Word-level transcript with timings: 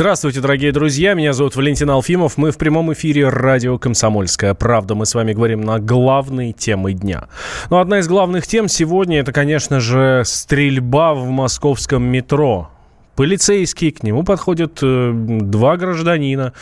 Здравствуйте, 0.00 0.40
дорогие 0.40 0.72
друзья. 0.72 1.12
Меня 1.12 1.34
зовут 1.34 1.56
Валентин 1.56 1.90
Алфимов. 1.90 2.38
Мы 2.38 2.52
в 2.52 2.56
прямом 2.56 2.90
эфире 2.94 3.28
радио 3.28 3.76
«Комсомольская 3.76 4.54
правда». 4.54 4.94
Мы 4.94 5.04
с 5.04 5.14
вами 5.14 5.34
говорим 5.34 5.60
на 5.60 5.78
главные 5.78 6.54
темы 6.54 6.94
дня. 6.94 7.28
Ну, 7.68 7.80
одна 7.80 7.98
из 7.98 8.08
главных 8.08 8.46
тем 8.46 8.66
сегодня– 8.66 9.18
это, 9.20 9.34
конечно 9.34 9.78
же, 9.78 10.22
стрельба 10.24 11.12
в 11.12 11.28
московском 11.28 12.02
метро. 12.04 12.70
Полицейские, 13.16 13.92
к 13.92 14.02
нему 14.02 14.22
подходят 14.22 14.78
э, 14.82 15.12
два 15.12 15.76
гражданина. 15.76 16.52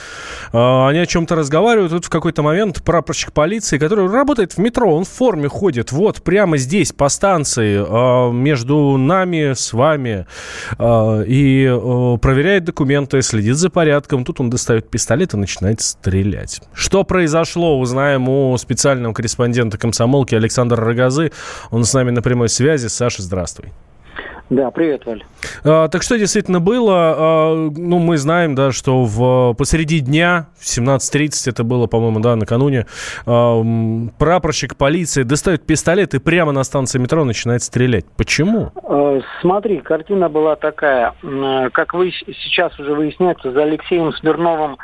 Э, 0.53 0.87
они 0.89 0.99
о 0.99 1.07
чем-то 1.07 1.37
разговаривают. 1.37 1.93
Тут 1.93 2.07
в 2.07 2.11
какой-то 2.11 2.43
момент 2.43 2.83
прапорщик 2.83 3.33
полиции, 3.33 3.79
который 3.79 4.09
работает 4.09 4.55
в 4.55 4.59
метро, 4.59 4.93
он 4.93 5.05
в 5.05 5.09
форме 5.09 5.49
ходит. 5.49 5.93
Вот 5.93 6.23
прямо 6.23 6.57
здесь, 6.57 6.93
по 6.93 7.09
станции, 7.09 7.79
э, 7.79 8.33
между 8.33 8.97
нами, 8.97 9.53
с 9.53 9.73
вами. 9.73 10.27
Э, 10.79 11.25
и 11.27 11.65
э, 11.65 12.19
проверяет 12.21 12.65
документы, 12.65 13.23
следит 13.23 13.57
за 13.57 13.71
порядком. 13.71 14.25
Тут 14.25 14.41
он 14.41 14.51
достает 14.51 14.91
пистолет 14.91 15.35
и 15.35 15.37
начинает 15.37 15.81
стрелять. 15.81 16.61
Что 16.73 17.05
произошло, 17.05 17.79
узнаем 17.79 18.29
у 18.29 18.57
специального 18.59 19.13
корреспондента 19.13 19.79
комсомолки 19.79 20.35
Александра 20.35 20.85
Рогозы. 20.85 21.31
Он 21.71 21.85
с 21.85 21.95
нами 21.95 22.11
на 22.11 22.23
прямой 22.23 22.49
связи. 22.49 22.89
Саша, 22.89 23.23
здравствуй. 23.23 23.73
Да, 24.51 24.71
привет, 24.71 25.05
Валь. 25.05 25.25
А, 25.63 25.89
так 25.89 26.03
что 26.03 26.19
действительно 26.19 26.59
было? 26.59 27.15
А, 27.17 27.71
ну, 27.77 27.99
мы 27.99 28.17
знаем, 28.17 28.55
да, 28.55 28.73
что 28.73 29.05
в, 29.05 29.55
посреди 29.55 30.01
дня, 30.01 30.47
в 30.59 30.65
17.30, 30.65 31.51
это 31.51 31.65
было, 31.65 31.87
по-моему, 31.87 32.21
да, 32.21 32.35
накануне, 32.35 32.87
а, 33.27 33.63
прапорщик 34.19 34.77
полиции 34.77 35.23
достает 35.23 35.67
пистолет 35.67 36.15
и 36.15 36.19
прямо 36.19 36.53
на 36.53 36.65
станции 36.65 36.99
метро 36.99 37.25
начинает 37.25 37.63
стрелять. 37.63 38.07
Почему? 38.17 38.73
А, 38.85 39.21
смотри, 39.43 39.81
картина 39.81 40.31
была 40.31 40.57
такая. 40.57 41.15
Как 41.73 41.93
вы 41.93 42.11
сейчас 42.11 42.79
уже 42.79 42.95
выясняется, 42.95 43.53
за 43.53 43.65
Алексеем 43.65 44.13
Смирновым 44.15 44.79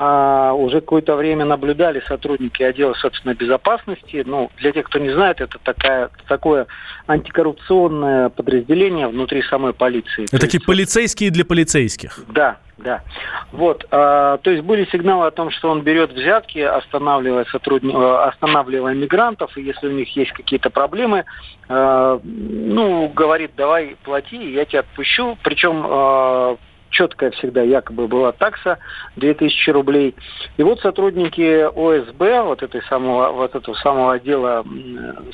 а, 0.00 0.52
уже 0.52 0.80
какое-то 0.80 1.16
время 1.16 1.44
наблюдали 1.44 2.00
сотрудники 2.06 2.62
отдела 2.62 2.94
собственной 2.94 3.34
безопасности. 3.34 4.22
Ну, 4.24 4.48
для 4.58 4.70
тех, 4.70 4.86
кто 4.86 5.00
не 5.00 5.10
знает, 5.10 5.40
это 5.40 5.58
такая, 5.58 6.10
такое 6.28 6.68
антикоррупционное 7.08 8.28
подразделение 8.28 9.08
внутри 9.08 9.42
самой 9.42 9.72
полиции. 9.72 10.22
Это 10.30 10.38
такие 10.38 10.58
есть, 10.58 10.66
полицейские 10.66 11.32
для 11.32 11.44
полицейских. 11.44 12.20
Да, 12.28 12.58
да. 12.76 13.02
Вот, 13.50 13.88
а, 13.90 14.36
то 14.38 14.52
есть 14.52 14.62
были 14.62 14.84
сигналы 14.92 15.26
о 15.26 15.30
том, 15.32 15.50
что 15.50 15.68
он 15.68 15.82
берет 15.82 16.12
взятки, 16.12 16.60
останавливая 16.60 17.44
сотрудни... 17.46 17.92
Э, 17.92 18.28
останавливая 18.28 18.94
мигрантов, 18.94 19.58
и 19.58 19.62
если 19.62 19.88
у 19.88 19.92
них 19.92 20.14
есть 20.16 20.30
какие-то 20.30 20.70
проблемы, 20.70 21.24
а, 21.68 22.20
ну, 22.22 23.08
говорит, 23.08 23.50
давай 23.56 23.96
плати, 24.04 24.52
я 24.52 24.64
тебя 24.64 24.80
отпущу. 24.80 25.36
Причем 25.42 25.82
а, 25.84 26.56
четкая 26.90 27.30
всегда 27.32 27.62
якобы 27.62 28.08
была 28.08 28.32
такса 28.32 28.78
2000 29.16 29.70
рублей. 29.70 30.14
И 30.56 30.62
вот 30.62 30.80
сотрудники 30.80 31.64
ОСБ, 31.64 32.44
вот, 32.44 32.62
этой 32.62 32.82
самого, 32.82 33.32
вот 33.32 33.54
этого 33.54 33.74
самого 33.76 34.14
отдела 34.14 34.64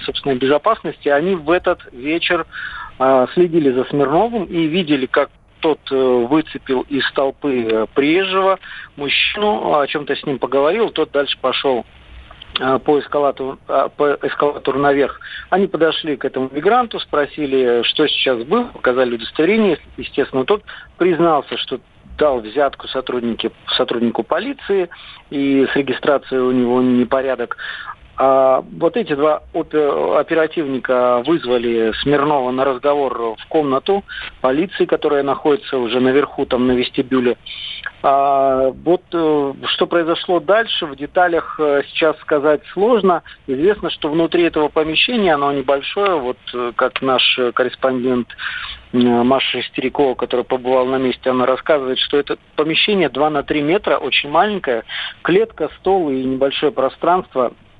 собственной 0.05 0.37
безопасности, 0.37 1.09
они 1.09 1.35
в 1.35 1.51
этот 1.51 1.81
вечер 1.93 2.47
э, 2.99 3.27
следили 3.35 3.71
за 3.71 3.85
Смирновым 3.85 4.45
и 4.45 4.67
видели, 4.67 5.07
как 5.07 5.31
тот 5.61 5.81
э, 5.91 5.97
выцепил 5.97 6.83
из 6.91 7.11
толпы 7.13 7.63
э, 7.63 7.87
приезжего 7.95 8.59
мужчину, 8.97 9.79
о 9.79 9.87
чем-то 9.87 10.15
с 10.15 10.23
ним 10.25 10.39
поговорил, 10.39 10.91
тот 10.91 11.11
дальше 11.11 11.39
пошел 11.41 11.87
по 12.55 13.01
эскалатору, 13.01 13.59
э, 13.69 13.89
по 13.97 14.19
эскалатору 14.23 14.79
наверх. 14.79 15.21
Они 15.51 15.67
подошли 15.67 16.17
к 16.17 16.25
этому 16.25 16.49
мигранту, 16.53 17.01
спросили, 17.01 17.83
что 17.83 18.07
сейчас 18.07 18.43
было, 18.45 18.65
показали 18.65 19.15
удостоверение. 19.15 19.79
Естественно, 19.97 20.45
тот 20.45 20.63
признался, 20.97 21.57
что 21.57 21.81
дал 22.17 22.41
взятку 22.41 22.87
сотруднике, 22.89 23.51
сотруднику 23.77 24.23
полиции, 24.23 24.89
и 25.31 25.67
с 25.73 25.77
регистрацией 25.77 26.41
у 26.41 26.53
него 26.53 26.81
непорядок. 26.81 27.57
А 28.17 28.63
вот 28.79 28.97
эти 28.97 29.15
два 29.15 29.43
оперативника 29.53 31.23
вызвали 31.27 31.93
Смирнова 32.03 32.53
на 32.53 32.65
разговор 32.65 33.35
в 33.37 33.47
комнату 33.49 34.05
полиции, 34.41 34.85
которая 34.85 35.25
находится 35.25 35.79
уже 35.79 36.01
наверху, 36.01 36.47
там 36.47 36.67
на 36.67 36.73
вестибюле. 36.73 37.37
А 38.03 38.71
вот 38.85 39.03
э, 39.13 39.53
что 39.67 39.87
произошло 39.87 40.39
дальше, 40.39 40.87
в 40.87 40.95
деталях 40.95 41.59
э, 41.59 41.83
сейчас 41.89 42.19
сказать 42.21 42.61
сложно. 42.73 43.23
Известно, 43.47 43.91
что 43.91 44.11
внутри 44.11 44.43
этого 44.45 44.69
помещения, 44.69 45.35
оно 45.35 45.53
небольшое, 45.53 46.17
вот 46.21 46.37
э, 46.53 46.73
как 46.77 47.03
наш 47.03 47.23
корреспондент 47.55 48.29
Маша 48.93 49.61
Истерякова, 49.61 50.15
которая 50.15 50.45
побывала 50.45 50.91
на 50.91 50.99
месте, 50.99 51.31
она 51.31 51.47
рассказывает, 51.47 51.99
что 51.99 52.17
это 52.17 52.37
помещение 52.55 53.09
2 53.09 53.31
на 53.31 53.43
3 53.43 53.63
метра, 53.63 53.97
очень 53.97 54.31
маленькое, 54.31 54.85
клетка, 55.23 55.69
стол 55.81 56.11
и 56.11 56.23
небольшое 56.23 56.71
пространство 56.71 57.53
Э, 57.53 57.74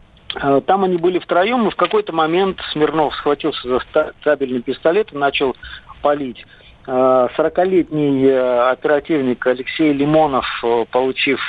там 0.67 0.85
они 0.85 0.97
были 0.97 1.19
втроем, 1.19 1.69
и 1.69 1.71
в 1.71 1.77
какой-то 1.77 2.13
момент 2.13 2.61
Смирнов 2.73 3.15
схватился 3.17 3.69
за 3.69 3.81
стабильный 4.21 4.63
пистолет 4.63 5.13
и 5.13 5.17
начал 5.17 5.57
палить. 6.03 6.45
40-летний 6.87 8.27
э, 8.27 8.71
оперативник 8.71 9.47
Алексей 9.47 9.91
Лимонов, 9.95 10.45
э, 10.63 10.85
получив 10.91 11.41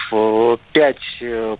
5 0.71 0.97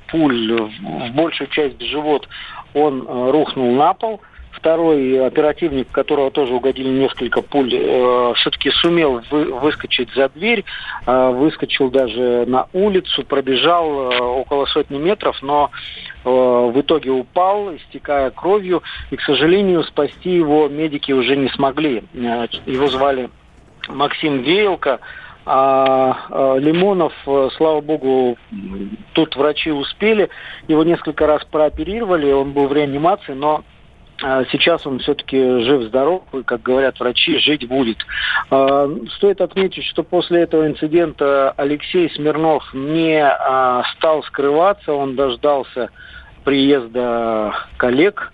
пуль 0.08 0.62
в 0.62 1.12
большую 1.14 1.50
часть 1.50 1.82
живот, 1.82 2.26
он 2.74 3.06
рухнул 3.06 3.76
на 3.76 3.94
пол– 3.94 4.22
Второй 4.66 5.24
оперативник, 5.24 5.92
которого 5.92 6.32
тоже 6.32 6.56
угодили 6.56 6.88
несколько 6.88 7.44
пуль, 7.44 7.70
э, 7.72 8.34
все-таки 8.38 8.72
сумел 8.72 9.22
вы, 9.30 9.54
выскочить 9.54 10.12
за 10.16 10.28
дверь, 10.30 10.66
э, 11.06 11.30
выскочил 11.30 11.92
даже 11.92 12.46
на 12.48 12.66
улицу, 12.74 13.24
пробежал 13.26 14.12
э, 14.12 14.18
около 14.18 14.66
сотни 14.66 14.98
метров, 14.98 15.38
но 15.44 15.70
э, 16.24 16.30
в 16.30 16.82
итоге 16.82 17.12
упал, 17.12 17.76
истекая 17.76 18.32
кровью, 18.32 18.82
и, 19.12 19.18
к 19.18 19.22
сожалению, 19.22 19.84
спасти 19.84 20.32
его 20.32 20.68
медики 20.68 21.12
уже 21.12 21.36
не 21.36 21.50
смогли. 21.50 22.04
Э, 22.16 22.48
его 22.66 22.88
звали 22.88 23.30
Максим 23.88 24.42
Веялко, 24.42 25.00
а, 25.46 26.18
а 26.32 26.58
Лимонов, 26.58 27.14
э, 27.28 27.50
слава 27.56 27.82
богу, 27.82 28.36
тут 29.14 29.36
врачи 29.36 29.70
успели, 29.70 30.30
его 30.68 30.84
несколько 30.84 31.28
раз 31.28 31.46
прооперировали, 31.46 32.32
он 32.32 32.54
был 32.54 32.68
в 32.68 32.74
реанимации, 32.74 33.34
но 33.34 33.64
сейчас 34.20 34.86
он 34.88 35.00
все-таки 35.00 35.38
жив-здоров, 35.38 36.24
и, 36.34 36.44
как 36.44 36.62
говорят 36.62 37.00
врачи, 37.00 37.38
жить 37.40 37.68
будет. 37.68 37.98
А, 38.50 38.90
стоит 39.18 39.42
отметить, 39.42 39.84
что 39.86 40.04
после 40.04 40.42
этого 40.42 40.68
инцидента 40.68 41.52
Алексей 41.58 42.10
Смирнов 42.12 42.64
не 42.74 43.22
а, 43.22 43.84
стал 43.96 44.24
скрываться, 44.24 44.94
он 44.94 45.16
дождался 45.16 45.90
приезда 46.44 47.54
коллег, 47.78 48.32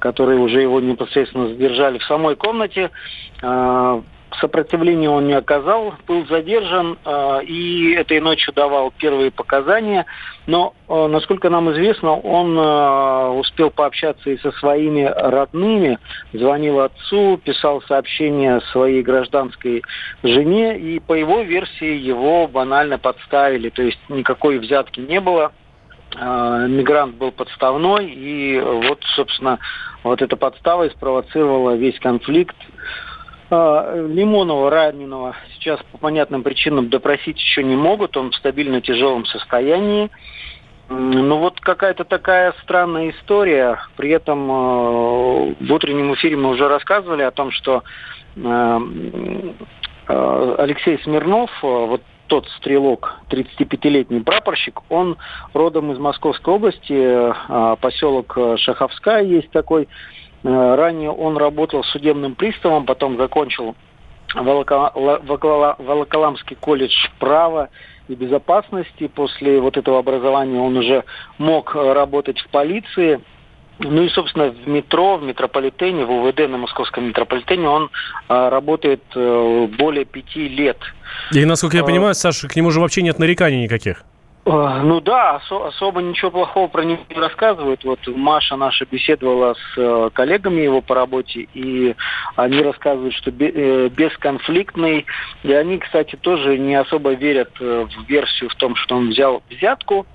которые 0.00 0.40
уже 0.40 0.62
его 0.62 0.80
непосредственно 0.80 1.48
задержали 1.48 1.98
в 1.98 2.04
самой 2.04 2.34
комнате 2.34 2.90
сопротивления 4.40 5.10
он 5.10 5.26
не 5.26 5.32
оказал, 5.32 5.94
был 6.06 6.26
задержан 6.26 6.98
э, 7.04 7.44
и 7.44 7.92
этой 7.92 8.20
ночью 8.20 8.52
давал 8.54 8.92
первые 8.96 9.30
показания. 9.30 10.06
Но, 10.46 10.74
э, 10.88 11.06
насколько 11.06 11.50
нам 11.50 11.70
известно, 11.72 12.12
он 12.12 12.58
э, 12.58 13.28
успел 13.38 13.70
пообщаться 13.70 14.30
и 14.30 14.38
со 14.38 14.52
своими 14.52 15.04
родными, 15.04 15.98
звонил 16.32 16.80
отцу, 16.80 17.40
писал 17.42 17.82
сообщения 17.82 18.60
своей 18.72 19.02
гражданской 19.02 19.82
жене, 20.22 20.78
и 20.78 21.00
по 21.00 21.14
его 21.14 21.42
версии 21.42 21.96
его 21.96 22.46
банально 22.46 22.98
подставили, 22.98 23.70
то 23.70 23.82
есть 23.82 23.98
никакой 24.08 24.58
взятки 24.58 25.00
не 25.00 25.20
было. 25.20 25.52
Мигрант 26.14 27.16
был 27.16 27.30
подставной, 27.30 28.06
и 28.06 28.58
вот, 28.58 29.02
собственно, 29.16 29.58
вот 30.02 30.22
эта 30.22 30.36
подстава 30.36 30.84
и 30.84 30.90
спровоцировала 30.90 31.74
весь 31.74 31.98
конфликт. 31.98 32.56
А, 33.48 33.94
Лимонова 33.94 34.70
раненого 34.70 35.36
сейчас 35.54 35.80
по 35.92 35.98
понятным 35.98 36.42
причинам 36.42 36.88
допросить 36.88 37.38
еще 37.38 37.62
не 37.62 37.76
могут, 37.76 38.16
он 38.16 38.30
в 38.32 38.34
стабильно 38.34 38.80
тяжелом 38.80 39.24
состоянии. 39.26 40.10
Ну 40.88 41.38
вот 41.38 41.60
какая-то 41.60 42.04
такая 42.04 42.54
странная 42.62 43.10
история. 43.10 43.78
При 43.96 44.10
этом 44.10 44.50
э, 44.50 45.54
в 45.60 45.72
утреннем 45.72 46.14
эфире 46.14 46.36
мы 46.36 46.50
уже 46.50 46.68
рассказывали 46.68 47.22
о 47.22 47.32
том, 47.32 47.50
что 47.50 47.82
э, 48.36 48.78
Алексей 50.08 51.00
Смирнов, 51.02 51.50
вот 51.62 52.02
тот 52.28 52.46
стрелок, 52.58 53.20
35-летний 53.30 54.20
прапорщик, 54.20 54.80
он 54.88 55.16
родом 55.52 55.92
из 55.92 55.98
Московской 55.98 56.54
области, 56.54 57.32
поселок 57.80 58.36
Шаховская 58.56 59.22
есть 59.22 59.50
такой, 59.50 59.88
ранее 60.46 61.10
он 61.10 61.36
работал 61.36 61.84
судебным 61.84 62.34
приставом, 62.34 62.86
потом 62.86 63.16
закончил 63.16 63.76
Волоколамский 64.34 66.56
колледж 66.56 66.94
права 67.18 67.68
и 68.08 68.14
безопасности. 68.14 69.08
После 69.08 69.60
вот 69.60 69.76
этого 69.76 69.98
образования 69.98 70.60
он 70.60 70.76
уже 70.76 71.04
мог 71.38 71.74
работать 71.74 72.38
в 72.40 72.48
полиции. 72.48 73.20
Ну 73.78 74.02
и, 74.02 74.08
собственно, 74.08 74.50
в 74.50 74.66
метро, 74.66 75.18
в 75.18 75.22
метрополитене, 75.22 76.06
в 76.06 76.10
УВД 76.10 76.48
на 76.48 76.56
московском 76.56 77.08
метрополитене 77.08 77.68
он 77.68 77.90
а, 78.26 78.48
работает 78.48 79.02
а, 79.14 79.66
более 79.66 80.06
пяти 80.06 80.48
лет. 80.48 80.78
И, 81.32 81.44
насколько 81.44 81.76
я 81.76 81.84
понимаю, 81.84 82.14
Саша, 82.14 82.48
к 82.48 82.56
нему 82.56 82.70
же 82.70 82.80
вообще 82.80 83.02
нет 83.02 83.18
нареканий 83.18 83.62
никаких. 83.62 84.02
А, 84.48 84.80
ну 84.80 85.00
да, 85.00 85.40
осо- 85.40 85.66
особо 85.66 86.00
ничего 86.00 86.30
плохого 86.30 86.68
про 86.68 86.84
него 86.84 87.00
не 87.10 87.16
рассказывают. 87.16 87.82
Вот 87.82 87.98
Маша 88.06 88.54
наша 88.54 88.86
беседовала 88.86 89.54
с 89.54 89.76
э, 89.76 90.10
коллегами 90.14 90.60
его 90.60 90.80
по 90.80 90.94
работе, 90.94 91.48
и 91.52 91.96
они 92.36 92.62
рассказывают, 92.62 93.14
что 93.14 93.32
э, 93.32 93.88
бесконфликтный. 93.88 95.04
И 95.42 95.52
они, 95.52 95.78
кстати, 95.78 96.14
тоже 96.14 96.58
не 96.58 96.76
особо 96.76 97.14
верят 97.14 97.50
э, 97.58 97.86
в 97.86 98.08
версию 98.08 98.48
в 98.50 98.54
том, 98.54 98.76
что 98.76 98.96
он 98.96 99.10
взял 99.10 99.42
взятку 99.50 100.06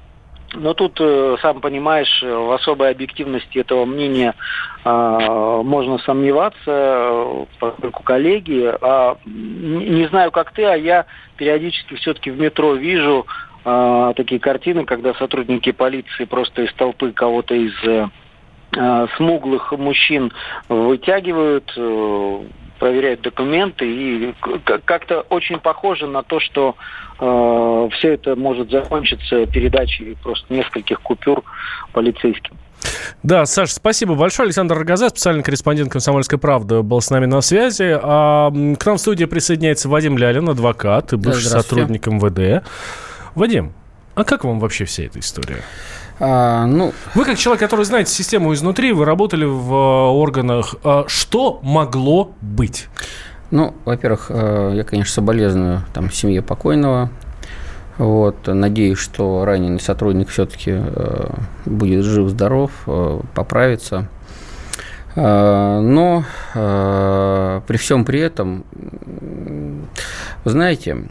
но 0.54 0.74
тут, 0.74 0.98
э, 1.00 1.38
сам 1.42 1.62
понимаешь, 1.62 2.22
в 2.22 2.51
особой 2.54 2.92
объективности 2.92 3.60
этого 3.60 3.86
мнения 3.86 4.36
а, 4.83 5.63
можно 5.63 5.98
сомневаться, 6.00 6.57
э, 6.68 7.45
поскольку 7.57 8.04
коллеги, 8.04 8.69
а, 8.81 9.16
не 9.25 10.07
знаю, 10.07 10.31
как 10.31 10.51
ты, 10.51 10.66
а 10.66 10.75
я 10.75 11.06
периодически 11.38 11.95
все-таки 11.95 12.31
в 12.31 12.39
метро 12.39 12.74
вижу 12.74 13.25
а, 13.63 14.13
такие 14.13 14.39
картины, 14.39 14.85
когда 14.85 15.13
сотрудники 15.13 15.71
полиции 15.71 16.25
просто 16.25 16.63
из 16.63 16.73
толпы 16.73 17.11
кого-то 17.11 17.53
из 17.53 17.73
э, 17.83 19.07
смуглых 19.17 19.71
мужчин 19.73 20.31
вытягивают, 20.69 21.71
проверяют 22.81 23.21
документы 23.21 23.85
и 23.85 24.33
как-то 24.85 25.21
очень 25.29 25.59
похоже 25.59 26.07
на 26.07 26.23
то, 26.23 26.39
что 26.39 26.75
э, 27.19 27.89
все 27.93 28.13
это 28.13 28.35
может 28.35 28.71
закончиться 28.71 29.45
передачей 29.45 30.17
просто 30.23 30.51
нескольких 30.51 30.99
купюр 31.01 31.43
полицейским. 31.93 32.57
Да, 33.21 33.45
Саша, 33.45 33.75
спасибо 33.75 34.15
большое. 34.15 34.47
Александр 34.47 34.79
Рогоза, 34.79 35.09
специальный 35.09 35.43
корреспондент 35.43 35.91
«Комсомольской 35.91 36.39
правды», 36.39 36.81
был 36.81 37.01
с 37.01 37.11
нами 37.11 37.27
на 37.27 37.41
связи. 37.41 37.99
А 38.01 38.49
к 38.49 38.85
нам 38.85 38.97
в 38.97 38.99
студии 38.99 39.25
присоединяется 39.25 39.87
Вадим 39.87 40.17
Лялин, 40.17 40.49
адвокат 40.49 41.13
и 41.13 41.17
бывший 41.17 41.51
да, 41.51 41.61
сотрудник 41.61 42.07
МВД. 42.07 42.65
Вадим, 43.36 43.74
а 44.16 44.24
как 44.24 44.44
вам 44.44 44.60
вообще 44.60 44.86
вся 44.86 45.04
эта 45.04 45.19
история? 45.19 45.62
А, 46.19 46.66
ну... 46.66 46.94
Вы 47.16 47.25
как 47.25 47.38
человек, 47.38 47.62
который 47.62 47.86
знаете 47.86 48.12
систему 48.12 48.54
изнутри, 48.54 48.92
вы 48.92 49.06
работали 49.06 49.45
в 49.45 49.74
э, 49.74 50.10
органах. 50.12 50.75
А 50.83 51.06
что 51.07 51.60
могло 51.63 52.31
быть? 52.42 52.89
Ну, 53.50 53.74
во-первых, 53.86 54.28
э, 54.30 54.74
я, 54.75 54.83
конечно, 54.83 55.13
соболезную 55.13 55.83
там, 55.94 56.12
семье 56.12 56.42
покойного. 56.42 57.10
Вот, 57.98 58.48
надеюсь, 58.48 59.00
что 59.00 59.45
раненый 59.45 59.80
сотрудник 59.80 60.30
все-таки 60.30 60.74
э, 60.75 61.30
будет 61.66 62.04
жив-здоров, 62.04 62.72
поправится. 63.33 64.07
Но 65.13 66.24
при 66.54 67.75
всем 67.75 68.06
при 68.06 68.22
этом, 68.22 68.63
знаете, 70.45 71.10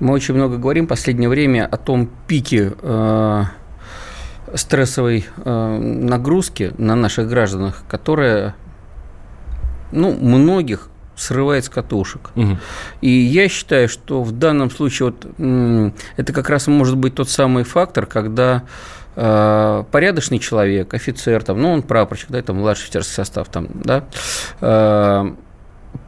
мы 0.00 0.14
очень 0.14 0.34
много 0.34 0.56
говорим 0.56 0.86
в 0.86 0.88
последнее 0.88 1.28
время 1.28 1.66
о 1.66 1.76
том 1.76 2.10
пике 2.26 2.72
стрессовой 4.54 5.26
э, 5.44 5.78
нагрузки 5.78 6.72
на 6.78 6.94
наших 6.94 7.28
гражданах, 7.28 7.82
которая 7.88 8.54
ну, 9.92 10.12
многих 10.12 10.88
срывает 11.16 11.64
с 11.64 11.68
катушек. 11.68 12.30
Угу. 12.36 12.58
И 13.00 13.10
я 13.10 13.48
считаю, 13.48 13.88
что 13.88 14.22
в 14.22 14.32
данном 14.32 14.70
случае 14.70 15.10
вот, 15.10 15.26
это 16.16 16.32
как 16.32 16.48
раз 16.48 16.66
может 16.68 16.96
быть 16.96 17.14
тот 17.16 17.28
самый 17.28 17.64
фактор, 17.64 18.06
когда 18.06 18.62
э, 19.16 19.84
порядочный 19.90 20.38
человек, 20.38 20.94
офицер, 20.94 21.42
там, 21.42 21.60
ну, 21.60 21.72
он 21.72 21.82
прапорщик, 21.82 22.30
да, 22.30 22.40
там, 22.42 22.58
младший 22.58 22.84
офицерский 22.84 23.14
состав, 23.14 23.48
там, 23.48 23.68
да, 23.74 24.04
э, 24.60 25.34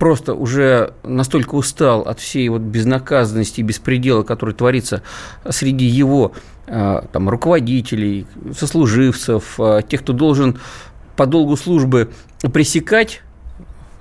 просто 0.01 0.35
уже 0.35 0.95
настолько 1.05 1.55
устал 1.55 2.01
от 2.01 2.19
всей 2.19 2.49
вот 2.49 2.63
безнаказанности 2.63 3.61
и 3.61 3.63
беспредела, 3.63 4.25
который 4.25 4.55
творится 4.55 5.03
среди 5.49 5.85
его 5.85 6.33
Э, 6.73 7.03
там, 7.11 7.29
руководителей, 7.29 8.29
сослуживцев, 8.57 9.59
э, 9.59 9.81
тех, 9.89 10.03
кто 10.03 10.13
должен 10.13 10.61
по 11.17 11.27
долгу 11.27 11.57
службы 11.57 12.11
пресекать 12.53 13.23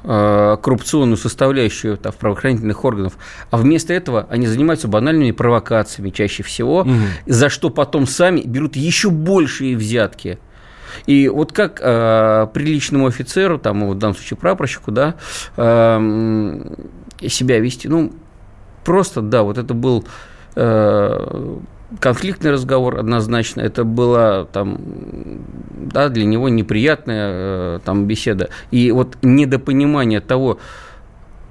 э, 0.04 0.58
коррупционную 0.62 1.18
составляющую 1.18 1.98
там, 1.98 2.14
правоохранительных 2.14 2.86
органах, 2.86 3.14
а 3.50 3.58
вместо 3.58 3.92
этого 3.92 4.28
они 4.30 4.46
занимаются 4.46 4.88
банальными 4.88 5.32
провокациями 5.32 6.12
чаще 6.12 6.44
всего, 6.44 6.82
угу. 6.82 6.92
за 7.26 7.50
что 7.50 7.72
потом 7.72 8.06
сами 8.06 8.42
берут 8.42 8.76
еще 8.76 9.10
большие 9.10 9.76
взятки. 9.76 10.38
И 11.06 11.28
вот 11.28 11.52
как 11.52 11.80
э, 11.82 12.48
приличному 12.54 13.08
офицеру, 13.08 13.60
там, 13.60 13.90
в 13.90 13.96
данном 13.96 14.16
случае 14.16 14.38
прапорщику, 14.38 14.92
да, 14.92 15.16
э, 15.58 16.76
себя 17.28 17.60
вести, 17.60 17.88
ну, 17.88 18.14
просто, 18.84 19.22
да, 19.22 19.44
вот 19.44 19.58
это 19.58 19.74
был 19.74 20.06
э, 20.56 21.58
конфликтный 22.00 22.52
разговор 22.52 23.00
однозначно, 23.00 23.62
это 23.62 23.84
была 23.84 24.46
там, 24.46 24.78
да, 25.72 26.10
для 26.10 26.26
него 26.26 26.50
неприятная 26.50 27.30
э, 27.32 27.80
там 27.84 28.06
беседа. 28.06 28.50
И 28.72 28.92
вот 28.92 29.18
недопонимание 29.22 30.22
того, 30.22 30.60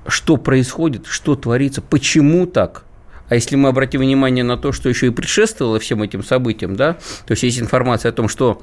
что 0.06 0.37
происходит, 0.37 1.06
что 1.06 1.34
творится, 1.34 1.82
почему 1.82 2.46
так, 2.46 2.84
а 3.29 3.34
если 3.34 3.56
мы 3.56 3.69
обратим 3.69 4.00
внимание 4.00 4.44
на 4.44 4.56
то, 4.56 4.73
что 4.73 4.88
еще 4.88 5.08
и 5.08 5.11
предшествовало 5.11 5.79
всем 5.79 6.02
этим 6.02 6.23
событиям, 6.23 6.76
да, 6.76 6.94
то 7.26 7.32
есть 7.32 7.43
есть 7.43 7.61
информация 7.61 8.11
о 8.11 8.12
том, 8.12 8.29
что 8.29 8.62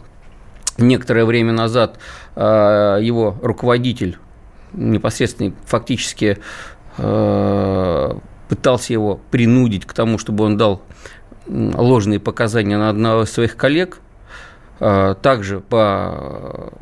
некоторое 0.78 1.26
время 1.26 1.54
назад 1.54 2.00
э, 2.36 2.42
его 3.02 3.38
руководитель 3.42 4.18
непосредственно 4.74 5.54
фактически 5.66 6.38
э, 6.98 8.12
пытался 8.50 8.94
его 8.94 9.20
принудить 9.32 9.86
к 9.86 9.94
тому, 9.94 10.18
чтобы 10.18 10.44
он 10.44 10.58
дал 10.58 10.82
ложные 11.48 12.20
показания 12.20 12.78
на 12.78 12.90
одного 12.90 13.24
из 13.24 13.32
своих 13.32 13.56
коллег, 13.56 14.00
а, 14.80 15.14
также 15.16 15.60
по 15.60 16.74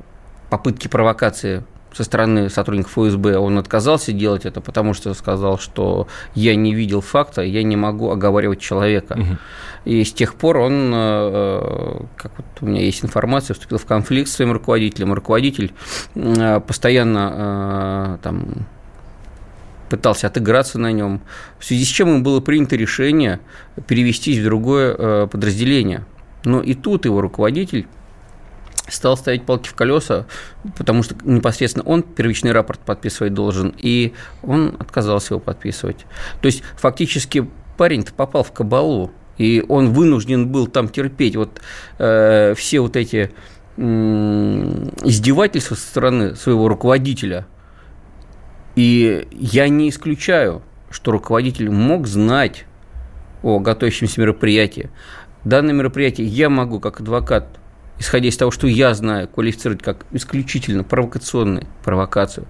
попытке 0.49 0.89
провокации 0.89 1.63
со 1.93 2.03
стороны 2.03 2.49
сотрудников 2.49 2.93
ФСБ 2.93 3.37
он 3.37 3.57
отказался 3.57 4.11
делать 4.11 4.45
это, 4.45 4.61
потому 4.61 4.93
что 4.93 5.13
сказал, 5.13 5.59
что 5.59 6.07
я 6.33 6.55
не 6.55 6.73
видел 6.73 7.01
факта, 7.01 7.41
я 7.41 7.63
не 7.63 7.75
могу 7.75 8.09
оговаривать 8.09 8.59
человека. 8.59 9.13
Угу. 9.13 9.37
И 9.85 10.03
с 10.03 10.13
тех 10.13 10.35
пор 10.35 10.57
он, 10.57 10.91
э, 10.93 11.99
как 12.17 12.31
вот 12.37 12.45
у 12.61 12.65
меня 12.65 12.81
есть 12.81 13.03
информация, 13.03 13.53
вступил 13.53 13.77
в 13.77 13.85
конфликт 13.85 14.29
с 14.29 14.33
своим 14.33 14.53
руководителем. 14.53 15.13
Руководитель 15.13 15.73
э, 16.15 16.59
постоянно 16.61 18.17
э, 18.17 18.23
там, 18.23 18.65
пытался 19.89 20.27
отыграться 20.27 20.79
на 20.79 20.91
нем, 20.91 21.21
в 21.59 21.65
связи 21.65 21.85
с 21.85 21.89
чем 21.89 22.09
им 22.09 22.23
было 22.23 22.39
принято 22.39 22.75
решение 22.75 23.39
перевестись 23.87 24.39
в 24.39 24.43
другое 24.43 24.95
э, 24.97 25.27
подразделение. 25.31 26.05
Но 26.45 26.61
и 26.61 26.73
тут 26.73 27.05
его 27.05 27.21
руководитель 27.21 27.87
стал 28.87 29.17
ставить 29.17 29.45
палки 29.45 29.69
в 29.69 29.73
колеса, 29.75 30.25
потому 30.77 31.03
что 31.03 31.15
непосредственно 31.23 31.85
он 31.85 32.03
первичный 32.03 32.51
рапорт 32.51 32.79
подписывать 32.79 33.33
должен, 33.33 33.73
и 33.77 34.13
он 34.41 34.75
отказался 34.79 35.33
его 35.33 35.39
подписывать. 35.39 36.05
То 36.41 36.47
есть 36.47 36.63
фактически 36.77 37.49
парень-то 37.77 38.13
попал 38.13 38.43
в 38.43 38.51
кабалу, 38.51 39.11
и 39.37 39.63
он 39.67 39.93
вынужден 39.93 40.49
был 40.49 40.67
там 40.67 40.89
терпеть 40.89 41.35
вот 41.35 41.61
э, 41.97 42.53
все 42.55 42.81
вот 42.81 42.95
эти 42.95 43.31
э, 43.77 43.81
издевательства 45.03 45.75
со 45.75 45.87
стороны 45.87 46.35
своего 46.35 46.67
руководителя– 46.67 47.47
и 48.75 49.27
я 49.31 49.69
не 49.69 49.89
исключаю, 49.89 50.61
что 50.89 51.11
руководитель 51.11 51.69
мог 51.69 52.07
знать 52.07 52.65
о 53.43 53.59
готовящемся 53.59 54.21
мероприятии. 54.21 54.89
Данное 55.43 55.73
мероприятие 55.73 56.27
я 56.27 56.49
могу, 56.49 56.79
как 56.79 57.01
адвокат, 57.01 57.59
исходя 57.99 58.27
из 58.27 58.37
того, 58.37 58.51
что 58.51 58.67
я 58.67 58.93
знаю, 58.93 59.27
квалифицировать 59.27 59.81
как 59.81 60.05
исключительно 60.11 60.83
провокационную 60.83 61.67
провокацию. 61.83 62.45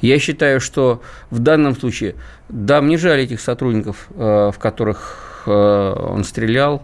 Я 0.00 0.18
считаю, 0.18 0.60
что 0.60 1.02
в 1.30 1.38
данном 1.38 1.76
случае, 1.76 2.14
да, 2.48 2.80
мне 2.80 2.96
жаль 2.98 3.20
этих 3.20 3.40
сотрудников, 3.40 4.08
э, 4.14 4.50
в 4.54 4.58
которых 4.58 5.42
э, 5.46 5.50
он 5.50 6.24
стрелял, 6.24 6.82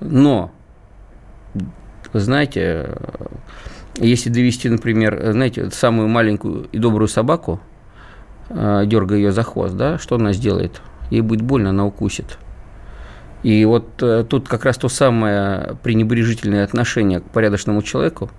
но, 0.00 0.52
вы 2.12 2.20
знаете, 2.20 2.96
если 3.96 4.30
довести, 4.30 4.68
например, 4.68 5.32
знаете, 5.32 5.70
самую 5.70 6.08
маленькую 6.08 6.68
и 6.72 6.78
добрую 6.78 7.08
собаку– 7.08 7.60
Э, 8.54 8.84
дергая 8.86 9.18
ее 9.18 9.32
за 9.32 9.42
хвост, 9.42 9.74
да, 9.76 9.98
что 9.98 10.16
она 10.16 10.32
сделает? 10.32 10.82
Ей 11.10 11.20
будет 11.20 11.42
больно, 11.42 11.70
она 11.70 11.86
укусит. 11.86 12.38
И 13.42 13.64
вот 13.64 14.02
э, 14.02 14.24
тут 14.28 14.48
как 14.48 14.64
раз 14.64 14.78
то 14.78 14.88
самое 14.88 15.76
пренебрежительное 15.82 16.64
отношение 16.64 17.20
к 17.20 17.24
порядочному 17.24 17.82
человеку, 17.82 18.30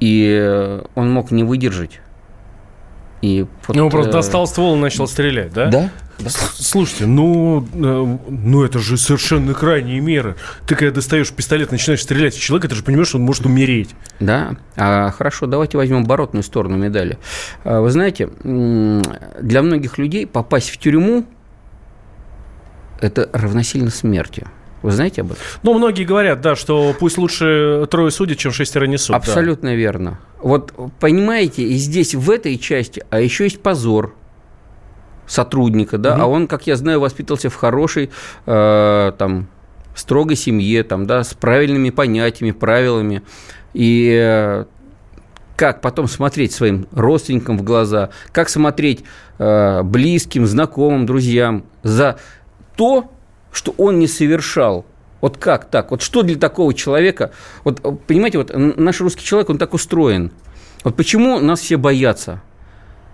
и 0.00 0.38
э, 0.40 0.82
он 0.94 1.10
мог 1.12 1.30
не 1.30 1.44
выдержать. 1.44 2.00
И 3.20 3.46
вот, 3.66 3.76
ну, 3.76 3.84
он 3.84 3.90
просто 3.90 4.12
достал 4.12 4.46
ствол 4.46 4.76
и 4.76 4.78
начал 4.78 5.06
стрелять, 5.06 5.52
да? 5.52 5.66
Да. 5.66 5.90
Да. 6.18 6.28
Слушайте, 6.30 7.06
ну, 7.06 7.66
э, 7.72 8.18
ну 8.28 8.62
это 8.62 8.78
же 8.78 8.96
совершенно 8.96 9.54
крайние 9.54 10.00
меры. 10.00 10.36
Ты 10.66 10.74
когда 10.74 10.94
достаешь 10.94 11.30
пистолет, 11.32 11.70
начинаешь 11.70 12.02
стрелять 12.02 12.34
в 12.34 12.40
человека, 12.40 12.68
ты 12.68 12.74
же 12.74 12.82
понимаешь, 12.82 13.08
что 13.08 13.18
он 13.18 13.24
может 13.24 13.46
умереть. 13.46 13.90
Да, 14.20 14.56
а, 14.76 15.10
хорошо, 15.12 15.46
давайте 15.46 15.78
возьмем 15.78 16.02
оборотную 16.02 16.42
сторону 16.42 16.76
медали. 16.76 17.18
А, 17.64 17.80
вы 17.80 17.90
знаете, 17.90 18.28
для 18.42 19.62
многих 19.62 19.96
людей 19.96 20.26
попасть 20.26 20.70
в 20.70 20.78
тюрьму– 20.78 21.26
это 23.00 23.28
равносильно 23.32 23.90
смерти. 23.90 24.46
Вы 24.82 24.92
знаете 24.92 25.20
об 25.20 25.32
этом? 25.32 25.42
Ну, 25.62 25.74
многие 25.74 26.04
говорят, 26.04 26.40
да, 26.40 26.56
что 26.56 26.94
пусть 26.98 27.18
лучше 27.18 27.86
трое 27.90 28.10
судят, 28.10 28.38
чем 28.38 28.52
шестеро 28.52 28.86
несут. 28.86 29.14
Абсолютно 29.14 29.70
да. 29.70 29.74
верно. 29.74 30.18
Вот 30.40 30.72
понимаете, 30.98 31.62
и 31.62 31.74
здесь 31.74 32.14
в 32.14 32.30
этой 32.30 32.56
части, 32.56 33.04
а 33.10 33.20
еще 33.20 33.44
есть 33.44 33.60
позор 33.60 34.14
сотрудника, 35.26 35.98
да, 35.98 36.14
угу. 36.14 36.22
а 36.22 36.26
он, 36.26 36.46
как 36.46 36.66
я 36.66 36.76
знаю, 36.76 37.00
воспитывался 37.00 37.50
в 37.50 37.54
хорошей, 37.54 38.10
э, 38.46 39.12
там, 39.18 39.48
строгой 39.94 40.36
семье, 40.36 40.82
там, 40.82 41.06
да, 41.06 41.24
с 41.24 41.34
правильными 41.34 41.90
понятиями, 41.90 42.52
правилами. 42.52 43.22
И 43.74 44.18
э, 44.18 44.64
как 45.56 45.82
потом 45.82 46.08
смотреть 46.08 46.52
своим 46.52 46.86
родственникам 46.90 47.58
в 47.58 47.62
глаза, 47.62 48.10
как 48.32 48.48
смотреть 48.48 49.04
э, 49.38 49.82
близким, 49.82 50.46
знакомым, 50.46 51.04
друзьям 51.04 51.64
за 51.82 52.18
то, 52.80 53.10
что 53.52 53.74
он 53.76 53.98
не 53.98 54.06
совершал. 54.06 54.86
Вот 55.20 55.36
как 55.36 55.66
так? 55.66 55.90
Вот 55.90 56.00
что 56.00 56.22
для 56.22 56.36
такого 56.36 56.72
человека? 56.72 57.30
Вот 57.62 57.82
понимаете, 58.06 58.38
вот 58.38 58.52
наш 58.54 59.02
русский 59.02 59.22
человек, 59.22 59.50
он 59.50 59.58
так 59.58 59.74
устроен. 59.74 60.32
Вот 60.82 60.96
почему 60.96 61.40
нас 61.40 61.60
все 61.60 61.76
боятся? 61.76 62.40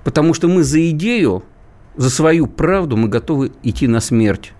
Потому 0.05 0.35
что 0.35 0.47
мы 0.47 0.63
за 0.63 0.89
идею, 0.91 1.43
за 1.97 2.11
свою 2.11 2.47
правду 2.47 2.97
мы 2.97 3.09
готовы 3.09 3.51
идти 3.65 3.89
на 3.89 3.99
смерть. 3.99 4.53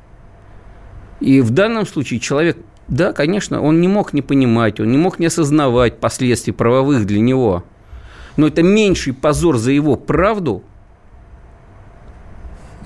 И 1.21 1.41
в 1.41 1.51
данном 1.51 1.87
случае 1.87 2.19
человек, 2.19 2.59
да, 2.89 3.13
конечно, 3.13 3.63
он 3.63 3.81
не 3.81 3.87
мог 3.87 4.13
не 4.13 4.23
понимать, 4.23 4.81
он 4.81 4.91
не 4.91 4.99
мог 4.99 5.21
не 5.21 5.27
осознавать 5.27 6.01
последствий 6.01 6.53
правовых 6.53 7.07
для 7.07 7.21
него. 7.21 7.63
Но 8.37 8.49
это 8.49 8.65
меньший 8.65 9.13
позор 9.13 9.57
за 9.57 9.71
его 9.71 9.95
правду– 9.95 10.65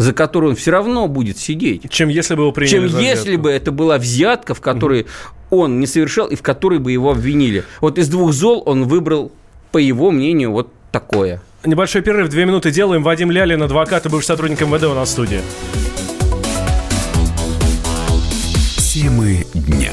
за 0.00 0.14
которую 0.14 0.50
он 0.50 0.57
все 0.57 0.71
равно 0.71 1.09
будет 1.09 1.37
сидеть. 1.37 1.83
Чем 1.90 2.09
если 2.09 2.35
бы 2.35 2.45
его 2.45 2.52
приняли 2.52 2.88
Чем 2.88 2.99
если 2.99 3.37
бы 3.37 3.50
это 3.50 3.71
была 3.71 3.99
взятка, 3.99 4.54
в 4.54 4.61
которой 4.62 5.02
угу. 5.02 5.62
он 5.62 5.78
не 5.78 5.87
совершал 5.87 6.28
и 6.28 6.37
в 6.37 6.42
которой 6.42 6.78
бы 6.78 6.90
его 6.90 7.11
обвинили. 7.11 7.64
Вот 7.83 7.99
из 7.99 8.09
двух 8.09 8.33
зол 8.33 8.62
он 8.64 8.85
выбрал, 8.85 9.30
по 9.73 9.76
его 9.76 10.11
мнению, 10.11 10.52
вот 10.52 10.73
такое. 10.90 11.42
Небольшой 11.66 12.00
перерыв, 12.00 12.30
две 12.30 12.47
минуты 12.47 12.71
делаем. 12.71 13.02
Вадим 13.02 13.30
Лялин, 13.30 13.62
адвокат 13.62 14.07
и 14.07 14.09
бывший 14.09 14.28
сотрудник 14.28 14.62
МВД 14.62 14.85
у 14.85 14.95
нас 14.95 15.11
в 15.11 15.12
студии. 15.12 15.42
Темы 18.78 19.45
дня. 19.52 19.92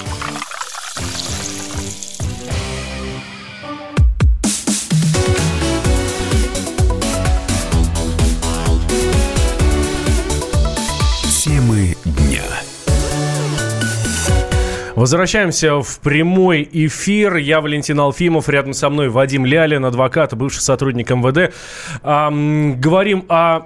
Возвращаемся 15.01 15.81
в 15.81 15.99
прямой 16.01 16.69
эфир. 16.71 17.37
Я 17.37 17.59
Валентин 17.59 17.99
Алфимов, 17.99 18.47
рядом 18.49 18.73
со 18.73 18.87
мной 18.91 19.09
Вадим 19.09 19.47
Лялин, 19.47 19.83
адвокат, 19.83 20.35
бывший 20.35 20.59
сотрудник 20.59 21.09
МВД. 21.09 21.55
Эм, 22.03 22.79
говорим 22.79 23.25
о 23.27 23.61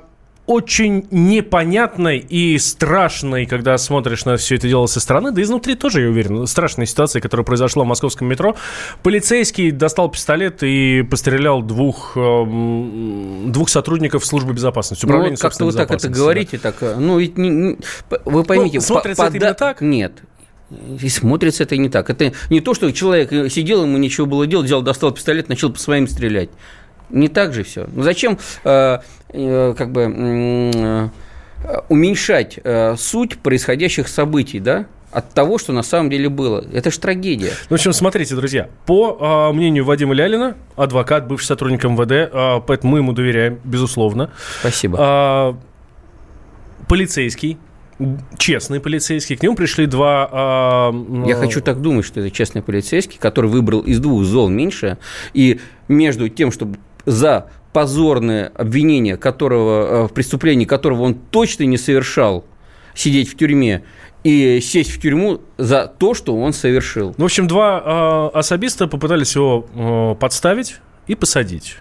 очень 0.46 1.08
непонятной 1.12 2.20
и 2.20 2.58
страшной, 2.58 3.48
когда 3.48 3.77
смотришь 3.77 4.24
на 4.24 4.38
все 4.38 4.56
это 4.56 4.70
дело 4.70 4.86
со 4.86 5.01
стороны, 5.01 5.32
да 5.32 5.42
изнутри 5.42 5.75
тоже, 5.75 6.04
я 6.04 6.10
уверен, 6.10 6.48
страшная 6.48 6.86
ситуация, 6.86 7.22
которая 7.22 7.44
произошла 7.44 7.84
в 7.84 7.88
московском 7.88 8.30
метро. 8.30 8.56
Полицейский 9.04 9.72
достал 9.72 10.10
пистолет 10.10 10.63
и 10.63 11.01
пострелял 11.01 11.62
двух, 11.62 12.13
двух 12.15 13.68
сотрудников 13.68 14.25
службы 14.25 14.54
безопасности, 14.54 15.06
ну, 15.06 15.22
вот 15.22 15.38
как-то 15.38 15.65
вы 15.65 15.74
так 15.74 15.92
это 15.92 16.08
говорите, 16.08 16.60
так, 16.60 16.75
э, 16.80 16.96
ну, 16.98 17.20
ведь 17.20 17.38
не, 17.38 17.50
не, 17.50 17.77
вы 18.24 18.46
поймите... 18.46 18.77
Ну, 18.77 18.82
смотрится 18.82 19.24
по, 19.24 19.27
это 19.27 19.38
именно 19.38 19.54
так? 19.54 19.82
Нет, 19.82 20.22
и 20.72 21.10
смотрится 21.10 21.63
это 21.63 21.77
не 21.77 21.89
так. 21.89 22.10
Это 22.10 22.34
не 22.50 22.62
то, 22.62 22.74
что 22.74 22.91
человек 22.91 23.29
сидел, 23.51 23.84
ему 23.84 23.98
ничего 23.98 24.25
было 24.25 24.48
делать, 24.48 24.65
взял, 24.65 24.81
достал 24.81 25.12
пистолет, 25.12 25.50
начал 25.50 25.72
по 25.72 25.79
своим 25.79 26.07
стрелять. 26.07 26.50
Не 27.10 27.27
так 27.27 27.53
же 27.53 27.63
все. 27.63 27.88
Ну 27.93 28.03
зачем 28.03 28.39
э, 28.63 29.00
э, 29.29 29.75
как 29.77 29.91
бы 29.91 30.01
э, 30.01 31.10
уменьшать 31.89 32.60
э, 32.63 32.95
суть 32.98 33.38
происходящих 33.38 34.07
событий, 34.07 34.60
да? 34.60 34.88
от 35.12 35.29
того, 35.29 35.57
что 35.57 35.72
на 35.72 35.81
самом 35.81 36.10
деле 36.10 36.27
было. 36.27 36.65
Это 36.74 36.91
же 36.91 37.00
трагедия. 37.00 37.51
Ну, 37.69 37.77
в 37.77 37.79
общем, 37.79 37.93
смотрите, 37.93 38.36
друзья, 38.36 38.67
по 38.86 39.50
э, 39.50 39.53
мнению 39.53 39.86
Вадима 39.86 40.13
Лялина, 40.13 40.57
адвокат, 40.75 41.25
бывший 41.25 41.45
сотрудник 41.45 41.86
МВД, 41.86 42.12
э, 42.12 42.62
поэтому 42.67 42.91
мы 42.91 42.98
ему 42.98 43.13
доверяем, 43.13 43.57
безусловно. 43.63 44.31
Спасибо. 44.60 45.55
Э, 45.55 46.88
полицейский 46.89 47.57
честный 48.38 48.80
полицейский. 48.80 49.36
К 49.38 49.44
нему 49.44 49.56
пришли 49.56 49.86
два... 49.86 50.92
Э, 50.94 51.28
Я 51.28 51.36
хочу 51.36 51.62
так 51.62 51.82
думать, 51.82 52.06
что 52.06 52.20
это 52.20 52.32
честный 52.32 52.62
полицейский, 52.62 53.18
который 53.20 53.50
выбрал 53.50 53.82
из 53.82 54.00
двух 54.00 54.24
зол 54.24 54.50
меньше. 54.50 54.98
И 55.34 55.60
между 55.88 56.30
тем, 56.30 56.52
чтобы 56.52 56.78
за 57.06 57.50
позорное 57.74 58.52
обвинение, 58.56 59.18
которого, 59.18 60.06
э, 60.06 60.08
в 60.08 60.14
преступлении 60.14 60.66
которого 60.66 61.04
он 61.04 61.16
точно 61.16 61.64
не 61.64 61.78
совершал, 61.78 62.46
сидеть 62.94 63.30
в 63.30 63.38
тюрьме, 63.38 63.84
и 64.24 64.60
сесть 64.60 64.92
в 64.92 65.00
тюрьму 65.00 65.42
за 65.58 65.86
то, 65.86 66.14
что 66.14 66.36
он 66.36 66.52
совершил. 66.52 67.14
Ну, 67.18 67.24
в 67.24 67.25
общем, 67.25 67.48
два 67.48 68.32
э, 68.34 68.38
особиста 68.38 68.88
попытались 68.88 69.36
его 69.36 69.68
э, 69.75 70.16
подставить 70.20 70.78
и 71.06 71.16
посадить. 71.16 71.78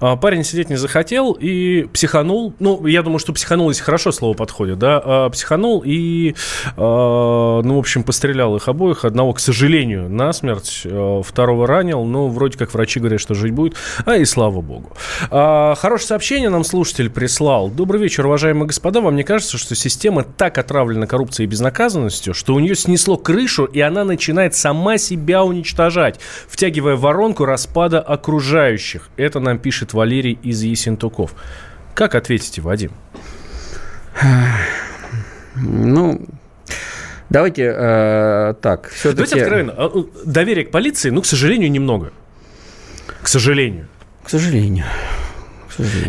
А, 0.00 0.16
парень 0.16 0.44
сидеть 0.44 0.70
не 0.70 0.76
захотел 0.76 1.32
и 1.32 1.84
психанул. 1.92 2.54
Ну, 2.58 2.86
я 2.86 3.02
думаю, 3.02 3.18
что 3.18 3.32
психанул, 3.32 3.68
если 3.68 3.82
хорошо 3.82 4.12
слово 4.12 4.34
подходит, 4.34 4.78
да, 4.78 5.00
а, 5.04 5.30
психанул 5.30 5.82
и, 5.84 6.34
а, 6.76 7.62
ну, 7.62 7.76
в 7.76 7.78
общем, 7.78 8.02
пострелял 8.02 8.56
их 8.56 8.68
обоих. 8.68 9.04
Одного, 9.04 9.32
к 9.32 9.40
сожалению, 9.40 10.08
насмерть, 10.08 10.86
второго 11.24 11.66
ранил. 11.66 12.04
Ну, 12.04 12.28
вроде 12.28 12.58
как 12.58 12.72
врачи 12.74 13.00
говорят, 13.00 13.20
что 13.20 13.34
жить 13.34 13.52
будет. 13.52 13.74
А 14.04 14.16
и 14.16 14.24
слава 14.24 14.60
богу. 14.60 14.92
Хорошее 15.30 16.08
сообщение 16.08 16.50
нам 16.50 16.64
слушатель 16.64 17.10
прислал. 17.10 17.68
Добрый 17.68 18.00
вечер, 18.00 18.26
уважаемые 18.26 18.66
господа. 18.66 19.00
Вам 19.00 19.16
не 19.16 19.22
кажется, 19.22 19.58
что 19.58 19.74
система 19.74 20.24
так 20.24 20.58
отравлена 20.58 21.06
коррупцией 21.06 21.46
и 21.46 21.50
безнаказанностью, 21.50 22.34
что 22.34 22.54
у 22.54 22.60
нее 22.60 22.74
снесло 22.74 23.16
крышу, 23.16 23.64
и 23.64 23.80
она 23.80 24.04
начинает 24.04 24.54
сама 24.54 24.98
себя 24.98 25.44
уничтожать, 25.44 26.20
втягивая 26.48 26.96
воронку 26.96 27.44
распада 27.44 28.00
окружающих? 28.00 29.08
Это 29.16 29.40
нам 29.40 29.55
нам 29.56 29.58
пишет 29.58 29.94
Валерий 29.94 30.38
из 30.42 30.62
Есентуков. 30.62 31.34
Как 31.94 32.14
ответите, 32.14 32.60
Вадим? 32.60 32.92
Ну, 35.56 36.26
давайте 37.30 37.74
э, 37.74 38.54
так. 38.60 38.92
Давайте 39.02 39.40
откровенно. 39.40 39.72
А, 39.76 39.90
ну, 39.92 40.10
доверия 40.24 40.64
к 40.64 40.70
полиции, 40.70 41.10
ну, 41.10 41.22
к 41.22 41.26
сожалению, 41.26 41.70
немного. 41.70 42.12
К 43.22 43.28
сожалению. 43.28 43.88
К 44.22 44.30
сожалению. 44.30 44.84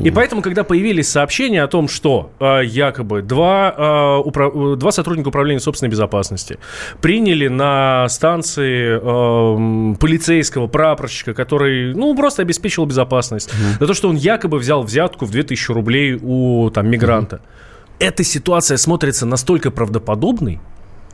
И 0.02 0.12
поэтому, 0.12 0.42
когда 0.42 0.64
появились 0.64 1.10
сообщения 1.10 1.64
о 1.64 1.68
том, 1.68 1.88
что 1.88 2.32
э, 2.40 2.62
якобы 2.66 3.22
два, 3.22 3.74
э, 3.78 4.28
упра- 4.28 4.76
два 4.76 4.92
сотрудника 4.92 5.30
управления 5.30 5.60
собственной 5.60 5.90
безопасности 5.90 6.58
приняли 7.02 7.48
на 7.48 8.08
станции 8.10 8.98
э, 8.98 9.96
полицейского 9.98 10.68
прапорщика, 10.68 11.34
который, 11.34 11.94
ну, 11.94 12.16
просто 12.16 12.42
обеспечивал 12.42 12.88
безопасность, 12.88 13.50
mm-hmm. 13.50 13.80
за 13.80 13.88
то, 13.88 13.94
что 13.94 14.10
он 14.10 14.16
якобы 14.16 14.58
взял 14.58 14.84
взятку 14.84 15.26
в 15.26 15.32
2000 15.32 15.72
рублей 15.72 16.20
у 16.22 16.70
там, 16.70 16.90
мигранта. 16.90 17.38
Mm-hmm. 17.38 17.58
Эта 18.00 18.24
ситуация 18.24 18.78
смотрится 18.78 19.26
настолько 19.26 19.72
правдоподобной, 19.72 20.60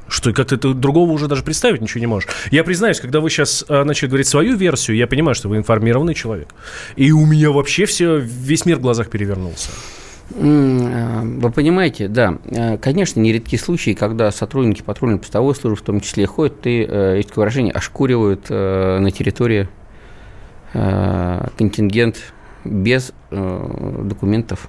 Что 0.08 0.34
как-то 0.34 0.58
ты 0.58 0.74
другого 0.74 1.12
уже 1.12 1.28
даже 1.28 1.44
представить 1.44 1.82
ничего 1.82 2.00
не 2.02 2.08
можешь. 2.08 2.30
Я 2.52 2.64
признаюсь, 2.64 3.00
когда 3.00 3.20
вы 3.20 3.30
сейчас 3.30 3.66
э, 3.68 3.84
начали 3.84 4.10
говорить 4.10 4.28
свою 4.28 4.56
версию, 4.56 4.98
я 4.98 5.08
понимаю, 5.08 5.34
что 5.36 5.50
вы 5.50 5.58
информированный 5.58 6.14
человек. 6.14 6.50
И 6.96 7.12
у 7.12 7.26
меня 7.26 7.52
вообще 7.52 7.86
все, 7.86 8.18
весь 8.18 8.66
мир 8.66 8.78
в 8.78 8.82
глазах 8.82 9.10
перевернулся. 9.10 9.70
Э, 10.36 11.22
вы 11.24 11.52
понимаете, 11.52 12.08
да, 12.08 12.38
э, 12.46 12.78
конечно, 12.78 13.20
нередки 13.20 13.56
случаи, 13.56 13.94
когда 13.94 14.32
сотрудники 14.32 14.82
патрульно-постовой 14.82 15.56
службы 15.56 15.78
в 15.78 15.82
том 15.82 16.02
числе 16.02 16.26
ходят 16.26 16.68
и, 16.68 16.80
есть 16.80 17.30
такое 17.30 17.44
выражение, 17.44 17.74
ошкуривают 17.74 18.50
на 18.50 19.10
территории 19.12 19.70
контингент 20.74 22.34
без 22.66 23.14
документов 23.30 24.68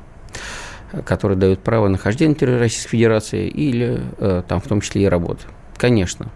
которые 1.05 1.39
дают 1.39 1.61
право 1.61 1.89
нахождения 1.89 2.31
на 2.31 2.35
территории 2.37 2.61
Российской 2.61 2.91
Федерации 2.91 3.49
или 3.49 4.03
там 4.49 4.61
в 4.61 4.69
том 4.69 4.81
числе 4.81 5.03
и 5.03 5.07
работы. 5.07 5.45
Конечно. 5.77 6.31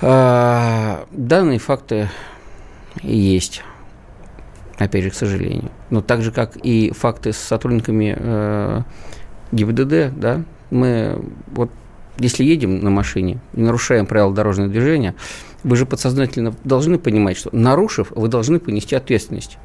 Данные 0.00 1.58
факты 1.58 2.08
есть 3.02 3.62
опять 4.78 5.04
же, 5.04 5.10
к 5.10 5.14
сожалению. 5.14 5.70
Но 5.90 6.02
так 6.02 6.22
же, 6.22 6.32
как 6.32 6.56
и 6.56 6.90
факты 6.90 7.32
с 7.32 7.36
сотрудниками 7.36 8.16
э, 8.18 8.82
ГИБДД, 9.52 10.18
да, 10.18 10.42
мы 10.70 11.24
вот 11.48 11.70
если 12.18 12.44
едем 12.44 12.80
на 12.80 12.90
машине 12.90 13.38
и 13.54 13.60
нарушаем 13.60 14.06
правила 14.06 14.34
дорожного 14.34 14.68
движения, 14.68 15.14
вы 15.62 15.76
же 15.76 15.86
подсознательно 15.86 16.54
должны 16.64 16.98
понимать, 16.98 17.36
что 17.36 17.50
нарушив, 17.52 18.10
вы 18.10 18.28
должны 18.28 18.58
понести 18.58 18.94
ответственность. 18.96 19.58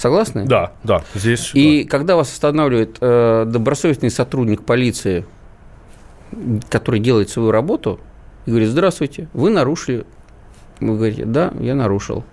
Согласны? 0.00 0.46
Да, 0.46 0.72
да, 0.82 1.04
здесь. 1.14 1.50
И 1.54 1.84
да. 1.84 1.90
когда 1.90 2.16
вас 2.16 2.32
останавливает 2.32 2.96
э, 3.00 3.44
добросовестный 3.46 4.10
сотрудник 4.10 4.64
полиции, 4.64 5.26
который 6.70 7.00
делает 7.00 7.28
свою 7.28 7.50
работу, 7.50 8.00
и 8.46 8.50
говорит: 8.50 8.70
Здравствуйте, 8.70 9.28
вы 9.34 9.50
нарушили. 9.50 10.06
Вы 10.80 10.96
говорите, 10.96 11.26
да, 11.26 11.52
я 11.60 11.74
нарушил 11.74 12.24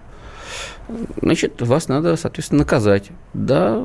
значит, 1.22 1.62
вас 1.62 1.88
надо, 1.88 2.16
соответственно, 2.16 2.60
наказать. 2.60 3.10
Да, 3.34 3.84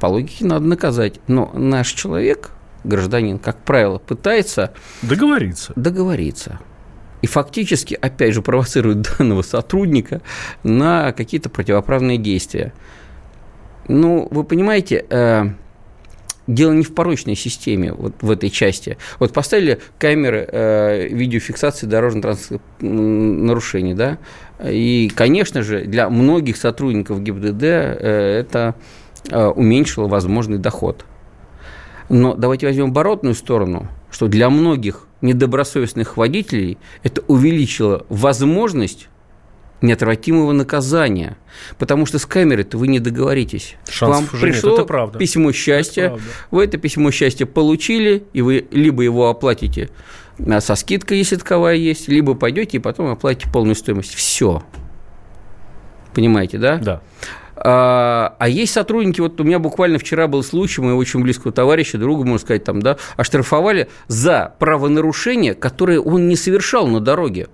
по 0.00 0.06
логике 0.06 0.44
надо 0.44 0.66
наказать. 0.66 1.20
Но 1.26 1.50
наш 1.54 1.88
человек, 1.88 2.50
гражданин, 2.84 3.38
как 3.38 3.58
правило, 3.58 3.98
пытается... 3.98 4.72
Договориться. 5.02 5.72
Договориться. 5.76 6.60
И 7.22 7.26
фактически, 7.26 7.98
опять 8.00 8.34
же, 8.34 8.42
провоцирует 8.42 9.08
данного 9.18 9.42
сотрудника 9.42 10.20
на 10.62 11.12
какие-то 11.12 11.50
противоправные 11.50 12.18
действия. 12.18 12.72
Ну, 13.88 14.28
вы 14.30 14.44
понимаете, 14.44 15.04
э, 15.08 15.46
дело 16.48 16.72
не 16.72 16.82
в 16.82 16.94
порочной 16.94 17.36
системе 17.36 17.92
вот 17.92 18.14
в 18.20 18.30
этой 18.30 18.50
части. 18.50 18.96
Вот 19.18 19.32
поставили 19.32 19.78
камеры 19.98 20.48
э, 20.50 21.08
видеофиксации 21.08 21.86
дорожно-транспортных 21.86 22.60
нарушений, 22.80 23.94
да, 23.94 24.18
и, 24.64 25.10
конечно 25.14 25.62
же, 25.62 25.84
для 25.84 26.10
многих 26.10 26.56
сотрудников 26.56 27.22
ГИБДД 27.22 27.62
э, 27.62 28.40
это 28.40 28.74
э, 29.30 29.46
уменьшило 29.46 30.08
возможный 30.08 30.58
доход. 30.58 31.04
Но 32.08 32.34
давайте 32.34 32.66
возьмем 32.66 32.86
оборотную 32.86 33.34
сторону, 33.34 33.88
что 34.10 34.28
для 34.28 34.48
многих 34.48 35.07
недобросовестных 35.20 36.16
водителей 36.16 36.78
это 37.02 37.22
увеличило 37.26 38.06
возможность 38.08 39.08
неотвратимого 39.80 40.52
наказания. 40.52 41.36
Потому 41.78 42.06
что 42.06 42.18
с 42.18 42.26
камерой-то 42.26 42.78
вы 42.78 42.88
не 42.88 43.00
договоритесь. 43.00 43.76
Шансов 43.88 44.32
Вам 44.32 44.40
пришло 44.40 44.70
нет, 44.70 44.78
это 44.80 44.86
правда. 44.86 45.18
письмо 45.18 45.52
счастья, 45.52 46.04
это 46.04 46.20
вы 46.50 46.64
это 46.64 46.78
письмо 46.78 47.10
счастья 47.10 47.46
получили, 47.46 48.24
и 48.32 48.42
вы 48.42 48.66
либо 48.70 49.02
его 49.02 49.28
оплатите 49.28 49.90
а, 50.44 50.60
со 50.60 50.74
скидкой, 50.74 51.18
если 51.18 51.36
таковая 51.36 51.76
есть, 51.76 52.08
либо 52.08 52.34
пойдете 52.34 52.78
и 52.78 52.80
потом 52.80 53.08
оплатите 53.08 53.50
полную 53.52 53.76
стоимость. 53.76 54.14
Все. 54.14 54.62
Понимаете, 56.14 56.58
да? 56.58 56.76
Да. 56.78 57.02
А, 57.60 58.36
а 58.38 58.48
есть 58.48 58.72
сотрудники, 58.72 59.20
вот 59.20 59.40
у 59.40 59.44
меня 59.44 59.58
буквально 59.58 59.98
вчера 59.98 60.28
был 60.28 60.44
случай, 60.44 60.80
моего 60.80 60.98
очень 60.98 61.20
близкого 61.22 61.52
товарища, 61.52 61.98
друга, 61.98 62.24
можно 62.24 62.38
сказать, 62.38 62.62
там, 62.62 62.80
да, 62.80 62.98
оштрафовали 63.16 63.88
за 64.06 64.54
правонарушение, 64.60 65.54
которое 65.54 65.98
он 65.98 66.28
не 66.28 66.36
совершал 66.36 66.86
на 66.86 67.00
дороге. 67.00 67.48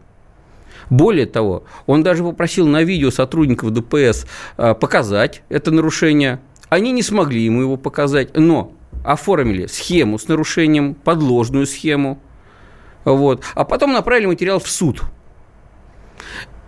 Более 0.91 1.25
того, 1.25 1.65
он 1.87 2.03
даже 2.03 2.23
попросил 2.23 2.67
на 2.67 2.83
видео 2.83 3.11
сотрудников 3.11 3.71
ДПС 3.71 4.27
а, 4.59 4.75
показать 4.75 5.43
это 5.49 5.71
нарушение. 5.71 6.41
Они 6.69 6.93
не 6.93 7.03
смогли 7.03 7.43
ему 7.43 7.63
его 7.63 7.79
показать, 7.79 8.37
но 8.37 8.73
оформили 9.05 9.67
схему 9.67 10.19
с 10.19 10.29
нарушением, 10.29 10.95
подложную 10.95 11.67
схему, 11.67 12.19
вот, 13.05 13.43
а 13.55 13.65
потом 13.65 13.93
направили 13.93 14.27
материал 14.27 14.59
в 14.59 14.69
суд. 14.69 15.03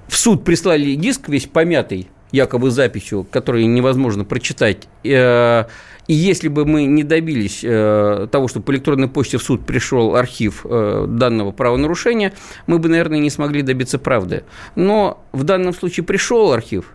В 0.09 0.17
суд 0.17 0.45
прислали 0.45 0.95
диск 0.95 1.29
весь 1.29 1.47
помятый, 1.47 2.09
якобы 2.37 2.71
записью, 2.71 3.27
который 3.31 3.65
невозможно 3.65 4.25
прочитать. 4.25 4.89
Э, 5.05 5.65
и 6.07 6.15
если 6.15 6.49
бы 6.49 6.65
мы 6.65 6.85
не 6.85 7.03
добились 7.03 7.61
э, 7.65 8.29
того, 8.31 8.47
что 8.47 8.61
по 8.61 8.71
электронной 8.71 9.09
почте 9.09 9.39
в 9.39 9.43
суд 9.43 9.67
пришел 9.67 10.15
архив 10.15 10.65
э, 10.65 11.07
данного 11.09 11.51
правонарушения, 11.51 12.33
мы 12.67 12.79
бы, 12.79 12.89
наверное, 12.89 13.19
не 13.19 13.31
смогли 13.31 13.63
добиться 13.63 13.99
правды. 13.99 14.45
Но 14.77 15.25
в 15.33 15.43
данном 15.43 15.75
случае 15.75 16.05
пришел 16.05 16.53
архив, 16.53 16.93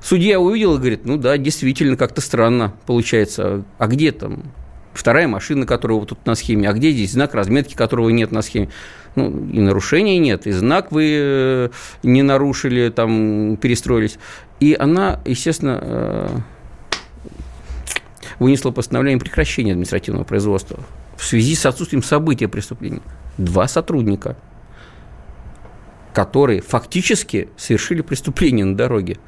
судья 0.00 0.38
увидел 0.38 0.76
и 0.76 0.78
говорит, 0.78 1.04
ну 1.04 1.16
да, 1.16 1.36
действительно, 1.38 1.96
как-то 1.96 2.20
странно 2.20 2.72
получается. 2.86 3.64
А 3.78 3.86
где 3.88 4.12
там 4.12 4.44
вторая 4.96 5.28
машина, 5.28 5.66
которая 5.66 5.98
вот 5.98 6.08
тут 6.10 6.26
на 6.26 6.34
схеме, 6.34 6.68
а 6.68 6.72
где 6.72 6.90
здесь 6.90 7.12
знак 7.12 7.34
разметки, 7.34 7.74
которого 7.74 8.08
нет 8.10 8.32
на 8.32 8.42
схеме? 8.42 8.68
Ну, 9.14 9.48
и 9.48 9.60
нарушений 9.60 10.18
нет, 10.18 10.46
и 10.46 10.52
знак 10.52 10.92
вы 10.92 11.08
э, 11.18 11.68
не 12.02 12.22
нарушили, 12.22 12.90
там, 12.90 13.56
перестроились. 13.56 14.18
И 14.60 14.76
она, 14.78 15.20
естественно, 15.24 16.44
вынесла 18.38 18.70
постановление 18.70 19.20
прекращения 19.20 19.72
административного 19.72 20.24
производства 20.24 20.80
в 21.16 21.24
связи 21.24 21.54
с 21.54 21.66
отсутствием 21.66 22.02
события 22.02 22.48
преступления. 22.48 23.00
Два 23.38 23.68
сотрудника, 23.68 24.36
которые 26.12 26.60
фактически 26.60 27.48
совершили 27.56 28.02
преступление 28.02 28.64
на 28.64 28.76
дороге. 28.76 29.18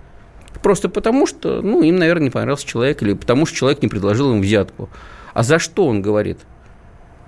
Просто 0.63 0.89
потому, 0.89 1.27
что 1.27 1.63
ну, 1.63 1.83
им, 1.83 1.97
наверное, 1.97 2.25
не 2.25 2.31
понравился 2.31 2.67
человек, 2.67 3.03
или 3.03 3.15
потому, 3.15 3.47
что 3.47 3.57
человек 3.57 3.83
не 3.83 3.89
предложил 3.89 4.33
им 4.33 4.41
взятку. 4.41 4.89
А 5.39 5.45
за 5.45 5.61
что 5.61 5.87
он 5.87 6.03
говорит? 6.03 6.41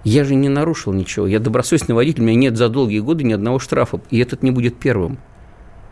Я 0.02 0.24
же 0.24 0.34
не 0.34 0.48
нарушил 0.48 0.92
ничего. 0.92 1.28
Я 1.28 1.38
добросовестный 1.38 1.94
водитель, 1.94 2.22
у 2.22 2.24
меня 2.24 2.34
нет 2.34 2.56
за 2.56 2.68
долгие 2.68 2.98
годы 2.98 3.22
ни 3.22 3.32
одного 3.32 3.60
штрафа, 3.60 4.00
и 4.10 4.18
этот 4.18 4.42
не 4.42 4.50
будет 4.50 4.76
первым. 4.76 5.20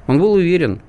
Он 0.09 0.19
был 0.19 0.33
уверен. 0.33 0.81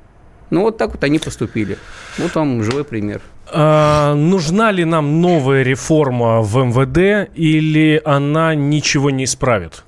Ну, 0.50 0.62
вот 0.62 0.80
так 0.80 0.90
вот 0.90 1.04
они 1.04 1.20
поступили. 1.20 1.78
Вот 2.18 2.34
вам 2.34 2.64
живой 2.64 2.84
пример. 2.84 3.22
А, 3.46 4.16
нужна 4.16 4.72
ли 4.72 4.86
нам 4.86 5.22
новая 5.22 5.62
реформа 5.62 6.42
в 6.42 6.58
МВД 6.58 7.30
или 7.36 8.02
она 8.04 8.56
ничего 8.56 9.12
не 9.12 9.26
исправит? 9.26 9.84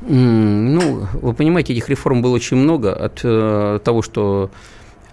Ну, 0.00 1.06
вы 1.12 1.32
понимаете, 1.32 1.74
этих 1.74 1.88
реформ 1.88 2.22
было 2.22 2.34
очень 2.34 2.56
много. 2.56 2.92
От 2.92 3.20
э, 3.22 3.78
того, 3.84 4.02
что 4.02 4.50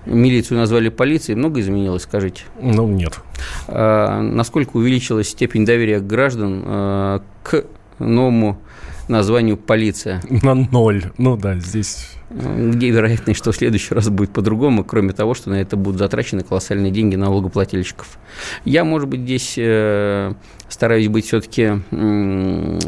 милицию 0.06 0.60
назвали 0.60 0.90
полицией, 0.90 1.38
много 1.38 1.60
изменилось, 1.60 2.04
скажите? 2.04 2.44
Ну, 2.62 2.88
нет. 2.88 3.20
А, 3.68 4.22
насколько 4.22 4.78
увеличилась 4.78 5.30
степень 5.30 5.66
доверия 5.66 6.00
граждан 6.00 6.64
э, 6.66 7.20
к 7.44 7.66
новому 8.00 8.60
названию 9.08 9.58
полиция? 9.58 10.22
На 10.30 10.54
ноль. 10.54 11.06
Ну 11.18 11.38
да, 11.38 11.60
здесь 11.60 12.10
где 12.36 12.90
вероятность, 12.90 13.40
что 13.40 13.52
в 13.52 13.56
следующий 13.56 13.94
раз 13.94 14.10
будет 14.10 14.32
по-другому, 14.32 14.84
кроме 14.84 15.14
того, 15.14 15.34
что 15.34 15.50
на 15.50 15.62
это 15.62 15.78
будут 15.78 16.00
затрачены 16.00 16.44
колоссальные 16.44 16.92
деньги 16.92 17.16
налогоплательщиков. 17.16 18.20
Я, 18.66 18.84
может 18.84 19.08
быть, 19.08 19.22
здесь 19.22 19.54
э, 19.58 20.34
стараюсь 20.68 21.08
быть 21.08 21.26
все-таки 21.26 21.82
э, 21.92 22.80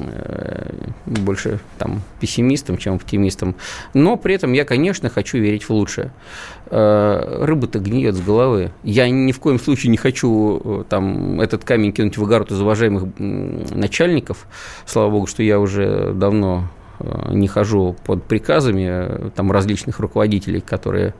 больше 1.05 1.59
там, 1.77 2.01
пессимистом, 2.19 2.77
чем 2.77 2.95
оптимистом, 2.95 3.55
но 3.93 4.17
при 4.17 4.35
этом 4.35 4.51
я, 4.51 4.65
конечно, 4.65 5.09
хочу 5.09 5.37
верить 5.37 5.63
в 5.63 5.69
лучшее. 5.69 6.11
Э, 6.69 7.45
рыба-то 7.45 7.79
гниет 7.79 8.15
с 8.15 8.21
головы. 8.21 8.71
Я 8.83 9.09
ни 9.09 9.31
в 9.31 9.39
коем 9.39 9.59
случае 9.59 9.91
не 9.91 9.97
хочу 9.97 10.85
там, 10.89 11.39
этот 11.39 11.63
камень 11.63 11.93
кинуть 11.93 12.17
в 12.17 12.23
огород 12.23 12.51
из 12.51 12.59
уважаемых 12.59 13.17
начальников. 13.17 14.45
Слава 14.85 15.09
богу, 15.09 15.27
что 15.27 15.41
я 15.41 15.59
уже 15.59 16.11
давно 16.13 16.69
не 17.29 17.47
хожу 17.47 17.95
под 18.05 18.23
приказами 18.23 18.87
э, 18.89 19.29
там, 19.35 19.51
различных 19.51 19.99
руководителей, 19.99 20.61
которые 20.61 21.13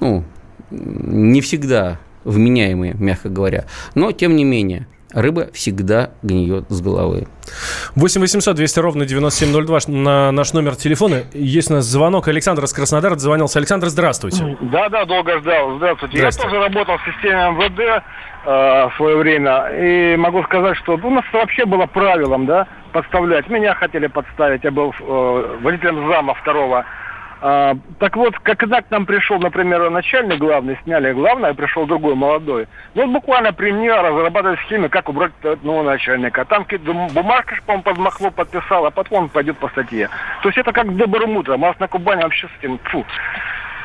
ну, 0.00 0.24
не 0.70 1.40
всегда 1.40 1.98
вменяемые, 2.24 2.94
мягко 2.94 3.28
говоря. 3.28 3.66
Но, 3.94 4.12
тем 4.12 4.36
не 4.36 4.44
менее, 4.44 4.86
рыба 5.12 5.48
всегда 5.52 6.10
гниет 6.22 6.64
с 6.68 6.80
головы. 6.80 7.26
8 7.94 8.20
800 8.20 8.56
200 8.56 8.80
ровно 8.80 9.06
9702 9.06 9.78
на 9.88 10.32
наш 10.32 10.52
номер 10.52 10.76
телефона. 10.76 11.22
Есть 11.32 11.70
у 11.70 11.74
нас 11.74 11.84
звонок. 11.84 12.28
Александр 12.28 12.64
из 12.64 12.72
Краснодара 12.72 13.14
дозвонился. 13.14 13.58
Александр, 13.58 13.88
здравствуйте. 13.88 14.56
Да, 14.60 14.88
да, 14.88 15.04
долго 15.04 15.38
ждал. 15.40 15.76
Здравствуйте. 15.76 16.18
здравствуйте. 16.18 16.54
Я 16.54 16.60
тоже 16.60 16.74
работал 16.74 16.98
в 16.98 17.12
системе 17.12 17.50
МВД 17.50 17.80
э, 17.80 17.98
в 18.44 18.92
свое 18.96 19.16
время. 19.16 19.68
И 19.68 20.16
могу 20.16 20.42
сказать, 20.44 20.76
что 20.78 20.94
у 20.94 21.10
нас 21.10 21.24
вообще 21.32 21.64
было 21.64 21.86
правилом, 21.86 22.46
да, 22.46 22.66
подставлять. 22.92 23.48
Меня 23.48 23.74
хотели 23.74 24.06
подставить. 24.06 24.64
Я 24.64 24.70
был 24.70 24.92
э, 25.00 25.58
водителем 25.62 26.08
зама 26.08 26.34
второго 26.34 26.84
а, 27.40 27.76
так 27.98 28.16
вот, 28.16 28.38
когда 28.40 28.82
к 28.82 28.90
нам 28.90 29.06
пришел, 29.06 29.38
например, 29.38 29.88
начальник 29.90 30.38
главный, 30.38 30.78
сняли 30.82 31.12
главное, 31.12 31.54
пришел 31.54 31.86
другой 31.86 32.14
молодой. 32.14 32.66
Ну, 32.94 33.06
вот 33.06 33.12
буквально 33.12 33.52
при 33.52 33.70
мне 33.70 33.92
разрабатывать 33.92 34.60
схемы, 34.60 34.88
как 34.88 35.08
убрать 35.08 35.32
одного 35.44 35.82
начальника. 35.82 36.44
Там 36.44 36.66
бумажка, 37.12 37.56
по-моему, 37.64 38.30
под 38.30 38.34
подписал, 38.34 38.86
а 38.86 38.90
потом 38.90 39.24
он 39.24 39.28
пойдет 39.28 39.56
по 39.58 39.68
статье. 39.68 40.08
То 40.42 40.48
есть 40.48 40.58
это 40.58 40.72
как 40.72 40.96
добрым 40.96 41.36
утром. 41.36 41.60
Нас 41.60 41.78
на 41.78 41.88
Кубани 41.88 42.22
вообще 42.22 42.48
с 42.48 42.64
этим, 42.64 42.78
фу. 42.84 43.04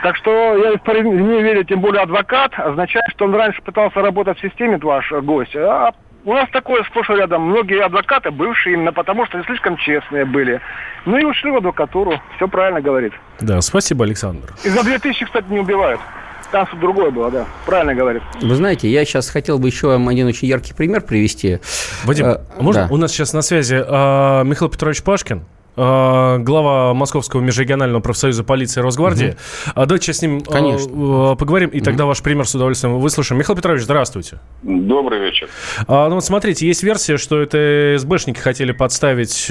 Так 0.02 0.18
что 0.18 0.32
я 0.32 1.02
не 1.02 1.42
верю, 1.42 1.63
тем 1.63 1.80
более 1.80 2.02
адвокат, 2.02 2.60
означает, 2.60 3.06
что 3.12 3.26
он 3.26 3.36
раньше 3.36 3.62
пытался 3.62 4.02
работать 4.02 4.38
в 4.38 4.42
системе, 4.42 4.78
ваш 4.78 5.10
гость, 5.12 5.56
а 5.56 5.94
у 6.26 6.34
нас 6.34 6.50
такое 6.52 6.84
сплошь 6.84 7.10
и 7.10 7.14
рядом. 7.14 7.44
Многие 7.44 7.84
адвокаты 7.84 8.32
бывшие 8.32 8.76
именно 8.76 8.94
потому, 8.94 9.26
что 9.26 9.44
слишком 9.44 9.78
честные 9.78 10.26
были. 10.26 10.62
Ну 11.06 11.18
и 11.18 11.24
ушли 11.24 11.52
в 11.52 11.58
адвокатуру. 11.58 12.20
Все 12.36 12.48
правильно 12.48 12.82
говорит. 12.82 13.14
Да, 13.40 13.62
спасибо, 13.62 14.06
Александр. 14.06 14.54
И 14.64 14.70
за 14.70 14.84
2000, 14.84 15.26
кстати, 15.26 15.46
не 15.50 15.60
убивают. 15.60 16.00
Там 16.52 16.68
что 16.68 16.78
другое 16.78 17.10
было, 17.10 17.32
да. 17.32 17.46
Правильно 17.66 17.96
говорит. 17.96 18.22
Вы 18.42 18.54
знаете, 18.56 18.88
я 18.88 19.04
сейчас 19.06 19.30
хотел 19.30 19.58
бы 19.58 19.68
еще 19.68 19.88
вам 19.88 20.08
один 20.08 20.28
очень 20.28 20.48
яркий 20.48 20.74
пример 20.74 21.02
привести. 21.02 21.60
Вадим, 22.04 22.28
а, 22.28 22.42
можно? 22.60 22.88
Да. 22.88 22.94
У 22.94 22.98
нас 22.98 23.12
сейчас 23.12 23.34
на 23.34 23.42
связи 23.42 23.84
а, 23.84 24.44
Михаил 24.44 24.70
Петрович 24.70 25.02
Пашкин. 25.04 25.44
А, 25.76 26.38
глава 26.38 26.94
Московского 26.94 27.42
межрегионального 27.42 28.02
профсоюза 28.02 28.44
полиции 28.44 28.82
Росгвардии. 28.82 29.36
Угу. 29.76 29.86
Давайте 29.86 30.06
сейчас 30.06 30.18
с 30.18 30.22
ним 30.22 30.42
Конечно. 30.42 31.36
поговорим, 31.36 31.70
и 31.70 31.80
тогда 31.82 32.04
угу. 32.04 32.10
ваш 32.10 32.22
пример 32.22 32.48
с 32.48 32.54
удовольствием 32.54 33.00
выслушаем. 33.00 33.40
Михаил 33.40 33.58
Петрович, 33.58 33.82
здравствуйте. 33.82 34.40
Добрый 34.62 35.20
вечер. 35.20 35.50
А, 35.88 36.10
ну 36.10 36.16
вот 36.16 36.24
смотрите, 36.24 36.68
есть 36.68 36.84
версия, 36.84 37.18
что 37.18 37.42
это 37.42 37.96
СБшники 37.98 38.40
хотели 38.40 38.72
подставить 38.72 39.48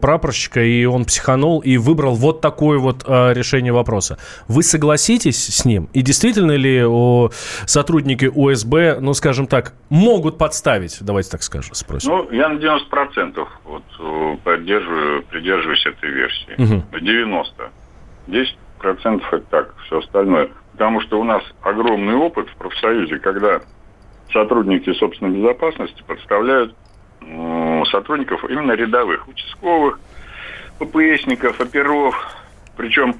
прапорщика, 0.00 0.62
и 0.62 0.84
он 0.86 1.04
психанул 1.04 1.60
и 1.60 1.76
выбрал 1.76 2.14
вот 2.14 2.40
такое 2.40 2.78
вот 2.78 3.04
решение 3.06 3.72
вопроса. 3.72 4.18
Вы 4.48 4.62
согласитесь 4.62 5.46
с 5.46 5.64
ним? 5.64 5.88
И 5.92 6.02
действительно 6.02 6.52
ли 6.52 6.84
сотрудники 7.66 8.30
УСБ, 8.32 8.98
ну 9.00 9.12
скажем 9.14 9.46
так, 9.46 9.74
могут 9.90 10.38
подставить? 10.38 10.98
Давайте 11.00 11.30
так 11.30 11.42
скажем, 11.42 11.74
спросим. 11.74 12.10
Ну, 12.10 12.30
я 12.30 12.48
на 12.48 12.58
90% 12.58 13.46
вот, 13.64 14.40
поддерживаю, 14.42 15.22
придерживаюсь 15.24 15.49
придерживаюсь 15.50 15.86
этой 15.86 16.10
версии. 16.10 16.54
Угу. 16.58 16.98
90. 17.00 17.70
10 18.26 18.58
процентов 18.78 19.32
это 19.32 19.44
так, 19.50 19.74
все 19.86 19.98
остальное. 19.98 20.50
Потому 20.72 21.00
что 21.00 21.20
у 21.20 21.24
нас 21.24 21.42
огромный 21.62 22.14
опыт 22.14 22.48
в 22.48 22.56
профсоюзе, 22.56 23.18
когда 23.18 23.60
сотрудники 24.32 24.92
собственной 24.94 25.36
безопасности 25.36 26.02
подставляют 26.06 26.74
э, 27.22 27.82
сотрудников 27.90 28.44
именно 28.48 28.72
рядовых, 28.72 29.26
участковых, 29.28 29.98
ППСников, 30.78 31.60
оперов, 31.60 32.14
причем 32.76 33.16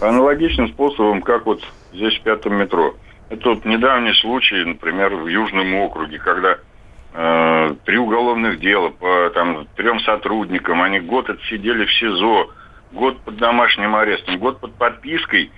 аналогичным 0.00 0.68
способом, 0.68 1.22
как 1.22 1.46
вот 1.46 1.62
здесь 1.92 2.16
в 2.18 2.22
пятом 2.22 2.56
метро. 2.56 2.94
Это 3.30 3.48
вот 3.50 3.64
недавний 3.64 4.12
случай, 4.20 4.62
например, 4.64 5.14
в 5.16 5.26
Южном 5.26 5.74
округе, 5.76 6.18
когда 6.18 6.58
э, 7.14 7.74
три 7.84 7.96
уголовных 7.96 8.60
дела 8.60 8.90
по 8.90 9.30
там, 9.30 9.66
трем 9.76 10.00
сотрудникам. 10.00 10.82
Они 10.82 11.00
год 11.00 11.30
отсидели 11.30 11.86
в 11.86 11.94
СИЗО, 11.94 12.50
год 12.92 13.20
под 13.20 13.36
домашним 13.36 13.94
арестом, 13.94 14.38
год 14.38 14.60
под 14.60 14.74
подпиской. 14.74 15.50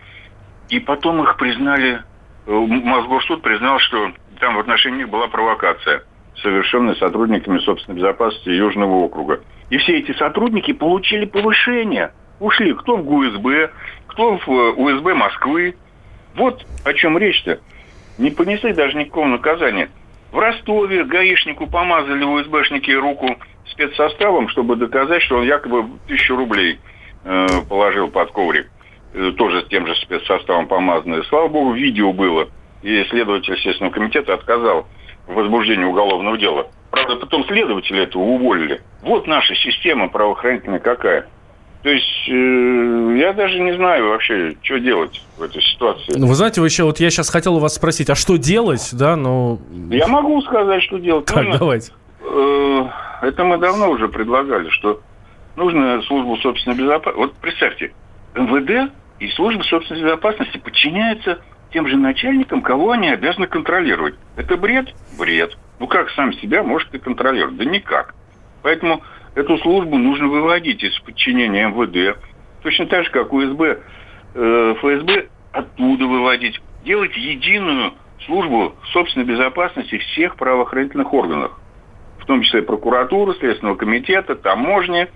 И 0.69 0.79
потом 0.81 1.23
их 1.23 1.37
признали, 1.37 2.03
э, 2.47 2.51
Мосгорсуд 2.53 3.43
признал, 3.43 3.79
что 3.81 4.13
там 4.39 4.57
в 4.57 4.61
отношении 4.61 4.99
них 4.99 5.09
была 5.09 5.29
провокация, 5.29 6.03
совершенная 6.43 6.95
сотрудниками 6.97 7.59
собственной 7.59 7.97
безопасности 7.97 8.51
Южного 8.51 8.95
округа. 8.97 9.41
И 9.71 9.79
все 9.79 9.99
эти 9.99 10.13
сотрудники 10.13 10.73
получили 10.73 11.25
повышение. 11.25 12.13
Ушли 12.39 12.75
кто 12.75 12.99
в 12.99 13.05
ГУСБ, 13.05 13.71
кто 14.09 14.37
в 14.37 14.49
э, 14.49 14.73
УСБ 14.73 15.15
Москвы. 15.15 15.77
Вот 16.35 16.67
о 16.85 16.93
чем 16.93 17.17
речь-то. 17.17 17.61
Не 18.19 18.31
понесли 18.31 18.73
даже 18.73 18.97
никакого 18.97 19.27
наказания. 19.27 19.89
В 20.37 20.39
Ростове 20.39 21.03
гаишнику 21.05 21.67
помазали 21.67 22.23
УСБшники 22.23 22.91
руку 22.91 23.39
спецсоставом, 23.71 24.51
чтобы 24.51 24.77
доказать, 24.77 25.23
что 25.23 25.37
он 25.37 25.45
якобы 25.45 25.87
тысячу 26.07 26.37
рублей 26.37 26.79
э, 27.25 27.47
положил 27.67 28.09
под 28.09 28.33
коврик. 28.33 28.71
Э, 29.15 29.33
тоже 29.39 29.63
с 29.63 29.69
тем 29.69 29.87
же 29.87 29.95
спецсоставом 29.95 30.67
помазанное. 30.69 31.23
Слава 31.23 31.49
богу, 31.49 31.73
видео 31.73 32.13
было. 32.13 32.51
И 32.83 33.03
следователь 33.05 33.59
Следственного 33.63 33.95
комитета 33.95 34.35
отказал 34.35 34.87
в 35.27 35.33
возбуждении 35.33 35.87
уголовного 35.87 36.37
дела. 36.37 36.67
Правда, 36.91 37.17
потом 37.17 37.47
следователя 37.47 38.03
этого 38.03 38.25
уволили. 38.25 38.83
Вот 39.01 39.27
наша 39.27 39.55
система 39.55 40.11
правоохранительная 40.11 40.81
какая. 40.81 41.31
То 41.87 41.93
есть 41.93 42.29
э, 42.29 43.17
я 43.17 43.33
даже 43.33 43.61
не 43.61 43.73
знаю 43.77 44.09
вообще, 44.09 44.57
что 44.61 44.81
делать 44.81 45.23
в 45.39 45.43
этой 45.45 45.63
ситуации. 45.63 46.19
Ну, 46.19 46.27
вы 46.27 46.35
знаете, 46.35 46.61
вы 46.61 46.67
еще, 46.67 46.83
вот 46.83 46.99
я 46.99 47.11
сейчас 47.11 47.31
хотел 47.31 47.55
у 47.55 47.59
вас 47.61 47.77
спросить, 47.77 48.11
а 48.11 48.17
что 48.17 48.39
делать, 48.39 48.89
да, 48.93 49.15
но... 49.15 49.61
Я 49.89 50.09
могу 50.09 50.43
сказать, 50.43 50.83
что 50.83 50.99
делать. 50.99 51.27
Так, 51.27 51.45
нужно, 51.45 51.59
давайте. 51.61 51.93
Э, 52.23 52.89
это 53.23 53.45
мы 53.45 53.59
давно 53.59 53.89
уже 53.89 54.09
предлагали, 54.09 54.69
что 54.71 55.01
нужно 55.55 56.03
службу 56.09 56.37
собственной 56.39 56.77
безопасности... 56.77 57.19
Вот 57.21 57.35
представьте, 57.35 57.93
МВД 58.35 58.93
и 59.21 59.29
служба 59.29 59.63
собственной 59.63 60.03
безопасности 60.03 60.59
подчиняются 60.59 61.39
тем 61.73 61.87
же 61.87 61.97
начальникам, 61.97 62.63
кого 62.63 62.91
они 62.91 63.11
обязаны 63.11 63.47
контролировать. 63.47 64.17
Это 64.35 64.57
бред? 64.57 64.93
Бред. 65.17 65.57
Ну 65.79 65.87
как 65.87 66.11
сам 66.11 66.33
себя 66.33 66.65
может 66.65 66.93
и 66.97 66.99
контролировать? 66.99 67.57
Да 67.59 67.65
никак. 67.65 68.17
Поэтому 68.63 69.05
Эту 69.37 69.59
службу 69.59 69.99
нужно 69.99 70.29
выводить 70.29 70.83
из 70.83 70.99
подчинения 71.01 71.69
МВД. 71.69 72.19
Точно 72.63 72.87
так 72.87 73.05
же, 73.05 73.11
как 73.11 73.35
УСБ, 73.35 73.81
э, 74.35 74.75
ФСБ 74.79 75.29
оттуда 75.53 76.07
выводить. 76.07 76.59
Делать 76.87 77.15
единую 77.15 77.93
службу 78.25 78.75
собственной 78.93 79.27
безопасности 79.27 79.99
всех 79.99 80.37
правоохранительных 80.37 81.13
органов. 81.13 81.53
В 82.19 82.25
том 82.25 82.41
числе 82.41 82.63
прокуратуры, 82.63 83.35
Следственного 83.35 83.77
комитета, 83.77 84.37
таможни, 84.37 85.07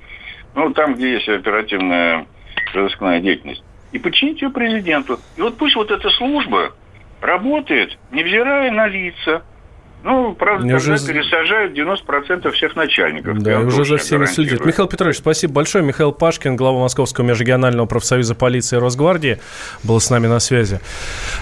ну, 0.55 0.71
там, 0.75 0.95
где 0.95 1.15
есть 1.15 1.29
оперативная 1.29 2.27
разыскная 2.75 3.21
деятельность. 3.21 3.65
И 3.93 3.99
подчинить 3.99 4.43
ее 4.43 4.51
президенту. 4.51 5.19
И 5.39 5.41
вот 5.41 5.57
пусть 5.57 5.77
вот 5.77 5.91
эта 5.91 6.11
служба 6.11 6.73
работает, 7.23 7.99
невзирая 8.13 8.71
на 8.71 8.87
лица, 8.87 9.45
ну, 10.03 10.35
правда, 10.35 10.65
Мне 10.65 10.77
уже... 10.77 10.97
пересажают 10.99 11.77
90% 11.77 12.51
всех 12.53 12.75
начальников. 12.75 13.39
Да, 13.39 13.61
уже 13.61 13.85
за 13.85 13.99
всеми 13.99 14.25
следит. 14.27 14.65
Михаил 14.65 14.89
Петрович, 14.89 15.17
спасибо 15.17 15.55
большое. 15.55 15.85
Михаил 15.85 16.13
Пашкин, 16.13 16.57
глава 16.57 16.81
Московского 16.81 17.25
межрегионального 17.25 17.87
профсоюза 17.87 18.35
полиции 18.35 18.77
и 18.77 18.79
Росгвардии, 18.81 19.39
был 19.83 20.01
с 20.01 20.09
нами 20.09 20.27
на 20.27 20.41
связи. 20.41 20.81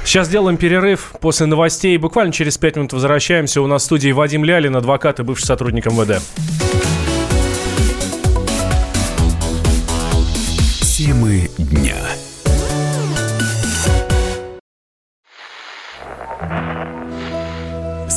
Сейчас 0.04 0.28
делаем 0.28 0.56
перерыв 0.56 1.12
после 1.20 1.46
новостей. 1.46 1.96
Буквально 1.98 2.32
через 2.32 2.58
5 2.58 2.76
минут 2.76 2.92
возвращаемся. 2.92 3.62
У 3.62 3.66
нас 3.66 3.82
в 3.82 3.84
студии 3.84 4.10
Вадим 4.10 4.44
Лялин, 4.44 4.74
адвокат 4.76 5.20
и 5.20 5.22
бывший 5.22 5.44
сотрудник 5.44 5.86
МВД. 5.86 6.20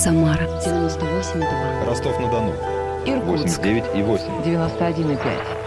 Самара 0.01 0.47
98,2. 0.65 1.85
Ростов-на-Дону. 1.85 2.53
Иркутск. 3.05 3.61
89,8. 3.61 4.43
91,5. 4.43 5.19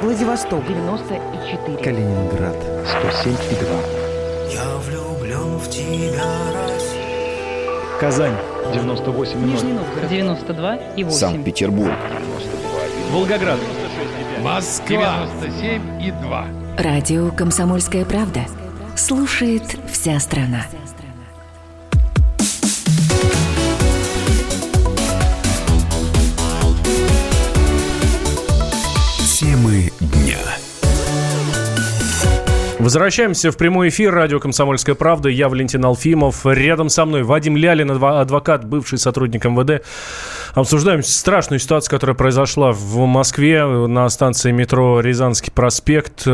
Владивосток. 0.02 0.66
94. 0.66 1.78
Калининград. 1.78 2.56
107,2. 2.56 4.52
Я 4.52 4.76
влюблен 4.78 5.58
в 5.58 5.70
тебя, 5.70 6.24
Россия. 6.52 8.00
Казань. 8.00 8.34
98,0. 8.72 9.36
Нижний 9.36 9.72
Новгород. 9.74 10.10
92,8. 10.10 11.10
Санкт-Петербург. 11.12 11.92
92,1. 11.92 13.12
Волгоград. 13.12 13.60
96,5. 14.40 14.42
Москва. 14.42 15.28
97,2. 15.44 16.82
Радио 16.82 17.30
«Комсомольская 17.30 18.04
правда». 18.04 18.40
Слушает 18.96 19.76
вся 19.92 20.18
страна. 20.18 20.66
Возвращаемся 32.84 33.50
в 33.50 33.56
прямой 33.56 33.88
эфир 33.88 34.12
радио 34.12 34.38
«Комсомольская 34.38 34.94
правда». 34.94 35.30
Я 35.30 35.48
Валентин 35.48 35.82
Алфимов. 35.86 36.44
Рядом 36.44 36.90
со 36.90 37.06
мной 37.06 37.22
Вадим 37.22 37.56
Лялин, 37.56 37.90
адвокат, 37.90 38.66
бывший 38.66 38.98
сотрудник 38.98 39.46
МВД. 39.46 39.82
Обсуждаем 40.52 41.02
страшную 41.02 41.60
ситуацию, 41.60 41.90
которая 41.90 42.14
произошла 42.14 42.72
в 42.72 43.06
Москве 43.06 43.64
на 43.64 44.06
станции 44.10 44.52
метро 44.52 45.00
Рязанский 45.00 45.50
проспект. 45.50 46.26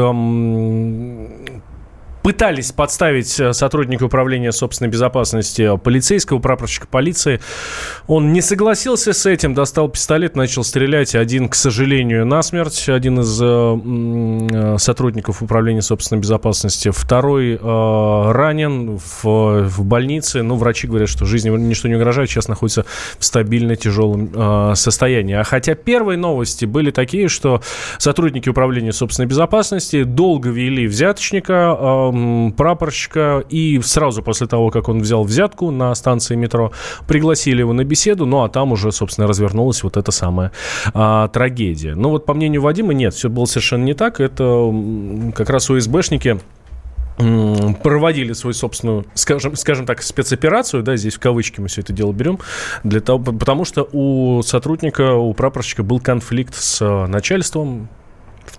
Пытались 2.23 2.71
подставить 2.71 3.41
э, 3.41 3.55
сотрудника 3.55 4.05
управления 4.05 4.53
собственной 4.53 4.91
безопасности 4.91 5.79
полицейского, 5.79 6.39
прапорщика 6.39 6.87
полиции. 6.87 7.41
Он 8.07 8.33
не 8.35 8.43
согласился 8.43 9.15
с 9.15 9.25
этим, 9.25 9.55
достал 9.55 9.89
пистолет, 9.89 10.37
начал 10.37 10.63
стрелять. 10.63 11.15
Один, 11.15 11.49
к 11.49 11.55
сожалению, 11.55 12.27
насмерть, 12.27 12.89
один 12.89 13.21
из 13.21 13.41
э, 13.41 13.47
э 13.47 14.79
сотрудников 14.79 15.43
управления 15.43 15.83
собственной 15.83 16.21
безопасности. 16.21 16.91
Второй 16.91 17.55
э, 17.55 18.33
ранен 18.33 18.99
в, 18.99 19.69
в 19.69 19.85
больнице. 19.85 20.43
Ну, 20.43 20.57
врачи 20.57 20.87
говорят, 20.87 21.09
что 21.09 21.25
жизни 21.25 21.49
ничто 21.49 21.89
не 21.89 21.95
угрожает, 21.95 22.29
сейчас 22.29 22.49
находится 22.49 22.85
в 23.19 23.25
стабильно 23.25 23.77
тяжелом 23.77 24.31
э, 24.35 24.75
состоянии. 24.75 25.37
А 25.37 25.45
хотя 25.45 25.75
первые 25.75 26.19
новости 26.19 26.67
были 26.67 26.91
такие, 26.91 27.29
что 27.29 27.63
сотрудники 27.99 28.49
управления 28.49 28.93
собственной 28.93 29.27
безопасности 29.27 30.05
долго 30.05 30.51
вели 30.51 30.87
взяточника, 30.87 32.10
э, 32.13 32.53
прапорщика, 32.53 33.45
и 33.49 33.81
сразу 33.83 34.23
после 34.23 34.47
того, 34.47 34.71
как 34.71 34.89
он 34.89 35.01
взял 35.01 35.25
взятку 35.25 35.71
на 35.71 35.95
станции 35.95 36.37
метро, 36.37 36.73
пригласили 37.07 37.61
его 37.61 37.73
на 37.73 37.85
беседу, 37.85 38.27
ну 38.27 38.43
а 38.43 38.49
там 38.49 38.73
уже, 38.73 38.93
собственно, 38.93 39.27
развернулась 39.27 39.83
вот 39.83 39.97
эта 39.97 40.11
самая 40.13 40.53
а, 40.95 41.29
трагедия. 41.29 41.95
Но 41.95 42.11
вот 42.11 42.27
по 42.27 42.35
мнению 42.35 42.63
Вадима, 42.63 42.93
нет, 42.93 43.15
все 43.15 43.29
было 43.29 43.45
совершенно 43.45 43.85
не 43.85 43.95
так. 43.95 44.21
Это 44.21 44.73
как 45.35 45.51
раз 45.51 45.71
УСБшники 45.71 46.41
проводили 47.83 48.33
свою 48.33 48.55
собственную, 48.55 49.05
скажем, 49.15 49.55
скажем 49.57 49.87
так, 49.87 50.03
спецоперацию, 50.03 50.83
да, 50.83 50.97
здесь 50.97 51.17
в 51.17 51.21
кавычки 51.21 51.61
мы 51.61 51.69
все 51.69 51.83
это 51.83 51.93
дело 51.93 52.13
берем, 52.13 52.39
для 52.83 53.01
того, 53.01 53.19
потому 53.19 53.65
что 53.65 53.87
у 53.93 54.43
сотрудника, 54.43 55.15
у 55.15 55.35
прапорщика 55.35 55.83
был 55.83 56.01
конфликт 56.01 56.55
с 56.55 57.07
начальством, 57.07 57.89
в 58.00 58.00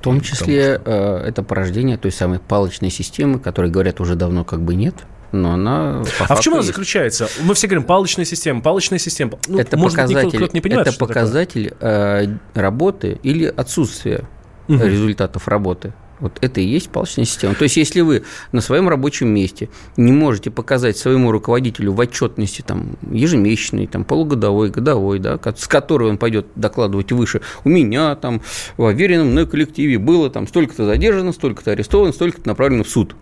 том 0.01 0.21
числе 0.21 0.75
что... 0.75 1.21
э, 1.23 1.27
это 1.27 1.43
порождение 1.43 1.97
той 1.97 2.11
самой 2.11 2.39
палочной 2.39 2.89
системы, 2.89 3.39
которой, 3.39 3.71
говорят, 3.71 3.99
уже 3.99 4.15
давно 4.15 4.43
как 4.43 4.61
бы 4.61 4.75
нет. 4.75 4.95
Но 5.31 5.53
она 5.53 6.03
а 6.27 6.35
в 6.35 6.41
чем 6.41 6.55
она 6.55 6.61
заключается? 6.61 7.29
Мы 7.41 7.53
все 7.53 7.67
говорим 7.67 7.83
палочная 7.83 8.25
система, 8.25 8.61
палочная 8.61 8.99
система. 8.99 9.39
Ну, 9.47 9.59
это 9.59 9.77
может 9.77 9.95
показатель, 9.95 10.29
быть, 10.29 10.41
никто, 10.41 10.53
не 10.53 10.61
понимает, 10.61 10.87
это 10.87 10.97
показатель 10.97 11.73
э, 11.79 12.27
работы 12.53 13.17
или 13.23 13.45
отсутствия 13.45 14.25
угу. 14.67 14.83
результатов 14.83 15.47
работы. 15.47 15.93
Вот 16.21 16.37
это 16.41 16.61
и 16.61 16.65
есть 16.65 16.89
палочная 16.89 17.25
система. 17.25 17.55
То 17.55 17.63
есть, 17.63 17.77
если 17.77 18.01
вы 18.01 18.23
на 18.51 18.61
своем 18.61 18.87
рабочем 18.87 19.27
месте 19.27 19.69
не 19.97 20.11
можете 20.11 20.51
показать 20.51 20.95
своему 20.95 21.31
руководителю 21.31 21.93
в 21.93 21.99
отчетности 21.99 22.61
там, 22.61 22.95
ежемесячной, 23.11 23.87
там, 23.87 24.05
полугодовой, 24.05 24.69
годовой, 24.69 25.17
да, 25.17 25.39
с 25.57 25.67
которой 25.67 26.09
он 26.11 26.19
пойдет 26.19 26.45
докладывать 26.55 27.11
выше, 27.11 27.41
у 27.63 27.69
меня 27.69 28.15
там 28.15 28.41
в 28.77 28.83
уверенном 28.83 29.33
на 29.33 29.47
коллективе 29.47 29.97
было 29.97 30.29
там 30.29 30.47
столько-то 30.47 30.85
задержано, 30.85 31.33
столько-то 31.33 31.71
арестовано, 31.71 32.13
столько-то 32.13 32.47
направлено 32.47 32.83
в 32.83 32.89
суд, 32.89 33.15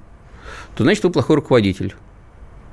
то 0.76 0.84
значит, 0.84 1.04
вы 1.06 1.10
плохой 1.10 1.38
руководитель. 1.38 1.96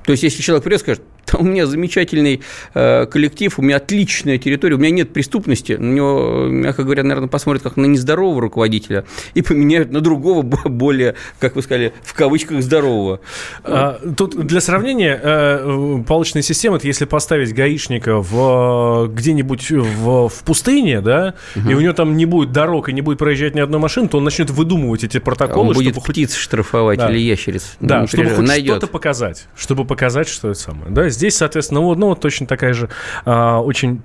То 0.03 0.11
есть, 0.11 0.23
если 0.23 0.41
человек 0.41 0.65
придет 0.65 0.81
и 0.81 0.83
скажет, 0.83 1.03
у 1.33 1.43
меня 1.43 1.65
замечательный 1.65 2.41
э, 2.73 3.05
коллектив, 3.05 3.57
у 3.57 3.61
меня 3.61 3.77
отличная 3.77 4.37
территория, 4.37 4.75
у 4.75 4.79
меня 4.79 4.91
нет 4.91 5.13
преступности. 5.13 5.73
На 5.73 5.93
него, 5.93 6.47
мягко 6.49 6.83
говоря, 6.83 7.03
наверное, 7.03 7.29
посмотрят 7.29 7.63
как 7.63 7.77
на 7.77 7.85
нездорового 7.85 8.41
руководителя 8.41 9.05
и 9.33 9.41
поменяют 9.41 9.91
на 9.91 10.01
другого, 10.01 10.41
более, 10.41 11.15
как 11.39 11.55
вы 11.55 11.61
сказали, 11.61 11.93
в 12.03 12.13
кавычках 12.13 12.61
здорового. 12.61 13.19
А, 13.63 13.99
тут 14.15 14.35
для 14.45 14.61
сравнения, 14.61 15.19
э, 15.21 16.03
палочная 16.07 16.41
система, 16.41 16.77
это 16.77 16.87
если 16.87 17.05
поставить 17.05 17.53
гаишника 17.53 18.21
в, 18.21 19.09
где-нибудь 19.13 19.71
в, 19.71 20.29
в 20.29 20.43
пустыне, 20.43 21.01
да, 21.01 21.35
угу. 21.55 21.69
и 21.69 21.73
у 21.73 21.81
него 21.81 21.93
там 21.93 22.15
не 22.15 22.25
будет 22.25 22.51
дорог 22.51 22.89
и 22.89 22.93
не 22.93 23.01
будет 23.01 23.17
проезжать 23.17 23.55
ни 23.55 23.59
одной 23.59 23.79
машины, 23.79 24.07
то 24.07 24.17
он 24.17 24.23
начнет 24.23 24.49
выдумывать 24.49 25.03
эти 25.03 25.19
протоколы. 25.19 25.69
Он 25.69 25.73
будет 25.73 25.93
чтобы 25.93 26.07
птиц 26.07 26.33
хоть... 26.33 26.41
штрафовать 26.41 26.99
да. 26.99 27.09
или 27.09 27.19
ящериц. 27.19 27.75
Да, 27.79 28.07
чтобы 28.07 28.29
хоть 28.29 28.49
что-то 28.49 28.87
показать. 28.87 29.47
Чтобы 29.55 29.85
показать, 29.85 30.27
что 30.27 30.49
это 30.49 30.59
самое. 30.59 30.91
Да, 30.91 31.09
Здесь, 31.17 31.35
соответственно, 31.37 31.81
ну, 31.81 31.95
ну 31.95 32.15
точно 32.15 32.45
такая 32.45 32.73
же 32.73 32.89
а, 33.25 33.59
очень 33.61 34.01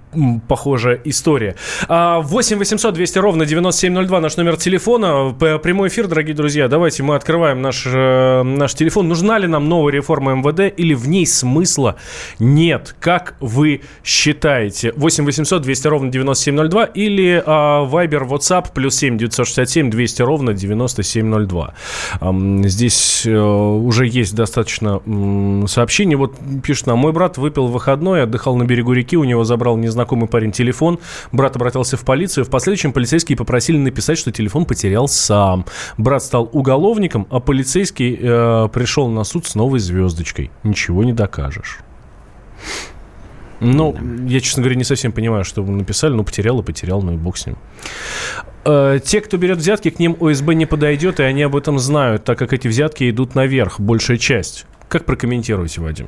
похожая 0.48 1.00
история. 1.04 1.56
А, 1.88 2.20
8 2.20 2.58
800 2.58 2.94
200 2.94 3.18
ровно 3.18 3.46
9702 3.46 4.20
наш 4.20 4.36
номер 4.36 4.56
телефона. 4.56 5.32
Прямой 5.32 5.88
эфир, 5.88 6.08
дорогие 6.08 6.34
друзья. 6.34 6.68
Давайте 6.68 7.02
мы 7.02 7.16
открываем 7.16 7.60
наш, 7.60 7.84
э, 7.86 8.42
наш 8.42 8.74
телефон. 8.74 9.08
Нужна 9.08 9.38
ли 9.38 9.46
нам 9.46 9.68
новая 9.68 9.92
реформа 9.92 10.32
МВД 10.34 10.72
или 10.74 10.94
в 10.94 11.06
ней 11.08 11.26
смысла 11.26 11.96
нет? 12.38 12.96
Как 12.98 13.34
вы 13.40 13.82
считаете? 14.02 14.92
8 14.96 15.24
800 15.24 15.62
200 15.62 15.86
ровно 15.88 16.10
9702 16.10 16.84
или 16.86 17.42
а, 17.44 17.84
Viber, 17.86 18.26
WhatsApp 18.26 18.68
плюс 18.74 18.96
7 18.96 19.18
967 19.18 19.90
200 19.90 20.22
ровно 20.22 20.54
9702. 20.54 21.74
А, 22.20 22.34
здесь 22.64 23.24
а, 23.26 23.76
уже 23.76 24.06
есть 24.06 24.34
достаточно 24.34 25.00
м, 25.04 25.66
сообщений. 25.68 26.16
Вот 26.16 26.36
пишет 26.62 26.86
нам 26.86 26.98
мой 27.02 27.12
брат 27.12 27.36
выпил 27.36 27.66
в 27.66 27.72
выходной, 27.72 28.22
отдыхал 28.22 28.54
на 28.54 28.62
берегу 28.62 28.92
реки, 28.92 29.16
у 29.16 29.24
него 29.24 29.42
забрал 29.42 29.76
незнакомый 29.76 30.28
парень 30.28 30.52
телефон. 30.52 31.00
Брат 31.32 31.56
обратился 31.56 31.96
в 31.96 32.04
полицию. 32.04 32.44
В 32.44 32.48
последующем 32.48 32.92
полицейские 32.92 33.36
попросили 33.36 33.76
написать, 33.76 34.18
что 34.18 34.30
телефон 34.30 34.66
потерял 34.66 35.08
сам. 35.08 35.66
Брат 35.98 36.22
стал 36.22 36.48
уголовником, 36.52 37.26
а 37.28 37.40
полицейский 37.40 38.16
э, 38.20 38.68
пришел 38.72 39.08
на 39.08 39.24
суд 39.24 39.46
с 39.46 39.56
новой 39.56 39.80
звездочкой. 39.80 40.52
Ничего 40.62 41.02
не 41.02 41.12
докажешь. 41.12 41.80
Ну, 43.58 43.96
я, 44.28 44.38
честно 44.38 44.62
говоря, 44.62 44.76
не 44.76 44.84
совсем 44.84 45.10
понимаю, 45.10 45.44
что 45.44 45.62
вы 45.62 45.72
написали. 45.72 46.12
Ну, 46.12 46.22
потерял 46.22 46.60
и 46.60 46.62
потерял, 46.62 47.02
ну 47.02 47.14
и 47.14 47.16
бог 47.16 47.36
с 47.36 47.46
ним. 47.46 47.56
Э, 48.64 49.00
те, 49.04 49.20
кто 49.20 49.38
берет 49.38 49.58
взятки, 49.58 49.90
к 49.90 49.98
ним 49.98 50.16
ОСБ 50.20 50.52
не 50.54 50.66
подойдет, 50.66 51.18
и 51.18 51.24
они 51.24 51.42
об 51.42 51.56
этом 51.56 51.80
знают, 51.80 52.22
так 52.22 52.38
как 52.38 52.52
эти 52.52 52.68
взятки 52.68 53.10
идут 53.10 53.34
наверх, 53.34 53.80
большая 53.80 54.18
часть. 54.18 54.66
Как 54.88 55.04
прокомментируете, 55.04 55.80
Вадим? 55.80 56.06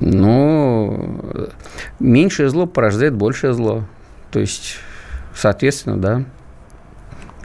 Ну, 0.00 1.20
меньшее 1.98 2.48
зло 2.48 2.66
порождает 2.66 3.14
большее 3.14 3.52
зло. 3.52 3.84
То 4.30 4.40
есть, 4.40 4.76
соответственно, 5.34 5.96
да, 5.96 6.24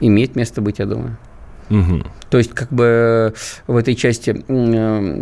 имеет 0.00 0.36
место 0.36 0.60
быть, 0.60 0.78
я 0.78 0.86
думаю. 0.86 1.16
Угу. 1.70 2.02
То 2.30 2.38
есть, 2.38 2.52
как 2.52 2.70
бы 2.70 3.34
в 3.66 3.76
этой 3.76 3.94
части, 3.94 4.44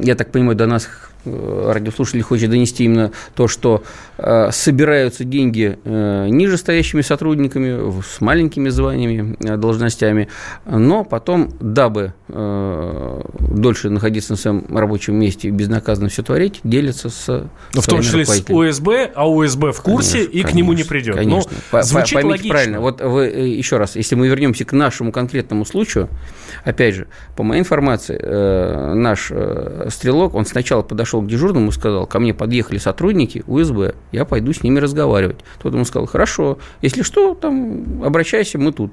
я 0.07 0.15
так 0.15 0.31
понимаю, 0.31 0.57
до 0.57 0.67
нас 0.67 0.87
Э, 0.87 1.14
радиослушатель 1.25 2.23
хочет 2.23 2.51
донести 2.51 2.85
именно 2.85 3.13
то, 3.35 3.49
что 3.49 3.83
э, 4.19 4.51
собираются 4.53 5.25
деньги 5.25 5.79
э, 5.85 6.29
ниже 6.29 6.57
стоящими 6.57 7.03
сотрудниками 7.03 8.01
с 8.03 8.21
маленькими 8.21 8.69
званиями, 8.69 9.37
должностями, 9.57 10.29
но 10.67 11.05
потом, 11.05 11.51
дабы 11.61 12.15
дольше 12.29 13.91
находиться 13.91 14.33
на 14.33 14.37
своем 14.37 14.65
рабочем 14.75 15.15
месте 15.15 15.49
и 15.49 15.51
безнаказанно 15.51 16.09
все 16.09 16.23
творить, 16.23 16.61
делятся 16.65 17.11
с 17.11 17.45
но 17.73 17.81
В 17.81 17.87
том 17.87 18.03
числе 18.03 18.25
с 18.25 18.45
УСБ, 18.49 19.13
а 19.15 19.29
УСБ 19.29 19.73
в 19.73 19.83
курсе 19.83 20.19
конечно, 20.19 20.31
и 20.31 20.41
к 20.41 20.43
конечно, 20.43 20.57
нему 20.57 20.73
не 20.73 20.85
придет. 20.85 21.17
Конечно. 21.17 21.51
Но 21.73 21.83
звучит 21.83 22.15
Поймите 22.15 22.33
логично. 22.33 22.51
правильно. 22.51 22.81
Вот 22.81 23.01
вы, 23.01 23.27
еще 23.27 23.77
раз, 23.77 23.97
если 23.97 24.15
мы 24.15 24.29
вернемся 24.29 24.65
к 24.65 24.73
нашему 24.73 25.13
конкретному 25.13 25.65
случаю, 25.65 26.09
опять 26.65 26.95
же, 26.95 27.07
по 27.37 27.43
моей 27.43 27.61
информации, 27.61 28.95
наш 28.95 29.33
стрелок, 29.93 30.35
он 30.35 30.47
сначала 30.47 30.83
подошел 30.83 31.14
подошел 31.15 31.23
к 31.23 31.27
дежурному 31.27 31.69
и 31.69 31.73
сказал, 31.73 32.07
ко 32.07 32.19
мне 32.19 32.35
подъехали 32.35 32.79
сотрудники 32.79 33.45
УСБ, 33.47 33.95
я 34.13 34.25
пойду 34.25 34.53
с 34.53 34.63
ними 34.63 34.79
разговаривать. 34.79 35.39
Тот 35.63 35.75
ему 35.75 35.85
сказал, 35.85 36.07
хорошо, 36.07 36.59
если 36.83 37.03
что, 37.03 37.35
там, 37.35 38.03
обращайся, 38.05 38.59
мы 38.59 38.73
тут. 38.73 38.93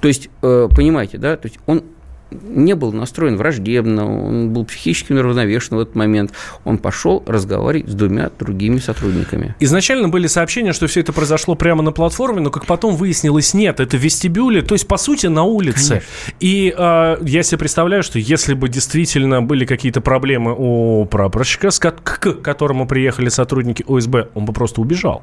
То 0.00 0.08
есть, 0.08 0.30
э, 0.42 0.68
понимаете, 0.74 1.18
да, 1.18 1.36
то 1.36 1.48
есть 1.48 1.58
он 1.66 1.82
не 2.30 2.74
был 2.74 2.92
настроен 2.92 3.36
враждебно, 3.36 4.26
он 4.26 4.50
был 4.50 4.64
психически 4.64 5.12
неравновешен 5.12 5.76
в 5.76 5.80
этот 5.80 5.94
момент. 5.94 6.32
Он 6.64 6.78
пошел 6.78 7.22
разговаривать 7.26 7.90
с 7.90 7.94
двумя 7.94 8.30
другими 8.38 8.78
сотрудниками. 8.78 9.54
Изначально 9.60 10.08
были 10.08 10.26
сообщения, 10.26 10.72
что 10.72 10.86
все 10.86 11.00
это 11.00 11.12
произошло 11.12 11.54
прямо 11.54 11.82
на 11.82 11.92
платформе, 11.92 12.40
но 12.40 12.50
как 12.50 12.66
потом 12.66 12.96
выяснилось, 12.96 13.54
нет, 13.54 13.80
это 13.80 13.96
в 13.96 14.00
вестибюле, 14.00 14.62
то 14.62 14.74
есть, 14.74 14.86
по 14.86 14.96
сути, 14.96 15.26
на 15.26 15.44
улице. 15.44 15.88
Конечно. 15.88 16.08
И 16.40 16.74
э, 16.76 17.16
я 17.22 17.42
себе 17.42 17.58
представляю, 17.58 18.02
что 18.02 18.18
если 18.18 18.54
бы 18.54 18.68
действительно 18.68 19.42
были 19.42 19.64
какие-то 19.64 20.00
проблемы 20.00 20.54
у 20.56 21.06
прапорщика, 21.06 21.70
к, 21.70 22.02
к 22.02 22.42
которому 22.42 22.86
приехали 22.86 23.28
сотрудники 23.28 23.84
ОСБ, 23.86 24.30
он 24.34 24.44
бы 24.44 24.52
просто 24.52 24.80
убежал. 24.80 25.22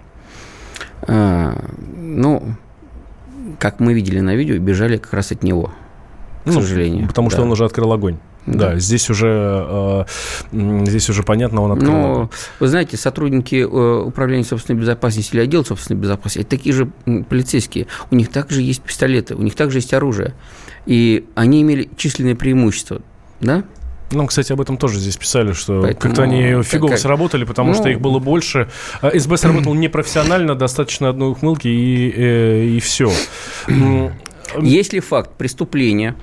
А, 1.04 1.56
ну, 1.98 2.56
как 3.60 3.80
мы 3.80 3.94
видели 3.94 4.20
на 4.20 4.36
видео, 4.36 4.58
бежали 4.58 4.98
как 4.98 5.13
раз 5.13 5.32
от 5.32 5.44
него 5.44 5.72
к 6.46 6.54
ну, 6.54 6.62
сожалению. 6.62 7.08
Потому 7.08 7.30
да. 7.30 7.36
что 7.36 7.44
он 7.44 7.52
уже 7.52 7.66
открыл 7.66 7.92
огонь. 7.92 8.18
Да, 8.46 8.72
да 8.72 8.80
здесь 8.80 9.10
уже 9.10 9.66
э, 9.68 10.06
здесь 10.86 11.10
уже 11.10 11.24
понятно, 11.24 11.62
он 11.62 11.72
открыл. 11.72 11.92
Но, 11.92 12.30
вы 12.60 12.68
знаете, 12.68 12.96
сотрудники 12.96 13.56
э, 13.56 14.02
управления 14.04 14.44
собственной 14.44 14.80
безопасности 14.80 15.34
или 15.34 15.42
отдела 15.42 15.64
собственной 15.64 16.00
безопасности, 16.00 16.40
это 16.40 16.50
такие 16.52 16.74
же 16.76 16.92
полицейские. 17.28 17.88
У 18.12 18.16
них 18.16 18.30
также 18.30 18.62
есть 18.62 18.82
пистолеты, 18.82 19.34
у 19.36 19.42
них 19.42 19.56
также 19.56 19.80
есть 19.80 19.94
оружие. 19.96 20.36
И 20.86 21.26
они 21.34 21.64
имели 21.64 21.90
численное 21.98 22.36
преимущество, 22.36 23.02
да? 23.42 23.64
Ну, 24.12 24.28
кстати, 24.28 24.54
об 24.54 24.62
этом 24.62 24.78
тоже 24.78 25.00
здесь 25.00 25.18
писали, 25.18 25.54
что 25.54 25.82
Поэтому- 25.82 26.00
как-то 26.00 26.24
они 26.24 26.62
фигово 26.62 26.92
как- 26.92 27.00
сработали, 27.00 27.44
потому 27.44 27.70
Ну- 27.72 27.76
что 27.76 27.90
их 27.90 28.00
было 28.00 28.20
больше. 28.20 28.70
А 29.02 29.10
СБ 29.18 29.38
сработал 29.38 29.74
непрофессионально, 29.74 30.54
достаточно 30.54 31.10
одной 31.10 31.32
ухмылки 31.32 31.68
и, 31.68 32.14
э, 32.16 32.66
и 32.66 32.80
все. 32.80 33.12
Если 34.62 35.00
факт 35.00 35.32
преступления 35.32 36.16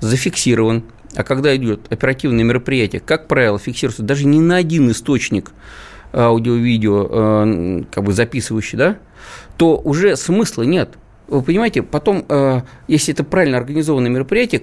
зафиксирован, 0.00 0.84
а 1.14 1.24
когда 1.24 1.54
идет 1.56 1.92
оперативное 1.92 2.44
мероприятие, 2.44 3.00
как 3.00 3.28
правило, 3.28 3.58
фиксируется 3.58 4.02
даже 4.02 4.26
не 4.26 4.40
на 4.40 4.56
один 4.56 4.90
источник 4.90 5.52
аудио-видео, 6.12 7.08
э, 7.10 7.82
как 7.92 8.04
бы 8.04 8.12
записывающий, 8.12 8.78
да, 8.78 8.98
то 9.56 9.76
уже 9.76 10.16
смысла 10.16 10.62
нет. 10.62 10.90
Вы 11.28 11.42
понимаете, 11.42 11.82
потом, 11.82 12.24
э, 12.28 12.62
если 12.88 13.14
это 13.14 13.24
правильно 13.24 13.58
организованное 13.58 14.10
мероприятие, 14.10 14.62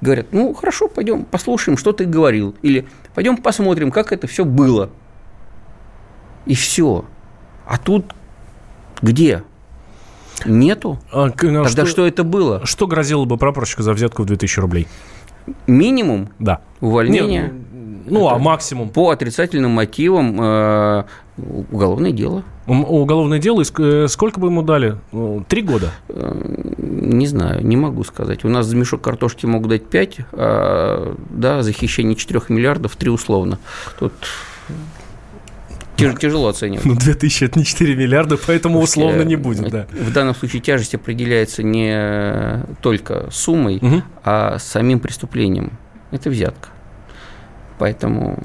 говорят, 0.00 0.26
ну 0.32 0.52
хорошо, 0.54 0.88
пойдем 0.88 1.24
послушаем, 1.24 1.78
что 1.78 1.92
ты 1.92 2.04
говорил, 2.04 2.54
или 2.62 2.86
пойдем 3.14 3.36
посмотрим, 3.36 3.90
как 3.90 4.12
это 4.12 4.26
все 4.26 4.44
было. 4.44 4.90
И 6.46 6.54
все. 6.54 7.04
А 7.66 7.78
тут 7.78 8.12
где? 9.00 9.42
Нету. 10.46 10.98
А, 11.12 11.26
ну, 11.42 11.64
Тогда 11.64 11.86
что, 11.86 12.06
это 12.06 12.24
было? 12.24 12.64
Что 12.64 12.86
грозило 12.86 13.24
бы 13.24 13.36
прапорщику 13.36 13.82
за 13.82 13.92
взятку 13.92 14.22
в 14.22 14.26
2000 14.26 14.60
рублей? 14.60 14.86
Минимум 15.66 16.28
Да. 16.38 16.60
увольнение 16.80 17.52
Не, 18.06 18.10
ну, 18.10 18.28
а 18.28 18.32
Это- 18.34 18.42
максимум? 18.42 18.88
по 18.88 19.10
отрицательным 19.10 19.72
мотивам 19.72 20.38
э, 20.40 21.04
уголовное 21.70 22.12
дело. 22.12 22.44
Уголовное 22.66 23.38
дело, 23.38 23.60
и 23.60 23.64
э, 23.78 24.08
сколько 24.08 24.40
бы 24.40 24.46
ему 24.48 24.62
дали? 24.62 24.96
Ну, 25.12 25.44
Три 25.46 25.60
года. 25.62 25.90
Э, 26.08 26.34
Не 26.78 27.26
знаю, 27.26 27.64
не 27.66 27.76
могу 27.76 28.04
сказать. 28.04 28.44
У 28.44 28.48
нас 28.48 28.66
за 28.66 28.76
мешок 28.76 29.02
картошки 29.02 29.44
могут 29.46 29.68
дать 29.68 29.86
5, 29.86 30.18
а 30.32 31.14
да, 31.30 31.62
за 31.62 31.72
хищение 31.72 32.16
4 32.16 32.40
миллиардов 32.48 32.96
3 32.96 33.10
условно. 33.10 33.58
Тут 33.98 34.12
тяж- 35.96 36.18
тяжело 36.18 36.48
оценивать. 36.48 36.84
Ну, 36.84 36.94
2000 36.94 37.44
это 37.44 37.58
не 37.58 37.64
4 37.64 37.94
миллиарда, 37.96 38.36
поэтому 38.46 38.80
условно 38.80 39.22
не 39.22 39.36
будет, 39.36 39.70
да. 39.70 39.86
В 39.92 40.12
данном 40.12 40.34
случае 40.34 40.60
тяжесть 40.62 40.94
определяется 40.94 41.62
не 41.62 42.62
только 42.82 43.28
суммой, 43.30 43.78
Мгм. 43.80 44.02
а 44.24 44.58
самим 44.58 45.00
преступлением. 45.00 45.72
Это 46.10 46.30
взятка. 46.30 46.68
Поэтому 47.78 48.38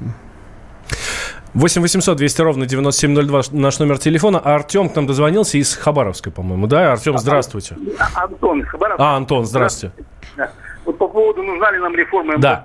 8 1.54 1.82
800 1.82 2.16
200 2.16 2.42
ровно 2.42 2.66
9702 2.66 3.42
наш 3.52 3.78
номер 3.78 3.98
телефона. 3.98 4.40
А 4.42 4.54
Артем 4.54 4.88
к 4.88 4.96
нам 4.96 5.06
дозвонился 5.06 5.58
из 5.58 5.74
Хабаровской, 5.74 6.32
по-моему, 6.32 6.66
да? 6.66 6.92
Артем, 6.92 7.18
здравствуйте. 7.18 7.76
Антон 8.14 8.60
из 8.62 8.68
Хабаровска. 8.68 9.02
А, 9.04 9.16
Антон, 9.16 9.44
здравствуйте. 9.44 9.94
Да. 10.36 10.50
Вот 10.84 10.98
по 10.98 11.08
поводу, 11.08 11.42
нужна 11.42 11.70
ли 11.72 11.78
нам 11.78 11.94
реформа 11.94 12.34
МВД 12.34 12.40
Да. 12.42 12.64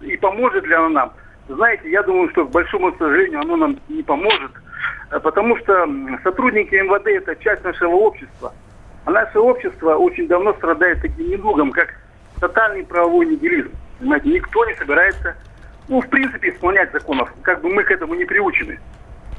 и 0.00 0.16
поможет 0.16 0.64
ли 0.64 0.74
она 0.74 0.88
нам. 0.88 1.12
Знаете, 1.48 1.90
я 1.90 2.02
думаю, 2.02 2.30
что, 2.30 2.46
к 2.46 2.50
большому 2.50 2.92
сожалению, 2.96 3.40
оно 3.40 3.56
нам 3.56 3.76
не 3.88 4.02
поможет, 4.02 4.52
э, 5.10 5.20
потому 5.20 5.56
что 5.58 5.86
сотрудники 6.22 6.74
МВД– 6.74 7.06
это 7.06 7.36
часть 7.36 7.62
нашего 7.64 7.94
общества. 7.96 8.54
А 9.04 9.10
наше 9.10 9.38
общество 9.38 9.96
очень 9.96 10.26
давно 10.26 10.54
страдает 10.54 11.02
таким 11.02 11.28
недугом, 11.28 11.70
как 11.70 11.94
тотальный 12.40 12.84
правовой 12.84 13.26
нигилизм. 13.26 13.70
Понимаете, 13.98 14.30
никто 14.30 14.64
не 14.64 14.74
собирается, 14.74 15.36
ну, 15.88 16.00
в 16.00 16.08
принципе, 16.08 16.48
исполнять 16.48 16.90
законов, 16.92 17.32
как 17.42 17.60
бы 17.60 17.68
мы 17.68 17.84
к 17.84 17.90
этому 17.90 18.14
не 18.14 18.24
приучены. 18.24 18.78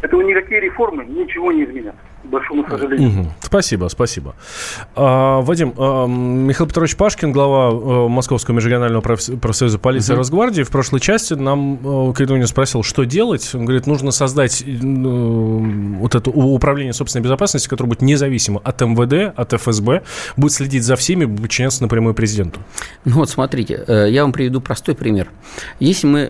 Этого 0.02 0.22
никакие 0.22 0.62
реформы 0.62 1.06
ничего 1.06 1.52
не 1.52 1.64
изменят, 1.64 1.96
к 2.24 2.28
большому 2.28 2.68
сожалению. 2.70 3.26
Спасибо, 3.42 3.88
спасибо. 3.88 4.36
А, 4.96 5.42
Вадим, 5.42 5.74
а, 5.78 6.06
Михаил 6.06 6.68
Петрович 6.68 6.96
Пашкин, 6.96 7.32
глава 7.32 7.72
э, 7.72 8.08
Московского 8.10 8.56
межрегионального 8.56 9.02
проф- 9.02 9.40
профсоюза 9.40 9.80
полиции 9.80 10.14
и 10.14 10.16
Росгвардии, 10.16 10.64
в 10.64 10.70
прошлой 10.70 11.00
части 11.00 11.34
нам, 11.34 11.76
э, 11.76 12.14
него 12.38 12.46
спросил, 12.48 12.84
что 12.84 13.04
делать, 13.04 13.50
он 13.56 13.66
говорит, 13.66 13.88
нужно 13.88 14.12
создать 14.12 14.62
э, 14.62 14.66
вот 14.68 16.14
это 16.14 16.30
управление 16.30 16.94
собственной 16.94 17.24
безопасности, 17.24 17.68
которое 17.68 17.90
будет 17.90 18.02
независимо 18.02 18.62
от 18.64 18.82
МВД, 18.82 19.34
от 19.36 19.54
ФСБ, 19.54 20.04
будет 20.38 20.52
следить 20.52 20.84
за 20.84 20.96
всеми, 20.96 21.26
подчиняться 21.26 21.82
напрямую 21.82 22.14
президенту. 22.14 22.60
Ну 23.06 23.14
вот 23.16 23.30
смотрите, 23.30 23.84
я 23.88 24.22
вам 24.24 24.34
приведу 24.34 24.62
простой 24.62 24.96
пример. 24.96 25.30
Если 25.80 26.06
мы 26.06 26.30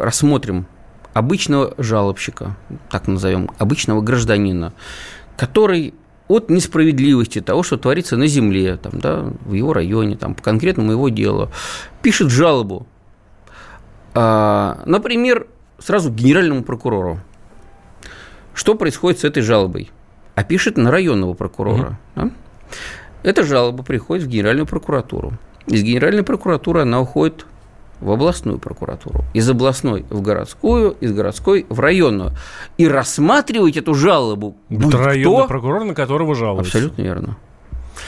рассмотрим 0.00 0.66
обычного 1.12 1.74
жалобщика, 1.78 2.56
так 2.90 3.08
назовем, 3.08 3.50
обычного 3.58 4.00
гражданина, 4.00 4.72
который 5.36 5.94
от 6.28 6.50
несправедливости 6.50 7.40
того, 7.40 7.62
что 7.62 7.76
творится 7.76 8.16
на 8.16 8.26
земле, 8.26 8.76
там, 8.76 9.00
да, 9.00 9.24
в 9.44 9.52
его 9.52 9.72
районе, 9.72 10.16
там, 10.16 10.34
по 10.34 10.42
конкретному 10.42 10.92
его 10.92 11.08
делу, 11.08 11.50
пишет 12.00 12.30
жалобу, 12.30 12.86
а, 14.14 14.82
например, 14.86 15.46
сразу 15.78 16.10
к 16.10 16.14
генеральному 16.14 16.62
прокурору. 16.62 17.20
Что 18.54 18.74
происходит 18.74 19.20
с 19.20 19.24
этой 19.24 19.42
жалобой? 19.42 19.90
А 20.34 20.44
пишет 20.44 20.76
на 20.76 20.90
районного 20.90 21.34
прокурора. 21.34 21.98
да? 22.14 22.30
Эта 23.22 23.44
жалоба 23.44 23.82
приходит 23.82 24.24
в 24.24 24.28
Генеральную 24.28 24.66
прокуратуру. 24.66 25.32
Из 25.66 25.82
Генеральной 25.82 26.22
прокуратуры 26.22 26.82
она 26.82 27.00
уходит 27.00 27.46
в 28.02 28.10
областную 28.10 28.58
прокуратуру, 28.58 29.24
из 29.32 29.48
областной 29.48 30.04
в 30.10 30.20
городскую, 30.20 30.96
из 31.00 31.12
городской 31.12 31.66
в 31.68 31.80
районную. 31.80 32.32
И 32.76 32.86
рассматривать 32.86 33.76
эту 33.76 33.94
жалобу 33.94 34.56
Будет 34.68 34.94
районный 34.94 35.38
кто? 35.38 35.48
прокурор, 35.48 35.84
на 35.84 35.94
которого 35.94 36.34
жалуются. 36.34 36.78
Абсолютно 36.78 37.02
верно. 37.02 37.36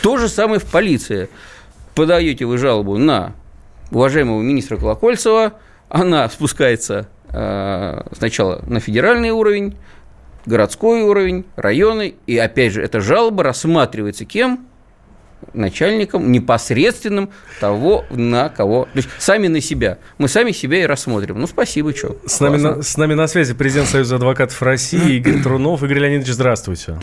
То 0.02 0.16
же 0.16 0.28
самое 0.28 0.60
в 0.60 0.64
полиции. 0.64 1.28
Подаете 1.94 2.44
вы 2.44 2.58
жалобу 2.58 2.98
на 2.98 3.34
уважаемого 3.90 4.42
министра 4.42 4.76
Колокольцева, 4.76 5.54
она 5.88 6.28
спускается 6.28 7.08
э, 7.30 8.02
сначала 8.16 8.62
на 8.66 8.80
федеральный 8.80 9.30
уровень, 9.30 9.76
городской 10.44 11.02
уровень, 11.02 11.44
районный, 11.54 12.16
и 12.26 12.36
опять 12.36 12.72
же 12.72 12.82
эта 12.82 13.00
жалоба 13.00 13.44
рассматривается 13.44 14.24
кем? 14.24 14.66
Начальником 15.52 16.32
непосредственным 16.32 17.30
того, 17.60 18.04
на 18.10 18.48
кого. 18.48 18.84
То 18.84 18.96
есть 18.98 19.08
сами 19.18 19.48
на 19.48 19.60
себя. 19.60 19.98
Мы 20.18 20.28
сами 20.28 20.52
себя 20.52 20.82
и 20.82 20.86
рассмотрим. 20.86 21.40
Ну, 21.40 21.46
спасибо, 21.46 21.94
что. 21.94 22.16
С 22.26 22.40
нами, 22.40 22.56
на, 22.56 22.82
с 22.82 22.96
нами 22.96 23.14
на 23.14 23.26
связи 23.26 23.54
президент 23.54 23.88
Союза 23.88 24.16
адвокатов 24.16 24.60
России 24.62 25.16
Игорь 25.16 25.42
Трунов. 25.42 25.82
Игорь 25.82 25.98
Леонидович, 25.98 26.32
здравствуйте. 26.32 26.98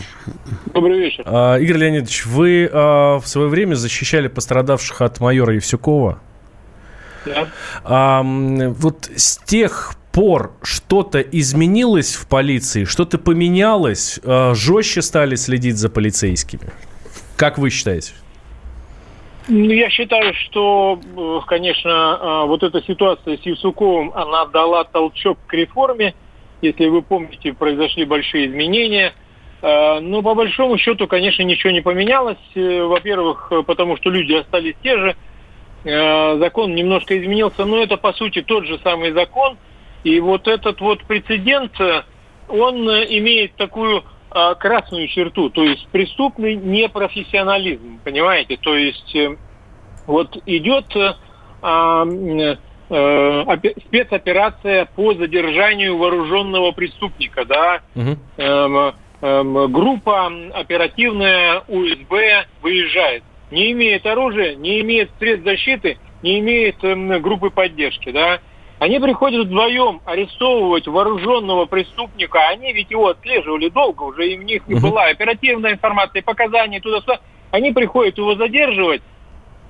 Добрый 0.72 0.98
вечер. 0.98 1.24
А, 1.26 1.56
Игорь 1.56 1.78
Леонидович, 1.78 2.26
вы 2.26 2.68
а, 2.72 3.18
в 3.18 3.26
свое 3.26 3.48
время 3.48 3.74
защищали 3.74 4.28
пострадавших 4.28 5.00
от 5.00 5.20
майора 5.20 5.54
Евсюкова. 5.54 6.20
Да. 7.24 7.48
А, 7.84 8.22
вот 8.22 9.10
с 9.14 9.38
тех 9.38 9.94
пор 10.12 10.52
что-то 10.62 11.20
изменилось 11.20 12.14
в 12.14 12.26
полиции, 12.26 12.84
что-то 12.84 13.18
поменялось, 13.18 14.20
а, 14.22 14.54
жестче 14.54 15.02
стали 15.02 15.34
следить 15.36 15.78
за 15.78 15.88
полицейскими? 15.88 16.70
Как 17.36 17.58
вы 17.58 17.70
считаете? 17.70 18.12
Ну, 19.48 19.70
я 19.70 19.90
считаю, 19.90 20.34
что, 20.34 21.00
э, 21.16 21.40
конечно, 21.46 21.88
э, 21.88 22.46
вот 22.46 22.62
эта 22.62 22.80
ситуация 22.82 23.36
с 23.36 23.40
Евсуковым, 23.42 24.12
она 24.14 24.46
дала 24.46 24.84
толчок 24.84 25.38
к 25.46 25.54
реформе. 25.54 26.14
Если 26.60 26.86
вы 26.86 27.02
помните, 27.02 27.52
произошли 27.52 28.04
большие 28.04 28.46
изменения. 28.46 29.12
Э, 29.60 29.98
Но 30.00 30.22
по 30.22 30.34
большому 30.34 30.78
счету, 30.78 31.08
конечно, 31.08 31.42
ничего 31.42 31.72
не 31.72 31.80
поменялось. 31.80 32.38
Во-первых, 32.54 33.52
потому 33.66 33.96
что 33.96 34.10
люди 34.10 34.34
остались 34.34 34.76
те 34.82 34.96
же. 34.96 35.16
Закон 35.84 36.76
немножко 36.76 37.18
изменился, 37.18 37.64
но 37.64 37.82
это, 37.82 37.96
по 37.96 38.12
сути, 38.12 38.40
тот 38.42 38.66
же 38.66 38.78
самый 38.84 39.10
закон. 39.10 39.56
И 40.04 40.20
вот 40.20 40.46
этот 40.46 40.80
вот 40.80 41.02
прецедент, 41.02 41.72
он 42.48 42.88
имеет 42.88 43.56
такую 43.56 44.04
а, 44.34 44.54
красную 44.54 45.08
черту, 45.08 45.50
то 45.50 45.62
есть 45.62 45.86
преступный 45.88 46.54
непрофессионализм, 46.54 48.00
понимаете? 48.02 48.56
То 48.56 48.74
есть 48.76 49.14
э, 49.14 49.36
вот 50.06 50.36
идет 50.46 50.86
э, 50.96 51.14
э, 51.62 52.56
опе- 52.88 53.78
спецоперация 53.86 54.86
по 54.86 55.12
задержанию 55.14 55.98
вооруженного 55.98 56.72
преступника, 56.72 57.44
да? 57.44 57.82
Эм, 58.38 58.94
эм, 59.20 59.72
группа 59.72 60.32
оперативная 60.54 61.62
УСБ 61.68 62.46
выезжает, 62.62 63.24
не 63.50 63.72
имеет 63.72 64.06
оружия, 64.06 64.54
не 64.54 64.80
имеет 64.80 65.10
средств 65.18 65.44
защиты, 65.44 65.98
не 66.22 66.38
имеет 66.40 66.82
эм, 66.84 67.20
группы 67.20 67.50
поддержки, 67.50 68.10
да? 68.10 68.40
Они 68.82 68.98
приходят 68.98 69.46
вдвоем 69.46 70.00
арестовывать 70.04 70.88
вооруженного 70.88 71.66
преступника, 71.66 72.48
они 72.48 72.72
ведь 72.72 72.90
его 72.90 73.10
отслеживали 73.10 73.68
долго, 73.68 74.02
уже 74.02 74.28
и 74.28 74.36
у 74.36 74.42
них 74.42 74.66
Мгм. 74.66 74.80
была 74.80 75.04
оперативная 75.04 75.74
информация, 75.74 76.20
показания 76.20 76.80
туда-сюда. 76.80 77.20
Они 77.52 77.70
приходят 77.70 78.18
его 78.18 78.34
задерживать, 78.34 79.00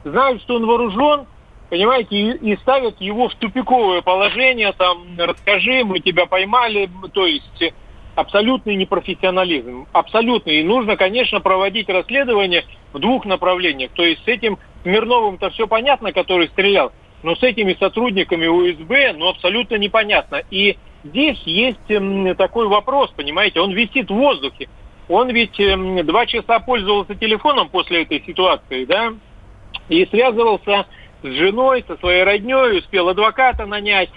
знают, 0.02 0.40
что 0.40 0.54
он 0.54 0.64
вооружен, 0.64 1.26
понимаете, 1.68 2.16
и, 2.16 2.52
и 2.52 2.56
ставят 2.56 2.98
его 3.02 3.28
в 3.28 3.34
тупиковое 3.34 4.00
положение, 4.00 4.72
там, 4.72 5.04
расскажи, 5.18 5.84
мы 5.84 6.00
тебя 6.00 6.24
поймали, 6.24 6.88
то 7.12 7.26
есть 7.26 7.74
абсолютный 8.14 8.76
непрофессионализм, 8.76 9.88
абсолютный. 9.92 10.60
И 10.60 10.64
нужно, 10.64 10.96
конечно, 10.96 11.40
проводить 11.40 11.90
расследование 11.90 12.64
в 12.94 12.98
двух 12.98 13.26
направлениях. 13.26 13.90
То 13.94 14.04
есть 14.06 14.24
с 14.24 14.28
этим 14.28 14.58
Смирновым-то 14.82 15.50
все 15.50 15.66
понятно, 15.66 16.12
который 16.12 16.48
стрелял. 16.48 16.92
Но 17.22 17.36
с 17.36 17.42
этими 17.42 17.74
сотрудниками 17.78 18.46
УСБ, 18.46 19.14
ну, 19.16 19.28
абсолютно 19.28 19.76
непонятно. 19.76 20.42
И 20.50 20.76
здесь 21.04 21.40
есть 21.44 21.78
эм, 21.88 22.34
такой 22.36 22.66
вопрос, 22.66 23.10
понимаете, 23.10 23.60
он 23.60 23.72
висит 23.72 24.10
в 24.10 24.14
воздухе. 24.14 24.68
Он 25.08 25.30
ведь 25.30 25.58
эм, 25.60 26.04
два 26.04 26.26
часа 26.26 26.58
пользовался 26.58 27.14
телефоном 27.14 27.68
после 27.68 28.02
этой 28.02 28.22
ситуации, 28.24 28.84
да, 28.84 29.12
и 29.88 30.04
связывался 30.06 30.86
с 31.22 31.26
женой, 31.26 31.84
со 31.86 31.96
своей 31.98 32.24
родней, 32.24 32.78
успел 32.78 33.08
адвоката 33.08 33.66
нанять. 33.66 34.10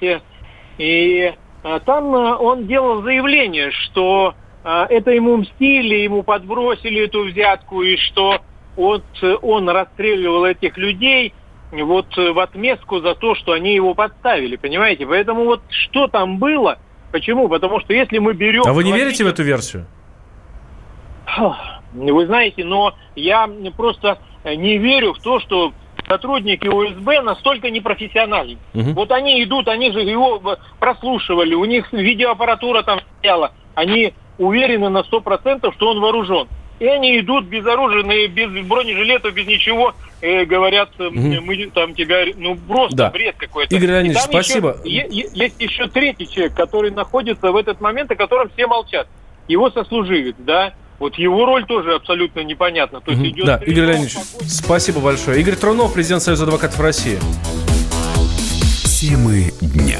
И 0.77 1.33
а, 1.63 1.79
там 1.79 2.15
а, 2.15 2.37
он 2.37 2.65
делал 2.65 3.03
заявление, 3.03 3.71
что 3.71 4.33
это 4.63 5.11
ему 5.11 5.37
мстили, 5.37 5.93
ему 5.93 6.23
подбросили 6.23 7.03
эту 7.03 7.25
взятку, 7.25 7.83
и 7.83 7.97
что 7.97 8.39
вот 8.75 9.03
он 9.43 9.69
расстреливал 9.69 10.43
этих 10.45 10.75
людей 10.75 11.35
вот 11.83 12.15
в 12.15 12.39
отместку 12.39 12.99
за 12.99 13.15
то, 13.15 13.35
что 13.35 13.51
они 13.53 13.73
его 13.75 13.93
подставили, 13.93 14.55
понимаете? 14.55 15.05
Поэтому 15.05 15.45
вот 15.45 15.61
что 15.69 16.07
там 16.07 16.37
было, 16.37 16.79
почему? 17.11 17.47
Потому 17.49 17.79
что 17.79 17.93
если 17.93 18.17
мы 18.17 18.33
берем... 18.33 18.63
А 18.65 18.73
вы 18.73 18.83
не 18.83 18.91
верите 18.91 19.23
в 19.23 19.27
эту 19.27 19.43
версию? 19.43 19.85
Вы 21.93 22.25
знаете, 22.25 22.63
но 22.63 22.93
я 23.15 23.49
просто 23.75 24.19
не 24.43 24.77
верю 24.77 25.13
в 25.13 25.19
то, 25.19 25.39
что 25.39 25.73
сотрудники 26.07 26.67
УСБ 26.67 27.21
настолько 27.21 27.71
непрофессиональны. 27.71 28.57
Угу. 28.73 28.91
Вот 28.91 29.11
они 29.11 29.43
идут, 29.43 29.67
они 29.67 29.91
же 29.91 30.01
его 30.01 30.39
прослушивали, 30.79 31.55
у 31.55 31.65
них 31.65 31.91
видеоаппаратура 31.91 32.83
там 32.83 32.99
стояла, 33.17 33.53
они 33.73 34.13
уверены 34.37 34.89
на 34.89 35.03
сто 35.03 35.21
процентов, 35.21 35.73
что 35.75 35.89
он 35.89 35.99
вооружен. 35.99 36.47
И 36.79 36.85
они 36.85 37.19
идут 37.19 37.45
безоруженные, 37.45 38.27
без 38.27 38.49
бронежилетов, 38.65 39.33
без 39.33 39.47
ничего, 39.47 39.93
и 40.21 40.43
говорят, 40.43 40.89
угу. 40.99 41.11
мы 41.11 41.69
там 41.73 41.95
тебя, 41.95 42.25
ну 42.35 42.55
просто 42.55 42.95
да. 42.95 43.09
бред 43.11 43.35
какой-то. 43.37 43.73
Игорь 43.73 43.91
Леонидович, 43.91 44.21
спасибо. 44.21 44.77
Еще, 44.83 45.29
есть 45.33 45.55
еще 45.59 45.87
третий 45.87 46.27
человек, 46.29 46.53
который 46.53 46.91
находится 46.91 47.51
в 47.51 47.55
этот 47.55 47.79
момент, 47.79 48.11
о 48.11 48.15
котором 48.15 48.49
все 48.49 48.67
молчат. 48.67 49.07
Его 49.47 49.69
сослуживец, 49.69 50.35
да, 50.39 50.73
вот 50.99 51.15
его 51.15 51.45
роль 51.45 51.65
тоже 51.65 51.95
абсолютно 51.95 52.41
непонятна. 52.41 52.99
То 53.01 53.11
есть 53.11 53.21
угу. 53.21 53.29
идет 53.29 53.45
да, 53.45 53.57
Игорь 53.57 53.85
Леонидович, 53.85 54.15
спасибо 54.47 54.99
большое. 54.99 55.39
Игорь 55.39 55.55
Трунов, 55.55 55.93
президент 55.93 56.23
Союза 56.23 56.43
адвокатов 56.43 56.79
России. 56.79 57.19
Темы 58.99 59.51
дня. 59.61 59.99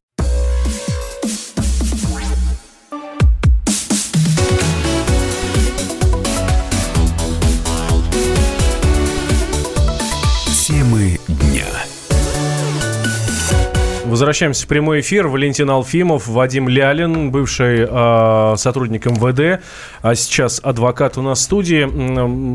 Возвращаемся 14.21 14.65
в 14.65 14.67
прямой 14.67 14.99
эфир. 14.99 15.27
Валентин 15.27 15.67
Алфимов, 15.71 16.27
Вадим 16.27 16.69
Лялин, 16.69 17.31
бывший 17.31 17.87
э, 17.89 18.53
сотрудник 18.55 19.07
МВД, 19.07 19.63
а 20.03 20.13
сейчас 20.13 20.61
адвокат 20.63 21.17
у 21.17 21.23
нас 21.23 21.39
в 21.39 21.41
студии. 21.41 21.89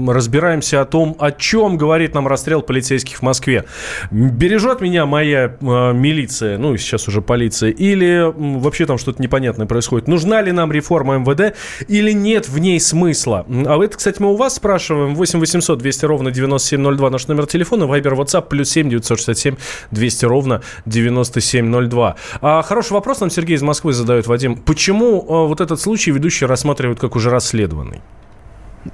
Разбираемся 0.08 0.80
о 0.80 0.84
том, 0.84 1.16
о 1.18 1.32
чем 1.32 1.76
говорит 1.76 2.14
нам 2.14 2.28
расстрел 2.28 2.62
полицейских 2.62 3.16
в 3.16 3.22
Москве. 3.22 3.64
Бережет 4.12 4.80
меня 4.80 5.06
моя 5.06 5.56
э, 5.60 5.92
милиция, 5.92 6.56
ну, 6.56 6.76
сейчас 6.76 7.08
уже 7.08 7.20
полиция, 7.20 7.70
или 7.70 8.32
вообще 8.36 8.86
там 8.86 8.96
что-то 8.96 9.20
непонятное 9.20 9.66
происходит? 9.66 10.06
Нужна 10.06 10.42
ли 10.42 10.52
нам 10.52 10.70
реформа 10.70 11.18
МВД 11.18 11.56
или 11.88 12.12
нет 12.12 12.48
в 12.48 12.60
ней 12.60 12.78
смысла? 12.78 13.44
А 13.48 13.76
это, 13.82 13.96
кстати, 13.96 14.22
мы 14.22 14.32
у 14.32 14.36
вас 14.36 14.54
спрашиваем. 14.54 15.16
8 15.16 15.40
800 15.40 15.80
200 15.80 16.04
ровно 16.04 16.30
9702 16.30 17.10
наш 17.10 17.26
номер 17.26 17.46
телефона. 17.46 17.88
Вайбер, 17.88 18.14
WhatsApp, 18.14 18.46
плюс 18.48 18.70
7 18.70 18.88
967 18.88 19.56
200 19.90 20.24
ровно 20.26 20.62
97 20.84 21.55
9702. 21.62 22.16
А, 22.40 22.62
хороший 22.62 22.92
вопрос 22.92 23.20
нам 23.20 23.30
Сергей 23.30 23.56
из 23.56 23.62
Москвы 23.62 23.92
задает, 23.92 24.26
Вадим. 24.26 24.56
Почему 24.56 25.24
а, 25.28 25.46
вот 25.46 25.60
этот 25.60 25.80
случай 25.80 26.10
ведущий 26.10 26.46
рассматривают 26.46 27.00
как 27.00 27.16
уже 27.16 27.30
расследованный? 27.30 28.00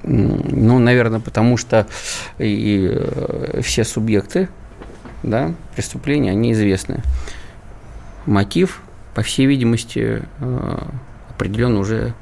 Ну, 0.03 0.79
наверное, 0.79 1.19
потому 1.19 1.55
что 1.57 1.85
и 2.39 2.89
э, 2.91 3.61
все 3.61 3.83
субъекты 3.83 4.49
да, 5.21 5.53
преступления, 5.75 6.31
они 6.31 6.53
известны. 6.53 7.03
Мотив, 8.25 8.81
по 9.13 9.21
всей 9.21 9.45
видимости, 9.45 10.23
э, 10.39 10.77
определен 11.29 11.77
уже 11.77 12.13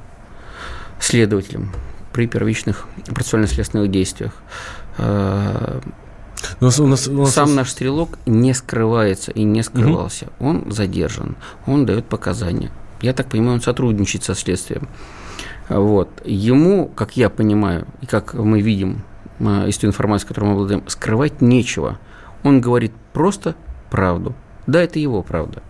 следователем 1.00 1.72
при 2.12 2.28
первичных 2.28 2.88
процессуально-следственных 3.06 3.89
действиях. 3.89 4.34
У 6.60 6.66
нас, 6.66 6.80
у 6.80 6.88
нас, 6.88 7.08
у 7.08 7.14
нас... 7.14 7.34
Сам 7.34 7.56
наш 7.56 7.72
стрелок 7.72 8.18
не 8.26 8.54
скрывается 8.54 9.32
и 9.32 9.44
не 9.44 9.64
скрывался. 9.64 10.28
Угу. 10.39 10.50
Он 10.50 10.72
задержан, 10.72 11.36
он 11.66 11.86
дает 11.86 12.06
показания. 12.06 12.72
Я 13.02 13.14
так 13.14 13.30
понимаю, 13.30 13.56
он 13.56 13.62
сотрудничает 13.62 14.24
со 14.24 14.36
следствием. 14.36 14.88
Вот. 15.70 16.10
Ему, 16.26 16.88
как 16.88 17.18
я 17.18 17.30
понимаю, 17.30 17.88
и 18.02 18.06
как 18.06 18.34
мы 18.34 18.62
видим 18.62 19.04
э, 19.39 19.70
из 19.70 19.78
той 19.78 19.89
информации, 19.89 20.28
которую 20.28 20.52
мы 20.52 20.58
обладаем, 20.58 20.84
скрывать 20.88 21.42
нечего. 21.42 22.00
Он 22.44 22.62
говорит 22.62 22.92
просто 23.14 23.56
правду. 23.89 24.36
Да, 24.68 24.82
это 24.82 25.00
его 25.00 25.24
правда. 25.24 25.64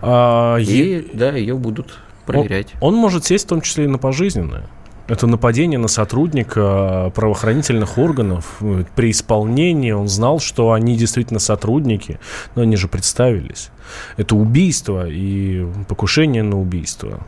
А, 0.00 0.56
и, 0.56 0.64
е... 0.64 1.04
да, 1.12 1.32
ее 1.32 1.56
будут 1.56 1.98
проверять. 2.24 2.74
Он, 2.80 2.94
он 2.94 3.00
может 3.00 3.24
сесть 3.24 3.44
в 3.46 3.48
том 3.48 3.60
числе 3.60 3.84
и 3.84 3.88
на 3.88 3.98
пожизненное. 3.98 4.66
Это 5.08 5.28
нападение 5.28 5.78
на 5.78 5.86
сотрудника 5.86 7.12
правоохранительных 7.14 7.96
органов. 7.96 8.60
При 8.96 9.12
исполнении 9.12 9.92
он 9.92 10.08
знал, 10.08 10.40
что 10.40 10.72
они 10.72 10.96
действительно 10.96 11.38
сотрудники, 11.38 12.18
но 12.56 12.62
они 12.62 12.76
же 12.76 12.88
представились. 12.88 13.70
Это 14.16 14.34
убийство 14.34 15.06
и 15.08 15.64
покушение 15.88 16.42
на 16.42 16.58
убийство. 16.58 17.20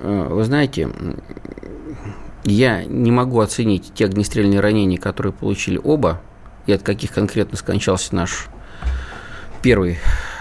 Э, 0.00 0.28
вы 0.30 0.44
знаете, 0.44 0.88
я 2.44 2.84
не 2.84 3.10
могу 3.10 3.40
оценить 3.40 3.92
те 3.94 4.06
огнестрельные 4.06 4.60
ранения, 4.60 4.96
которые 4.96 5.34
получили 5.34 5.78
оба, 5.82 6.22
и 6.64 6.72
от 6.72 6.82
каких 6.82 7.12
конкретно 7.12 7.58
скончался 7.58 8.14
наш 8.14 8.46
первый 9.60 9.98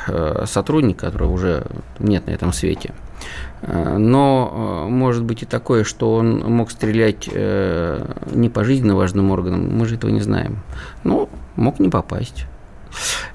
э, 0.07 0.45
сотрудник, 0.47 0.97
которого 0.97 1.33
уже 1.33 1.67
нет 1.99 2.25
на 2.27 2.31
этом 2.31 2.53
свете– 2.53 2.93
Э, 3.54 3.54
но 3.61 4.85
э, 4.85 4.89
может 4.89 5.23
быть 5.23 5.43
и 5.43 5.45
такое, 5.45 5.83
что 5.83 6.15
он 6.15 6.39
мог 6.39 6.71
стрелять 6.71 7.29
э, 7.31 8.05
не 8.31 8.49
по 8.49 8.63
жизненно 8.63 8.95
важным 8.95 9.31
органам, 9.31 9.75
мы 9.75 9.85
же 9.85 9.95
этого 9.95 10.11
не 10.11 10.19
знаем. 10.19 10.59
Но 11.03 11.29
мог 11.55 11.79
не 11.79 11.89
попасть. 11.89 12.45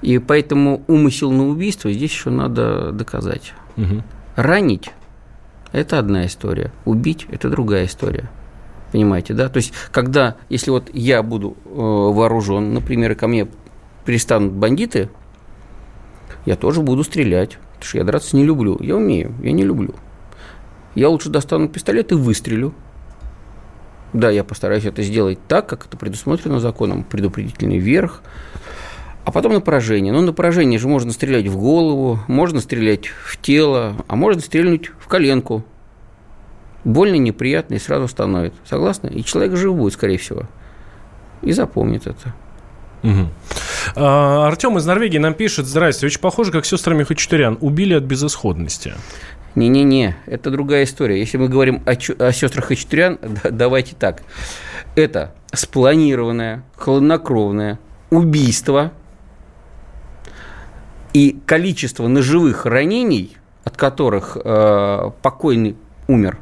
И 0.03 0.19
поэтому 0.19 0.83
умысел 0.87 1.31
на 1.31 1.49
убийство 1.49 1.93
здесь 1.93 2.13
еще 2.13 2.31
надо 2.31 2.93
доказать. 2.93 3.55
Угу. 3.77 4.03
Ранить– 4.37 4.93
это 5.73 5.99
одна 5.99 6.27
история, 6.27 6.73
убить– 6.85 7.27
это 7.31 7.51
другая 7.51 7.87
история. 7.87 8.31
Понимаете, 8.93 9.35
да? 9.35 9.49
То 9.49 9.59
есть, 9.59 9.73
когда, 9.93 10.37
если 10.49 10.71
вот 10.71 10.91
я 10.93 11.23
буду 11.23 11.57
вооружен, 11.65 12.75
например, 12.75 13.13
и 13.13 13.15
ко 13.15 13.29
мне 13.29 13.49
перестанут 14.05 14.53
бандиты, 14.53 15.11
я 16.47 16.57
тоже 16.57 16.81
буду 16.81 17.05
стрелять, 17.05 17.59
потому 17.75 17.85
что 17.85 17.99
я 17.99 18.05
драться 18.05 18.37
не 18.37 18.45
люблю. 18.45 18.77
Я 18.81 18.97
умею, 18.97 19.33
я 19.43 19.53
не 19.53 19.63
люблю. 19.63 19.95
Я 20.95 21.09
лучше 21.09 21.29
достану 21.29 21.69
пистолет 21.69 22.13
и 22.13 22.15
выстрелю. 22.15 22.75
Да, 24.13 24.31
я 24.31 24.43
постараюсь 24.43 24.85
это 24.85 25.03
сделать 25.03 25.39
так, 25.47 25.69
как 25.69 25.87
это 25.87 25.97
предусмотрено 25.97 26.59
законом. 26.59 27.05
Предупредительный 27.05 27.79
верх, 27.79 28.23
а 29.25 29.31
потом 29.31 29.53
на 29.53 29.61
поражение. 29.61 30.13
Но 30.13 30.21
на 30.21 30.33
поражение 30.33 30.79
же 30.79 30.89
можно 30.89 31.13
стрелять 31.13 31.47
в 31.47 31.57
голову, 31.57 32.19
можно 32.27 32.61
стрелять 32.61 33.07
в 33.07 33.41
тело, 33.41 33.97
а 34.09 34.17
можно 34.17 34.41
стрельнуть 34.41 34.91
в 34.99 35.07
коленку. 35.07 35.65
Больно, 36.83 37.17
неприятно 37.17 37.75
и 37.75 37.79
сразу 37.79 38.09
становится. 38.09 38.59
Согласны? 38.65 39.09
И 39.09 39.23
человек 39.23 39.57
жив 39.57 39.75
будет, 39.75 39.93
скорее 39.93 40.19
всего. 40.19 40.45
И 41.43 41.53
запомнит 41.53 42.07
это. 42.07 42.35
Угу. 43.03 43.29
А, 43.97 44.47
Артем 44.47 44.77
из 44.79 44.87
Норвегии 44.87 45.19
нам 45.19 45.35
пишет, 45.35 45.67
здрасте, 45.67 46.07
очень 46.07 46.21
похоже, 46.21 46.53
как 46.53 46.67
сестрами 46.67 47.05
Хачатурян. 47.05 47.59
Убили 47.61 47.95
от 47.95 48.05
безысходности. 48.05 48.95
Не-не-не, 49.55 50.17
это 50.27 50.51
другая 50.51 50.85
история. 50.85 51.19
Если 51.19 51.37
мы 51.37 51.49
говорим 51.49 51.83
о, 51.85 51.93
о 51.93 52.33
сестрах 52.33 52.67
Хачатурян, 52.67 53.19
да, 53.43 53.51
давайте 53.51 53.97
так. 53.97 54.23
Это 54.95 55.35
спланированное, 55.53 56.63
хладнокровное 56.77 57.79
убийство 58.11 58.93
и 61.13 61.41
количество 61.47 62.07
ножевых 62.07 62.67
ранений, 62.67 63.37
от 63.65 63.77
которых 63.77 64.37
э, 64.43 65.11
покойный 65.23 65.77
умер, 66.07 66.39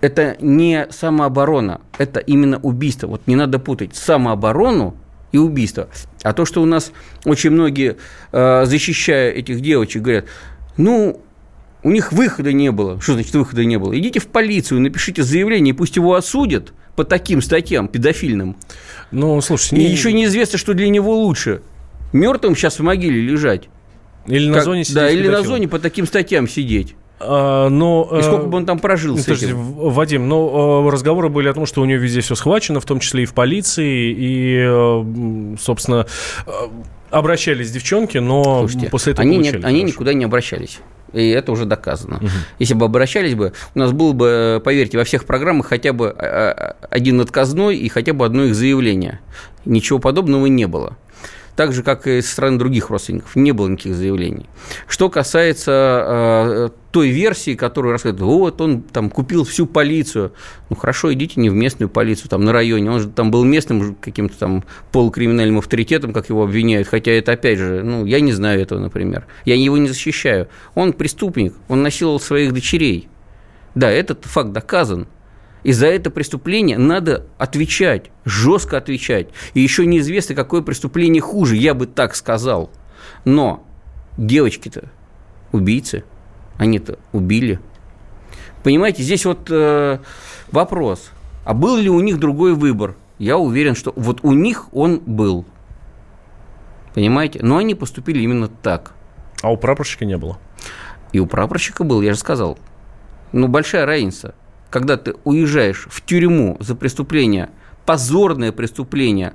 это 0.00 0.36
не 0.40 0.86
самооборона, 0.90 1.80
это 1.98 2.20
именно 2.20 2.58
убийство. 2.58 3.08
Вот 3.08 3.26
не 3.26 3.34
надо 3.34 3.58
путать 3.58 3.96
самооборону 3.96 4.96
и 5.32 5.38
убийство. 5.38 5.88
А 6.22 6.32
то, 6.32 6.44
что 6.44 6.62
у 6.62 6.66
нас 6.66 6.92
очень 7.24 7.50
многие, 7.50 7.96
э, 8.30 8.64
защищая 8.64 9.32
этих 9.32 9.60
девочек, 9.60 10.02
говорят, 10.02 10.26
ну, 10.76 11.20
у 11.82 11.90
них 11.90 12.12
выхода 12.12 12.52
не 12.52 12.70
было. 12.70 13.00
Что 13.00 13.14
значит 13.14 13.34
выхода 13.34 13.64
не 13.64 13.78
было? 13.78 13.96
Идите 13.98 14.20
в 14.20 14.26
полицию, 14.26 14.80
напишите 14.80 15.22
заявление, 15.22 15.74
пусть 15.74 15.96
его 15.96 16.14
осудят 16.14 16.72
по 16.96 17.04
таким 17.04 17.40
статьям 17.40 17.88
педофильным. 17.88 18.56
Ну, 19.10 19.40
слушайте... 19.40 19.76
И 19.76 19.86
не... 19.86 19.90
еще 19.90 20.12
неизвестно, 20.12 20.58
что 20.58 20.74
для 20.74 20.88
него 20.88 21.16
лучше. 21.16 21.62
Мертвым 22.12 22.56
сейчас 22.56 22.78
в 22.78 22.82
могиле 22.82 23.20
лежать. 23.20 23.68
Или 24.26 24.48
на 24.48 24.62
зоне 24.62 24.84
сидеть. 24.84 24.96
Да, 24.96 25.10
или 25.10 25.28
на 25.28 25.42
зоне 25.42 25.68
по 25.68 25.78
таким 25.78 26.06
статьям 26.06 26.48
сидеть. 26.48 26.94
А, 27.20 27.68
но, 27.68 28.08
и 28.18 28.22
сколько 28.22 28.46
бы 28.46 28.58
он 28.58 28.66
там 28.66 28.78
прожил 28.78 29.16
ну, 29.16 29.22
с 29.22 29.28
этим? 29.28 29.56
Вадим, 29.56 30.28
но 30.28 30.82
ну, 30.82 30.90
разговоры 30.90 31.28
были 31.28 31.48
о 31.48 31.54
том, 31.54 31.66
что 31.66 31.82
у 31.82 31.84
него 31.84 32.00
везде 32.00 32.20
все 32.20 32.34
схвачено, 32.34 32.80
в 32.80 32.84
том 32.84 33.00
числе 33.00 33.24
и 33.24 33.26
в 33.26 33.34
полиции, 33.34 34.14
и, 34.16 35.56
собственно, 35.58 36.06
обращались 37.10 37.70
девчонки, 37.70 38.18
но 38.18 38.60
Слушайте, 38.60 38.88
после 38.88 39.12
этого 39.14 39.26
они, 39.26 39.38
не, 39.38 39.50
они 39.50 39.82
никуда 39.82 40.12
не 40.12 40.24
обращались. 40.24 40.78
И 41.12 41.28
это 41.30 41.52
уже 41.52 41.64
доказано. 41.64 42.16
Угу. 42.16 42.28
Если 42.58 42.74
бы 42.74 42.84
обращались 42.84 43.34
бы, 43.34 43.52
у 43.74 43.78
нас 43.78 43.92
было 43.92 44.12
бы, 44.12 44.60
поверьте, 44.64 44.98
во 44.98 45.04
всех 45.04 45.24
программах 45.24 45.66
хотя 45.66 45.92
бы 45.92 46.10
один 46.10 47.20
отказной 47.20 47.76
и 47.76 47.88
хотя 47.88 48.12
бы 48.12 48.24
одно 48.24 48.44
их 48.44 48.54
заявление. 48.54 49.20
Ничего 49.64 49.98
подобного 49.98 50.46
не 50.46 50.66
было 50.66 50.96
так 51.58 51.72
же, 51.72 51.82
как 51.82 52.06
и 52.06 52.22
со 52.22 52.30
стороны 52.30 52.56
других 52.56 52.88
родственников, 52.88 53.34
не 53.34 53.50
было 53.50 53.66
никаких 53.66 53.96
заявлений. 53.96 54.46
Что 54.86 55.10
касается 55.10 56.04
э, 56.06 56.68
той 56.92 57.08
версии, 57.08 57.56
которую 57.56 57.90
рассказывают, 57.90 58.22
вот 58.22 58.60
он 58.60 58.82
там 58.82 59.10
купил 59.10 59.42
всю 59.42 59.66
полицию, 59.66 60.32
ну 60.70 60.76
хорошо, 60.76 61.12
идите 61.12 61.40
не 61.40 61.50
в 61.50 61.54
местную 61.54 61.88
полицию, 61.88 62.28
там 62.28 62.44
на 62.44 62.52
районе, 62.52 62.92
он 62.92 63.00
же 63.00 63.08
там 63.08 63.32
был 63.32 63.42
местным 63.42 63.96
каким-то 63.96 64.38
там 64.38 64.62
полукриминальным 64.92 65.58
авторитетом, 65.58 66.12
как 66.12 66.28
его 66.28 66.44
обвиняют, 66.44 66.86
хотя 66.86 67.10
это 67.10 67.32
опять 67.32 67.58
же, 67.58 67.82
ну 67.82 68.04
я 68.04 68.20
не 68.20 68.30
знаю 68.30 68.62
этого, 68.62 68.78
например, 68.78 69.26
я 69.44 69.56
его 69.56 69.76
не 69.78 69.88
защищаю. 69.88 70.46
Он 70.76 70.92
преступник, 70.92 71.54
он 71.66 71.82
насиловал 71.82 72.20
своих 72.20 72.54
дочерей. 72.54 73.08
Да, 73.74 73.90
этот 73.90 74.24
факт 74.26 74.52
доказан, 74.52 75.08
и 75.62 75.72
за 75.72 75.86
это 75.86 76.10
преступление 76.10 76.78
надо 76.78 77.26
отвечать, 77.36 78.10
жестко 78.24 78.76
отвечать. 78.76 79.28
И 79.54 79.60
еще 79.60 79.86
неизвестно, 79.86 80.34
какое 80.34 80.62
преступление 80.62 81.20
хуже, 81.20 81.56
я 81.56 81.74
бы 81.74 81.86
так 81.86 82.14
сказал. 82.14 82.70
Но 83.24 83.64
девочки-то 84.16 84.90
убийцы, 85.52 86.04
они-то 86.56 86.98
убили. 87.12 87.60
Понимаете, 88.62 89.02
здесь 89.02 89.24
вот 89.24 89.48
э, 89.50 89.98
вопрос, 90.50 91.10
а 91.44 91.54
был 91.54 91.76
ли 91.76 91.88
у 91.88 92.00
них 92.00 92.18
другой 92.18 92.54
выбор? 92.54 92.96
Я 93.18 93.38
уверен, 93.38 93.74
что 93.74 93.92
вот 93.96 94.20
у 94.22 94.32
них 94.32 94.72
он 94.72 95.00
был. 95.04 95.44
Понимаете? 96.94 97.40
Но 97.42 97.56
они 97.56 97.74
поступили 97.74 98.20
именно 98.20 98.48
так. 98.48 98.92
А 99.42 99.50
у 99.50 99.56
прапорщика 99.56 100.04
не 100.04 100.16
было? 100.16 100.38
И 101.12 101.20
у 101.20 101.26
прапорщика 101.26 101.84
был, 101.84 102.02
я 102.02 102.12
же 102.12 102.18
сказал. 102.18 102.58
Ну, 103.32 103.48
большая 103.48 103.86
разница 103.86 104.34
когда 104.70 104.96
ты 104.96 105.14
уезжаешь 105.24 105.86
в 105.90 106.04
тюрьму 106.04 106.56
за 106.60 106.74
преступление, 106.74 107.50
позорное 107.86 108.52
преступление, 108.52 109.34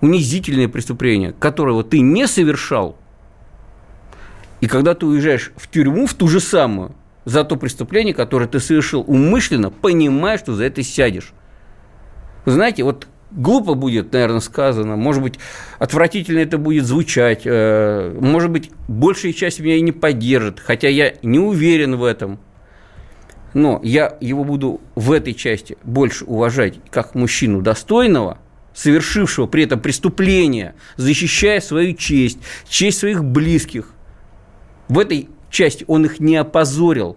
унизительное 0.00 0.68
преступление, 0.68 1.32
которого 1.32 1.84
ты 1.84 2.00
не 2.00 2.26
совершал, 2.26 2.96
и 4.60 4.66
когда 4.66 4.94
ты 4.94 5.04
уезжаешь 5.04 5.52
в 5.56 5.68
тюрьму, 5.68 6.06
в 6.06 6.14
ту 6.14 6.28
же 6.28 6.40
самую, 6.40 6.94
за 7.24 7.44
то 7.44 7.56
преступление, 7.56 8.14
которое 8.14 8.46
ты 8.46 8.60
совершил 8.60 9.04
умышленно, 9.06 9.70
понимая, 9.70 10.38
что 10.38 10.54
за 10.54 10.64
это 10.64 10.82
сядешь. 10.82 11.32
Вы 12.44 12.52
знаете, 12.52 12.84
вот 12.84 13.08
глупо 13.32 13.74
будет, 13.74 14.12
наверное, 14.12 14.40
сказано, 14.40 14.96
может 14.96 15.22
быть, 15.22 15.38
отвратительно 15.78 16.38
это 16.38 16.56
будет 16.56 16.86
звучать, 16.86 17.42
э, 17.44 18.16
может 18.18 18.50
быть, 18.50 18.70
большая 18.88 19.32
часть 19.32 19.60
меня 19.60 19.74
и 19.76 19.80
не 19.80 19.92
поддержит, 19.92 20.60
хотя 20.60 20.88
я 20.88 21.14
не 21.22 21.38
уверен 21.38 21.96
в 21.96 22.04
этом– 22.04 22.38
но 23.56 23.80
я 23.82 24.18
его 24.20 24.44
буду 24.44 24.82
в 24.96 25.10
этой 25.10 25.32
части 25.32 25.78
больше 25.82 26.26
уважать 26.26 26.74
как 26.90 27.14
мужчину 27.14 27.62
достойного, 27.62 28.36
совершившего 28.74 29.46
при 29.46 29.64
этом 29.64 29.80
преступление, 29.80 30.74
защищая 30.98 31.60
свою 31.62 31.94
честь, 31.94 32.38
честь 32.68 32.98
своих 32.98 33.24
близких. 33.24 33.94
В 34.88 34.98
этой 34.98 35.30
части 35.48 35.86
он 35.88 36.04
их 36.04 36.20
не 36.20 36.36
опозорил, 36.36 37.16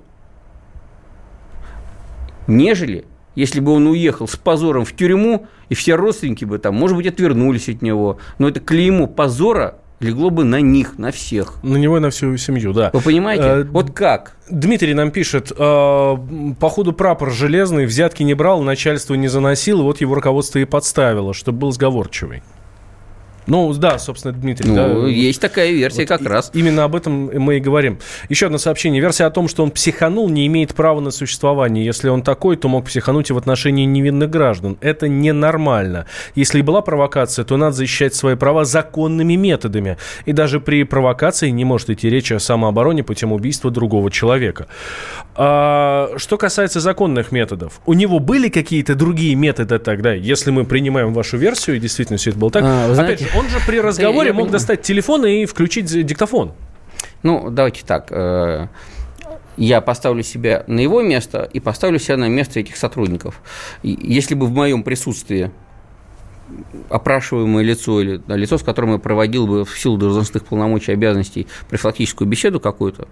нежели 2.47 3.03
если 3.35 3.59
бы 3.59 3.73
он 3.73 3.87
уехал 3.87 4.25
с 4.25 4.37
позором 4.37 4.85
в 4.85 4.95
тюрьму, 4.95 5.45
и 5.67 5.75
все 5.75 5.95
родственники 5.95 6.45
бы 6.45 6.57
там, 6.57 6.73
может 6.73 6.95
быть, 6.95 7.07
отвернулись 7.07 7.67
от 7.67 7.81
него. 7.81 8.17
Но 8.37 8.47
это 8.47 8.61
клеймо 8.61 9.07
позора 9.07 9.78
легло 9.99 10.29
бы 10.29 10.43
на 10.43 10.61
них, 10.61 10.97
на 10.97 11.11
всех. 11.11 11.55
На 11.63 11.77
него 11.77 11.97
и 11.97 11.99
на 11.99 12.09
всю 12.09 12.35
семью, 12.37 12.73
да. 12.73 12.89
Вы 12.93 13.01
понимаете? 13.01 13.43
А, 13.43 13.67
вот 13.69 13.91
как? 13.91 14.35
Дмитрий 14.49 14.93
нам 14.93 15.11
пишет, 15.11 15.51
э, 15.55 16.17
походу 16.59 16.93
прапор 16.93 17.31
железный, 17.31 17.85
взятки 17.85 18.23
не 18.23 18.33
брал, 18.33 18.61
начальство 18.61 19.13
не 19.15 19.27
заносил, 19.27 19.83
вот 19.83 20.01
его 20.01 20.15
руководство 20.15 20.59
и 20.59 20.65
подставило, 20.65 21.33
чтобы 21.33 21.59
был 21.59 21.71
сговорчивый. 21.71 22.41
Ну, 23.47 23.73
да, 23.73 23.97
собственно, 23.99 24.33
Дмитрий. 24.33 24.69
Ну, 24.69 24.75
да, 24.75 25.07
есть 25.07 25.41
такая 25.41 25.71
версия 25.71 26.01
вот 26.01 26.09
как 26.09 26.21
раз. 26.21 26.51
Именно 26.53 26.83
об 26.83 26.95
этом 26.95 27.31
мы 27.41 27.57
и 27.57 27.59
говорим. 27.59 27.99
Еще 28.29 28.45
одно 28.45 28.57
сообщение. 28.57 29.01
Версия 29.01 29.25
о 29.25 29.31
том, 29.31 29.47
что 29.47 29.63
он 29.63 29.71
психанул, 29.71 30.29
не 30.29 30.45
имеет 30.47 30.75
права 30.75 30.99
на 30.99 31.11
существование. 31.11 31.83
Если 31.85 32.09
он 32.09 32.21
такой, 32.21 32.57
то 32.57 32.67
мог 32.67 32.85
психануть 32.85 33.29
и 33.29 33.33
в 33.33 33.37
отношении 33.37 33.85
невинных 33.85 34.29
граждан. 34.29 34.77
Это 34.81 35.07
ненормально. 35.07 36.05
Если 36.35 36.59
и 36.59 36.61
была 36.61 36.81
провокация, 36.81 37.45
то 37.45 37.57
надо 37.57 37.73
защищать 37.73 38.13
свои 38.13 38.35
права 38.35 38.65
законными 38.65 39.35
методами. 39.35 39.97
И 40.25 40.33
даже 40.33 40.59
при 40.59 40.83
провокации 40.83 41.49
не 41.49 41.65
может 41.65 41.89
идти 41.89 42.09
речь 42.09 42.31
о 42.31 42.39
самообороне 42.39 43.03
путем 43.03 43.31
убийства 43.31 43.71
другого 43.71 44.11
человека. 44.11 44.67
А, 45.35 46.11
что 46.17 46.37
касается 46.37 46.79
законных 46.79 47.31
методов, 47.31 47.81
у 47.85 47.93
него 47.93 48.19
были 48.19 48.49
какие-то 48.49 48.95
другие 48.95 49.35
методы 49.35 49.79
тогда, 49.79 50.13
если 50.13 50.51
мы 50.51 50.65
принимаем 50.65 51.13
вашу 51.13 51.37
версию, 51.37 51.77
и 51.77 51.79
действительно 51.79 52.17
все 52.17 52.31
это 52.31 52.39
было 52.39 52.51
так. 52.51 52.63
А, 52.65 52.93
знаете, 52.93 53.25
Опять 53.25 53.33
же, 53.33 53.38
он 53.39 53.49
же 53.49 53.59
при 53.65 53.79
разговоре 53.79 54.33
мог 54.33 54.49
достать 54.49 54.81
телефон 54.81 55.25
и 55.25 55.45
включить 55.45 55.85
диктофон. 55.85 56.53
Ну, 57.23 57.49
давайте 57.49 57.85
так. 57.85 58.07
Э, 58.11 58.67
я 59.57 59.81
поставлю 59.81 60.23
себя 60.23 60.63
на 60.67 60.79
его 60.79 61.01
место 61.01 61.49
и 61.51 61.59
поставлю 61.59 61.99
себя 61.99 62.17
на 62.17 62.27
место 62.27 62.59
этих 62.59 62.77
сотрудников. 62.77 63.41
Если 63.83 64.35
бы 64.35 64.45
в 64.45 64.51
моем 64.51 64.83
присутствии 64.83 65.51
опрашиваемое 66.89 67.63
лицо 67.63 68.01
или 68.01 68.21
лицо, 68.27 68.57
с 68.57 68.63
которым 68.63 68.93
я 68.93 68.97
проводил 68.97 69.47
бы 69.47 69.65
в 69.65 69.79
силу 69.79 69.97
должностных 69.97 70.45
полномочий 70.45 70.91
и 70.91 70.93
обязанностей 70.95 71.47
профилактическую 71.69 72.27
беседу 72.27 72.59
какую-то, 72.59 73.07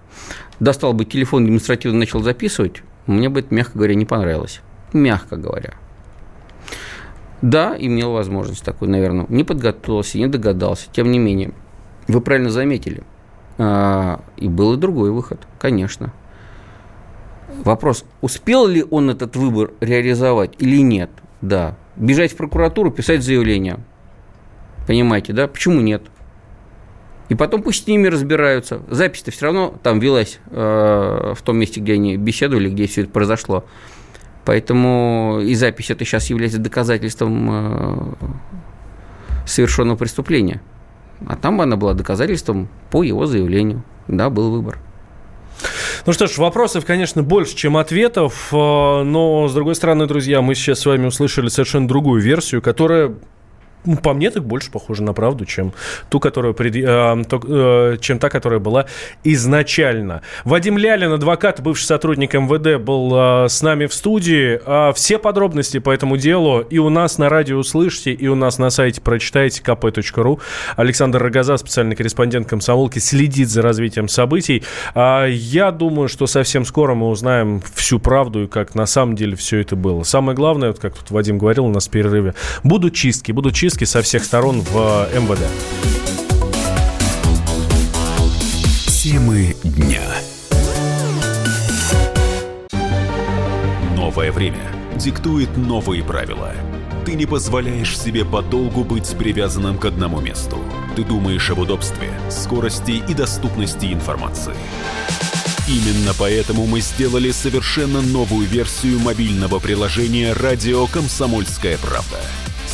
достал 0.59 0.93
бы 0.93 1.05
телефон, 1.05 1.45
демонстративно 1.45 1.99
начал 1.99 2.21
записывать, 2.21 2.81
мне 3.05 3.29
бы 3.29 3.41
это, 3.41 3.53
мягко 3.53 3.77
говоря, 3.77 3.95
не 3.95 4.05
понравилось. 4.05 4.61
Мягко 4.93 5.35
говоря. 5.35 5.73
Да, 7.41 7.75
имел 7.77 8.13
возможность 8.13 8.63
такой, 8.63 8.87
наверное. 8.87 9.25
Не 9.29 9.43
подготовился, 9.43 10.17
не 10.17 10.27
догадался. 10.27 10.87
Тем 10.91 11.11
не 11.11 11.19
менее, 11.19 11.51
вы 12.07 12.21
правильно 12.21 12.49
заметили. 12.49 13.03
А, 13.57 14.21
и 14.37 14.47
был 14.47 14.73
и 14.73 14.77
другой 14.77 15.11
выход, 15.11 15.39
конечно. 15.59 16.13
Вопрос, 17.63 18.05
успел 18.21 18.67
ли 18.67 18.85
он 18.89 19.09
этот 19.09 19.35
выбор 19.35 19.71
реализовать 19.81 20.53
или 20.59 20.81
нет? 20.81 21.09
Да. 21.41 21.75
Бежать 21.95 22.33
в 22.33 22.37
прокуратуру, 22.37 22.91
писать 22.91 23.23
заявление. 23.23 23.79
Понимаете, 24.87 25.33
да? 25.33 25.47
Почему 25.47 25.81
нет? 25.81 26.03
И 27.29 27.35
потом 27.35 27.61
пусть 27.61 27.83
с 27.83 27.87
ними 27.87 28.07
разбираются. 28.07 28.81
Запись-то 28.89 29.31
все 29.31 29.47
равно 29.47 29.73
там 29.83 29.99
велась 29.99 30.39
э, 30.49 31.33
в 31.35 31.41
том 31.41 31.57
месте, 31.57 31.81
где 31.81 31.93
они 31.93 32.15
беседовали, 32.15 32.69
где 32.69 32.87
все 32.87 33.01
это 33.01 33.11
произошло. 33.11 33.65
Поэтому 34.47 35.41
и 35.43 35.55
запись 35.55 35.91
это 35.91 36.05
сейчас 36.05 36.29
является 36.29 36.57
доказательством 36.57 37.49
э, 37.51 38.13
совершенного 39.45 39.97
преступления. 39.97 40.61
А 41.27 41.35
там 41.35 41.59
она 41.59 41.75
была 41.75 41.93
доказательством 41.93 42.69
по 42.89 43.03
его 43.03 43.25
заявлению. 43.25 43.83
Да, 44.07 44.29
был 44.29 44.51
выбор. 44.51 44.79
Ну 46.05 46.13
что 46.13 46.27
ж, 46.27 46.37
вопросов, 46.37 46.85
конечно, 46.85 47.23
больше, 47.23 47.57
чем 47.57 47.75
ответов, 47.75 48.47
э, 48.53 48.55
но, 48.55 49.49
с 49.49 49.53
другой 49.53 49.75
стороны, 49.75 50.05
друзья, 50.05 50.41
мы 50.41 50.55
сейчас 50.55 50.79
с 50.79 50.85
вами 50.85 51.07
услышали 51.07 51.49
совершенно 51.49 51.85
другую 51.85 52.21
версию, 52.21 52.61
которая 52.61 53.15
по 53.95 54.13
мне 54.13 54.29
так 54.31 54.43
больше 54.43 54.71
похожа 54.71 55.03
на 55.03 55.13
правду, 55.13 55.45
чем 55.45 55.73
ту, 56.09 56.19
которая 56.19 56.53
пред... 56.53 56.75
э, 56.75 57.23
то, 57.29 57.41
э, 57.47 57.97
чем 57.99 58.19
та, 58.19 58.29
которая 58.29 58.59
была 58.59 58.85
изначально. 59.23 60.21
Вадим 60.43 60.77
Лялин, 60.77 61.13
адвокат, 61.13 61.61
бывший 61.61 61.85
сотрудник 61.85 62.33
МВД, 62.33 62.81
был 62.81 63.11
э, 63.13 63.49
с 63.49 63.61
нами 63.61 63.85
в 63.85 63.93
студии. 63.93 64.59
Э, 64.65 64.93
все 64.93 65.17
подробности 65.17 65.79
по 65.79 65.91
этому 65.91 66.17
делу 66.17 66.61
и 66.61 66.77
у 66.77 66.89
нас 66.89 67.17
на 67.17 67.29
радио 67.29 67.57
услышите, 67.57 68.11
и 68.11 68.27
у 68.27 68.35
нас 68.35 68.57
на 68.57 68.69
сайте 68.69 69.01
прочитайте 69.01 69.61
kp.ru. 69.63 70.39
Александр 70.75 71.21
Рогоза, 71.21 71.57
специальный 71.57 71.95
корреспондент 71.95 72.47
комсомолки, 72.47 72.99
следит 72.99 73.49
за 73.49 73.61
развитием 73.61 74.07
событий. 74.07 74.63
Э, 74.95 75.27
я 75.29 75.71
думаю, 75.71 76.07
что 76.07 76.27
совсем 76.27 76.65
скоро 76.65 76.93
мы 76.93 77.09
узнаем 77.09 77.61
всю 77.75 77.99
правду 77.99 78.43
и 78.43 78.47
как 78.47 78.75
на 78.75 78.85
самом 78.85 79.15
деле 79.15 79.35
все 79.35 79.59
это 79.59 79.75
было. 79.75 80.03
Самое 80.03 80.35
главное, 80.35 80.69
вот 80.69 80.79
как 80.79 80.95
тут 80.95 81.11
Вадим 81.11 81.37
говорил 81.37 81.65
у 81.65 81.71
нас 81.71 81.87
в 81.87 81.91
перерыве, 81.91 82.33
будут 82.63 82.93
чистки, 82.93 83.31
будут 83.31 83.55
чистки 83.55 83.76
со 83.85 84.01
всех 84.01 84.23
сторон 84.23 84.61
в 84.61 85.09
э, 85.11 85.19
МВД. 85.19 85.41
Темы 88.87 89.55
дня. 89.63 90.03
Новое 93.95 94.31
время 94.31 94.71
диктует 94.95 95.55
новые 95.57 96.03
правила. 96.03 96.53
Ты 97.05 97.13
не 97.13 97.25
позволяешь 97.25 97.97
себе 97.97 98.25
подолгу 98.25 98.83
быть 98.83 99.15
привязанным 99.17 99.77
к 99.77 99.85
одному 99.85 100.19
месту. 100.19 100.57
Ты 100.95 101.03
думаешь 101.03 101.49
об 101.49 101.59
удобстве, 101.59 102.09
скорости 102.29 103.03
и 103.07 103.13
доступности 103.13 103.93
информации. 103.93 104.55
Именно 105.67 106.13
поэтому 106.17 106.65
мы 106.65 106.81
сделали 106.81 107.31
совершенно 107.31 108.01
новую 108.01 108.47
версию 108.47 108.99
мобильного 108.99 109.59
приложения 109.59 110.33
«Радио 110.33 110.87
Комсомольская 110.87 111.77
правда». 111.77 112.17